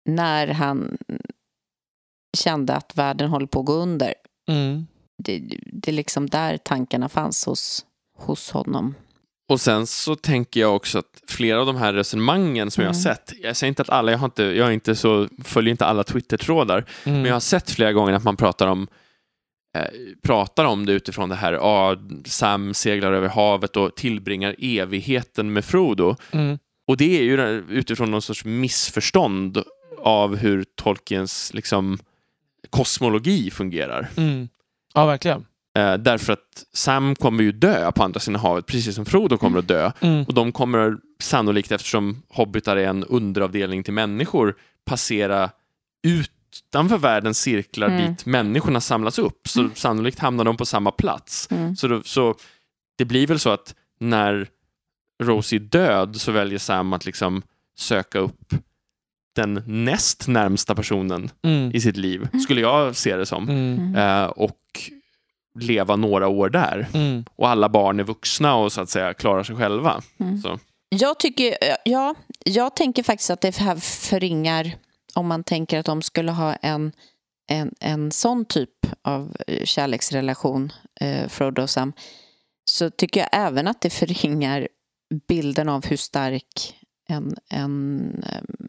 [0.09, 0.99] när han
[2.37, 4.14] kände att världen håller på att gå under.
[4.51, 4.87] Mm.
[5.22, 5.39] Det,
[5.72, 7.85] det är liksom där tankarna fanns hos,
[8.18, 8.94] hos honom.
[9.48, 12.94] Och sen så tänker jag också att flera av de här resonemangen som jag har
[12.94, 13.02] Mm.
[13.02, 15.86] sett, jag säger inte att alla, jag, har inte, jag är inte så, följer inte
[15.86, 17.18] alla Twitter-trådar, Mm.
[17.18, 18.88] men jag har sett flera gånger att man pratar om
[19.76, 19.84] eh,
[20.22, 25.64] pratar om det utifrån det här, ja, Sam seglar över havet och tillbringar evigheten med
[25.64, 26.16] Frodo.
[26.32, 26.58] Mm.
[26.88, 29.62] Och det är ju utifrån någon sorts missförstånd
[29.98, 31.98] av hur Tolkiens liksom,
[32.70, 34.08] kosmologi fungerar.
[34.16, 34.48] Mm.
[34.94, 35.44] Ja, verkligen.
[35.79, 39.59] Eh, därför att Sam kommer ju dö på andra sidan havet, precis som Frodo kommer
[39.59, 39.93] att dö.
[40.01, 40.24] Mm.
[40.24, 45.51] Och de kommer sannolikt, eftersom hobbitar är en underavdelning till människor, passera
[46.07, 48.07] utanför världens cirklar Mm.
[48.07, 49.49] dit människorna samlas upp.
[49.49, 51.49] Så sannolikt hamnar de på samma plats.
[51.51, 51.76] Mm.
[51.76, 52.35] Så, då, så
[52.99, 54.49] det blir väl så att när
[55.22, 57.43] Rosie är död så väljer Sam att liksom
[57.79, 58.55] söka upp
[59.37, 61.71] den näst närmsta personen Mm.
[61.75, 63.49] i sitt liv, skulle jag se det som.
[63.49, 63.95] Mm.
[63.96, 64.57] Eh, och
[65.63, 66.87] leva några år där.
[66.95, 67.25] Mm.
[67.37, 70.03] Och alla barn är vuxna och så att säga klarar sig själva.
[70.21, 70.39] Mm.
[70.39, 70.59] Så.
[70.89, 72.14] Jag tycker, ja,
[72.45, 74.72] jag tänker faktiskt att det här förringar
[75.14, 76.93] om man tänker att de skulle ha en,
[77.51, 78.71] en, en sån typ
[79.03, 81.93] av eh, kärleksrelation, eh, Frodo och Sam,
[82.71, 84.68] så tycker jag även att det förringar
[85.29, 86.75] bilden av hur stark
[87.09, 88.68] en, en, em,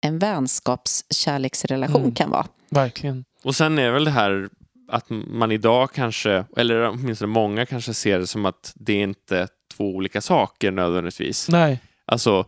[0.00, 2.14] en vänskapskärleksrelation Mm.
[2.14, 2.46] kan vara.
[2.70, 3.24] Verkligen.
[3.44, 4.48] Och sen är väl det här
[4.88, 9.48] att man idag kanske, eller åtminstone många kanske ser det som att det är inte
[9.76, 11.48] två olika saker nödvändigtvis.
[11.48, 11.80] Nej.
[12.04, 12.46] Alltså,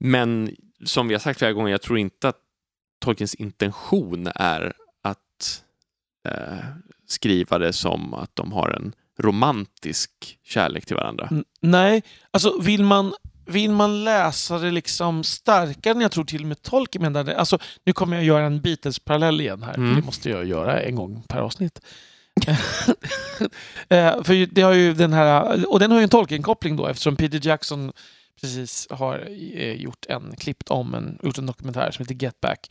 [0.00, 2.38] men som vi har sagt flera gånger, jag tror inte att
[3.00, 5.62] Tolkiens intention är att
[6.28, 6.58] eh,
[7.06, 11.28] skriva det som att de har en romantisk kärlek till varandra.
[11.30, 13.12] N- Nej, alltså vill man,
[13.46, 17.38] vill man läsa det liksom starkare än jag tror till och med Tolkien menade.
[17.38, 19.96] Alltså, nu kommer jag göra en Beatles-parallell igen här, Mm.
[19.96, 21.80] det måste jag göra en gång per avsnitt.
[23.88, 27.16] Eh, för det har ju den här, och den har ju en Tolkien-koppling då eftersom
[27.16, 27.92] Peter Jackson
[28.40, 32.70] precis har eh, gjort en klippt om en, gjort en dokumentär som heter Get Back.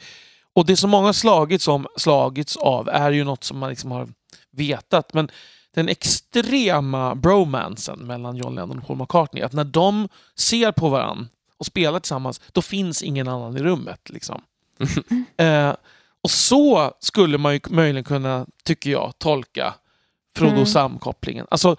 [0.56, 4.10] Och det som många slagits, om, slagits av är ju något som man liksom har
[4.52, 5.14] vetat.
[5.14, 5.30] Men
[5.76, 11.26] den extrema bromansen mellan John Lennon och Paul McCartney, att när de ser på varandra
[11.57, 14.10] och spelar tillsammans, då finns ingen annan i rummet.
[14.10, 14.41] Liksom.
[15.38, 15.73] eh,
[16.23, 19.73] och så skulle man ju möjligen kunna, tycker jag, tolka
[20.35, 20.65] Frodo Mm.
[20.65, 21.48] Sam-kopplingen.
[21.52, 21.76] Alltså,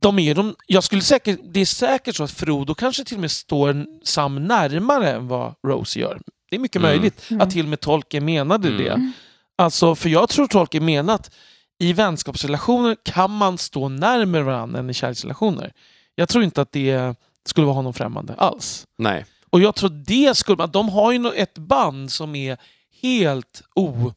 [0.00, 3.20] de är de, jag skulle säkert, det är säkert så att Frodo kanske till och
[3.20, 6.20] med står Sam närmare än vad Rose gör.
[6.50, 6.90] Det är mycket Mm.
[6.90, 7.40] möjligt Mm.
[7.40, 8.84] att till och med Tolkien menade Mm.
[8.84, 9.12] det.
[9.56, 11.30] Alltså, för jag tror Tolkien menar att
[11.78, 15.72] i vänskapsrelationer kan man stå närmare varandra än i kärleksrelationer.
[16.14, 17.14] Jag tror inte att det
[17.46, 18.86] skulle vara honom främmande alls.
[18.98, 19.26] Nej.
[19.50, 20.64] Och jag tror det skulle...
[20.64, 22.58] Att de har ju ett band som är
[23.02, 24.12] helt o...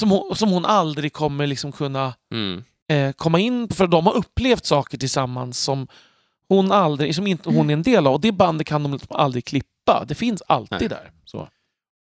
[0.00, 2.64] Som hon, som hon aldrig kommer liksom kunna Mm.
[2.88, 5.86] eh, komma in För de har upplevt saker tillsammans som
[6.48, 8.14] hon aldrig, som inte hon är en del av.
[8.14, 10.04] Och det bandet kan de liksom aldrig klippa.
[10.08, 10.88] Det finns alltid Nej.
[10.88, 11.10] där.
[11.24, 11.48] Så.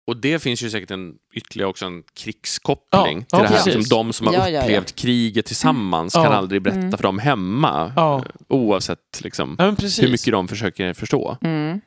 [0.08, 3.56] Och det finns ju säkert en, ytterligare också en krigskoppling Ja, till ja, det här.
[3.56, 3.74] precis.
[3.74, 4.62] Som de som har Ja, ja, ja.
[4.62, 6.24] upplevt kriget tillsammans Mm.
[6.26, 6.38] kan Ja.
[6.38, 6.92] aldrig berätta Mm.
[6.92, 7.94] för dem hemma.
[7.96, 8.18] Ja.
[8.18, 11.38] eh, Oavsett liksom, hur mycket de försöker förstå.
[11.42, 11.82] Mm.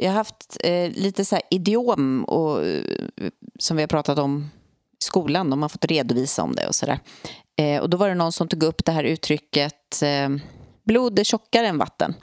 [0.00, 2.82] Vi har haft eh, lite så här idiom och, eh,
[3.58, 4.50] som vi har pratat om
[5.00, 5.50] i skolan.
[5.50, 6.98] De har fått redovisa om det och sådär.
[7.60, 10.28] Eh, och då var det någon som tog upp det här uttrycket eh,
[10.86, 12.14] blod är tjockare än vatten.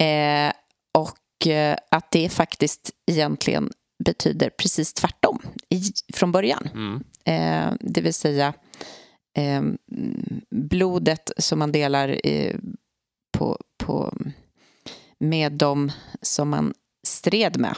[0.00, 0.52] Eh,
[0.98, 3.70] och eh, att det faktiskt egentligen
[4.04, 5.38] betyder precis tvärtom
[5.68, 6.68] i, från början.
[6.74, 7.02] Mm.
[7.24, 8.54] Eh, det vill säga
[9.38, 9.62] eh,
[10.50, 12.56] blodet som man delar eh,
[13.38, 14.14] på, på,
[15.18, 15.92] med dem
[16.22, 16.74] som man
[17.06, 17.76] stred med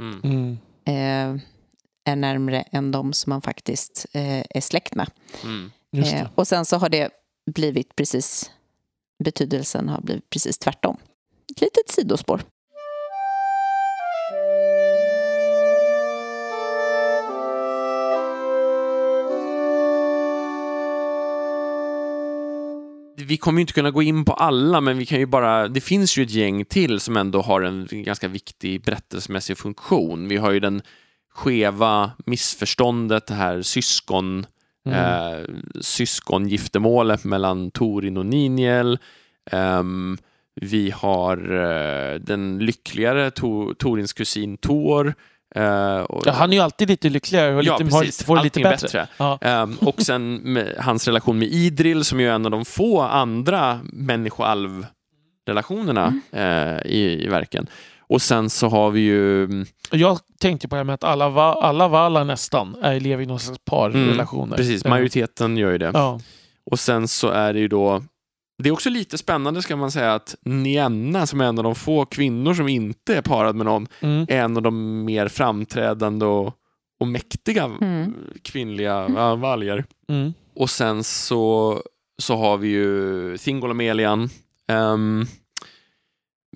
[0.00, 0.20] Mm.
[0.24, 0.58] Mm.
[0.84, 1.42] eh,
[2.04, 5.10] är närmre än de som man faktiskt eh, är släkt med.
[5.44, 5.70] Mm.
[5.92, 7.10] Eh, och sen så har det
[7.50, 8.50] blivit precis,
[9.24, 10.96] betydelsen har blivit precis tvärtom.
[11.52, 12.42] Ett litet sidospår.
[23.26, 25.68] Vi kommer ju inte kunna gå in på alla, men vi kan ju bara...
[25.68, 30.28] Det finns ju ett gäng till som ändå har en ganska viktig berättelsemässig funktion.
[30.28, 30.82] Vi har ju den
[31.34, 34.46] skeva missförståndet, det här syskon,
[34.86, 34.98] Mm.
[34.98, 35.46] eh,
[35.80, 38.98] syskongiftermålet mellan Torin och Niniel.
[39.50, 40.18] Ehm,
[40.60, 45.14] vi har eh, den lyckligare to, Torins kusin Tor.
[45.56, 48.24] Eh, och, Ja, han är ju alltid lite lyckligare och Ja, lite, har, precis.
[48.24, 48.86] får det lite bättre.
[48.86, 49.06] bättre.
[49.16, 49.38] Ja.
[49.40, 53.00] Ehm, och sen med hans relation med Idril som ju är en av de få
[53.02, 57.66] andra människoalv-relationerna eh, i, i verken.
[58.08, 59.48] Och sen så har vi ju...
[59.90, 63.26] Jag tänkte på det här med att alla, va, alla vallar nästan är, lever i
[63.26, 64.44] någon slags parrelationer.
[64.44, 65.90] Mm, precis, majoriteten gör ju det.
[65.94, 66.20] Ja.
[66.70, 68.02] Och sen så är det ju då
[68.62, 71.74] det är också lite spännande ska man säga att Nienna som är en av de
[71.74, 74.26] få kvinnor som inte är parad med någon Mm.
[74.28, 76.54] är en av de mer framträdande och,
[77.00, 78.14] och mäktiga Mm.
[78.42, 79.84] kvinnliga ja, valjar.
[80.08, 80.34] Mm.
[80.54, 81.80] Och sen så,
[82.18, 84.28] så har vi ju Thingol och Melian.
[84.68, 85.26] Ehm,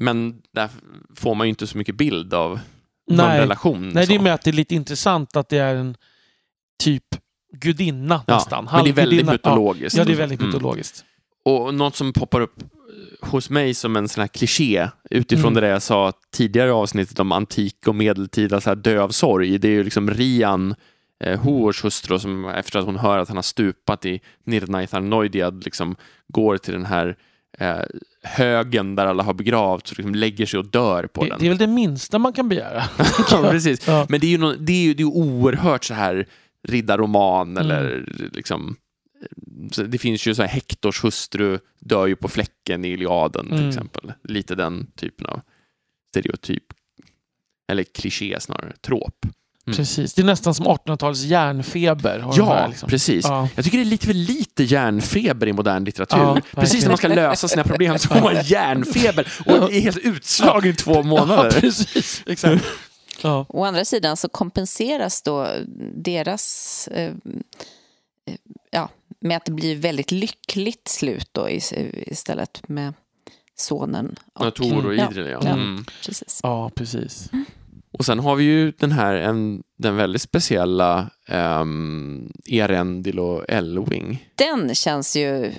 [0.01, 0.68] men där
[1.16, 2.60] får man ju inte så mycket bild av
[3.10, 3.40] någon Nej.
[3.40, 3.82] relation.
[3.89, 4.22] Nej, det är så.
[4.24, 5.97] med att det är lite intressant att det är en
[6.82, 7.05] typ
[7.52, 8.68] gudinna ja, nästan.
[8.72, 9.97] Men det är väldigt mytologiskt.
[9.97, 10.52] Ja, ja, det är väldigt Mm.
[10.52, 11.05] mytologiskt.
[11.44, 12.54] Och något som poppar upp
[13.20, 15.54] hos mig som en sån här kliché utifrån Mm.
[15.54, 19.58] det där jag sa tidigare avsnittet om antik och medeltida så här dövsorg.
[19.58, 20.74] Det är ju liksom Rian,
[21.24, 25.64] eh, Hoors hustru, som efter att hon hör att han har stupat i Nirnaithar Noidiad
[25.64, 25.96] liksom
[26.28, 27.16] går till den här
[27.58, 27.76] eh,
[28.22, 31.38] högen där alla har begravts och liksom lägger sig och dör på Det, den.
[31.38, 32.82] det är väl det minsta man kan begära.
[33.30, 33.86] ja, precis.
[33.86, 34.06] Ja.
[34.08, 36.26] Men det är ju, nå- det är ju det är oerhört så här
[36.68, 38.76] riddarroman eller liksom
[39.88, 43.68] det finns ju så här Hektors hustru dör ju på fläcken i Iliaden till Mm.
[43.68, 44.12] exempel.
[44.24, 45.40] Lite den typen av
[46.10, 46.64] stereotyp.
[47.68, 49.24] Eller kliché snarare, trop.
[49.66, 49.76] Mm.
[49.76, 50.14] Precis.
[50.14, 52.24] Det är nästan som 1800-talets järnfeber.
[52.36, 52.88] Ja, här, liksom.
[52.88, 53.24] precis.
[53.24, 53.48] Ja.
[53.55, 56.18] Jag tycker det är lite för lite järnfeber i modern litteratur.
[56.18, 59.98] Ja, precis när man ska lösa sina problem så får man järnfeber och är helt
[59.98, 61.51] utslagen i två Ja, månader.
[61.60, 62.22] precis.
[62.26, 62.64] Exakt.
[63.22, 63.47] Ja.
[63.48, 65.48] Å andra sidan så kompenseras då
[65.94, 66.88] deras...
[66.88, 67.12] Eh,
[68.26, 68.34] eh, ja,
[69.20, 71.72] med att det blir väldigt lyckligt slut då is-
[72.06, 72.94] istället med
[73.55, 74.16] sonen.
[74.38, 75.40] Ja, Tor och Idril, ja.
[75.44, 75.51] ja.
[75.51, 75.84] Mm.
[76.05, 76.40] precis.
[76.42, 77.30] ja, precis.
[77.92, 84.28] Och sen har vi ju den här, en, den väldigt speciella um, Erendil och Elwing.
[84.34, 85.52] Den känns ju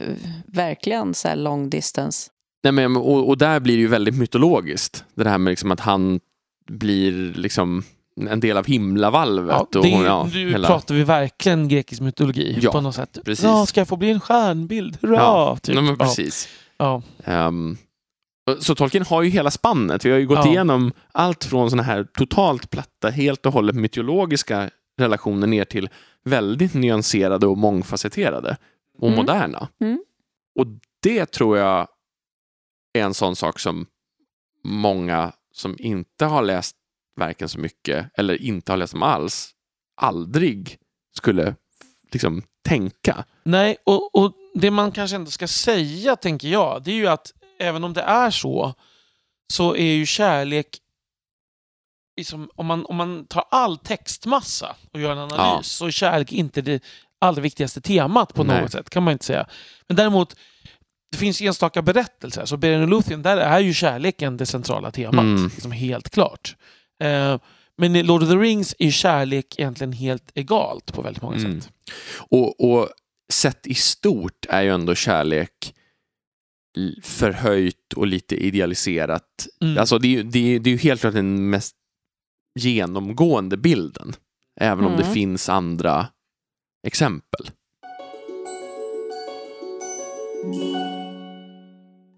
[0.46, 2.30] verkligen så här long distance.
[2.64, 5.04] Nej, men, och, och där blir det ju väldigt mytologiskt.
[5.16, 6.20] Det här med liksom att han
[6.68, 7.84] blir liksom
[8.28, 9.56] en del av himlavalvet.
[9.56, 12.96] Ja, och, det, hon- ja, nu hela- pratar vi verkligen grekisk mytologi Ja, på något
[12.96, 13.18] sätt.
[13.26, 13.46] precis.
[13.46, 14.98] Ja, ska jag få bli en stjärnbild?
[15.02, 15.16] Hurra!
[15.16, 15.76] Ja, typ.
[15.76, 16.50] nej, men Ja, precis.
[16.78, 17.78] Ja, Ehm,
[18.60, 20.06] så Tolkien har ju hela spannet.
[20.06, 20.48] Vi har ju gått Ja.
[20.52, 24.70] igenom allt från såna här totalt platta, helt och hållet mytologiska
[25.00, 25.90] relationer ner till
[26.26, 28.58] väldigt nyanserade och mångfacetterade
[28.98, 29.18] och Mm.
[29.20, 29.68] moderna.
[29.82, 30.04] Mm.
[30.60, 30.66] Och
[31.04, 31.88] det tror jag
[32.94, 33.86] är en sån sak som
[34.64, 36.76] många som inte har läst
[37.20, 39.52] verken så mycket eller inte har läst dem alls
[40.02, 40.78] aldrig
[41.18, 41.56] skulle
[42.12, 43.26] liksom tänka.
[43.44, 47.32] Nej, och, och det man kanske ändå ska säga, tänker jag, det är ju att
[47.60, 48.74] även om det är så,
[49.54, 50.68] så är ju kärlek...
[52.18, 55.60] Liksom, om, man, om man tar all textmassa och gör en analys Ja.
[55.64, 56.84] så är kärlek inte det
[57.20, 58.62] allra viktigaste temat på Nej.
[58.62, 59.48] något sätt, kan man inte säga.
[59.88, 60.36] Men däremot,
[61.12, 62.46] det finns enstaka berättelser.
[62.46, 65.24] Så Beren och Luthien, där är ju kärleken det centrala temat.
[65.24, 65.44] Mm.
[65.44, 66.56] Liksom helt klart.
[67.02, 67.40] Eh,
[67.78, 71.62] men i Lord of the Rings är kärlek egentligen helt egalt på väldigt många Mm.
[71.62, 71.72] sätt.
[72.18, 72.90] Och, och
[73.34, 75.74] sett i stort är ju ändå kärlek
[77.04, 79.48] förhöjt och lite idealiserat.
[79.62, 79.78] Mm.
[79.78, 81.76] Alltså det är, ju- det, är, det är ju helt klart den mest
[82.60, 84.14] genomgående bilden.
[84.60, 85.14] Även om det Mm.
[85.14, 86.08] finns andra
[86.88, 87.50] exempel.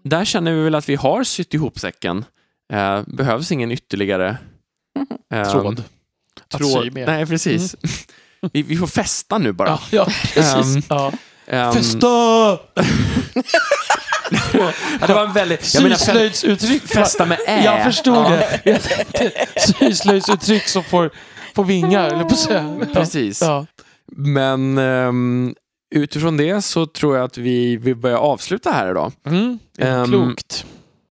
[0.04, 2.24] Där känner vi väl att vi har sytt ihop säcken.
[2.72, 4.36] Eh, behövs ingen ytterligare
[5.34, 5.82] eh, Tråd.
[6.52, 6.92] Att tråd.
[6.94, 7.06] med.
[7.06, 7.76] Nej, precis.
[8.52, 9.68] vi, vi får festa nu bara.
[9.68, 10.04] Ja, ja
[10.34, 10.76] precis.
[10.76, 11.12] Ehm, ja.
[11.46, 12.06] Ehm, Festa!
[15.00, 15.64] Ja, det var en väldigt...
[15.64, 16.82] Syslöjdsuttryck.
[16.82, 17.64] festa med ä.
[17.64, 18.60] Jag förstod Ja, det.
[18.70, 19.30] Jag tänkte
[19.78, 21.10] syslöjdsuttryck som får,
[21.54, 22.36] får vingar, eller på.
[22.50, 22.86] Ja.
[22.92, 23.42] Precis.
[23.42, 23.66] Ja.
[24.16, 25.54] Men ehm,
[25.94, 29.12] utifrån det så tror jag att vi, vi börjar avsluta här idag.
[29.26, 29.58] Mm.
[29.78, 30.66] Ehm, Klokt.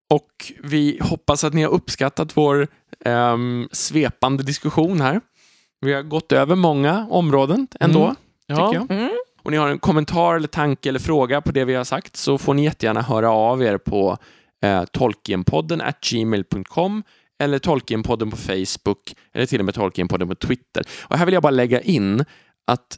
[0.10, 2.68] Och vi hoppas att ni har uppskattat vår
[3.06, 5.22] ehm, svepande diskussion här.
[5.82, 8.16] Vi har gått över många områden ändå, Mm.
[8.48, 8.56] Ja.
[8.72, 9.00] tycker jag.
[9.00, 9.12] Mm.
[9.44, 12.38] Och ni har en kommentar eller tanke eller fråga på det vi har sagt så
[12.38, 14.18] får ni jättegärna höra av er på
[14.64, 17.04] eh, tolkienpodden at gmail.com
[17.44, 20.84] eller Tolkienpodden på Facebook eller till och med Tolkienpodden på Twitter.
[21.02, 22.26] Och här vill jag bara lägga in
[22.68, 22.98] att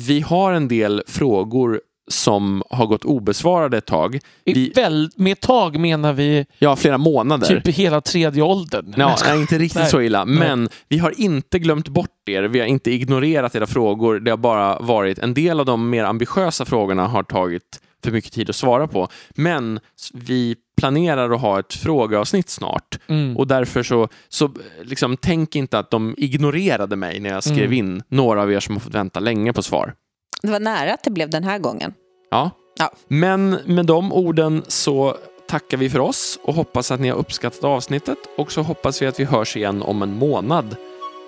[0.00, 1.80] vi har en del frågor
[2.12, 4.18] som har gått obesvarade ett tag.
[4.44, 7.46] Vi- väl, med tag menar vi Ja, flera månader.
[7.60, 8.94] typ hela tredje åldern.
[8.96, 9.90] Ja, nej, inte riktigt Nej.
[9.90, 10.24] så illa.
[10.24, 10.38] Nej.
[10.38, 12.42] Men vi har inte glömt bort er.
[12.42, 14.20] Vi har inte ignorerat era frågor.
[14.20, 18.32] Det har bara varit en del av de mer ambitiösa frågorna har tagit för mycket
[18.32, 19.08] tid att svara på.
[19.30, 19.80] Men
[20.14, 23.36] vi planerar att ha ett frågeavsnitt snart Mm.
[23.36, 24.50] och därför så, så
[24.82, 27.72] liksom, tänk inte att de ignorerade mig när jag skrev Mm.
[27.72, 29.94] in några av er som har fått vänta länge på svar.
[30.42, 31.92] Det var nära att det blev den här gången.
[32.32, 32.50] Ja.
[32.78, 32.90] Ja.
[33.08, 35.16] Men med de orden så
[35.48, 39.06] tackar vi för oss och hoppas att ni har uppskattat avsnittet och så hoppas vi
[39.06, 40.76] att vi hörs igen om en månad.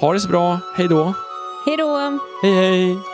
[0.01, 1.15] Ha det så bra, hej då!
[1.67, 2.19] Hej då!
[2.43, 3.14] Hej hej!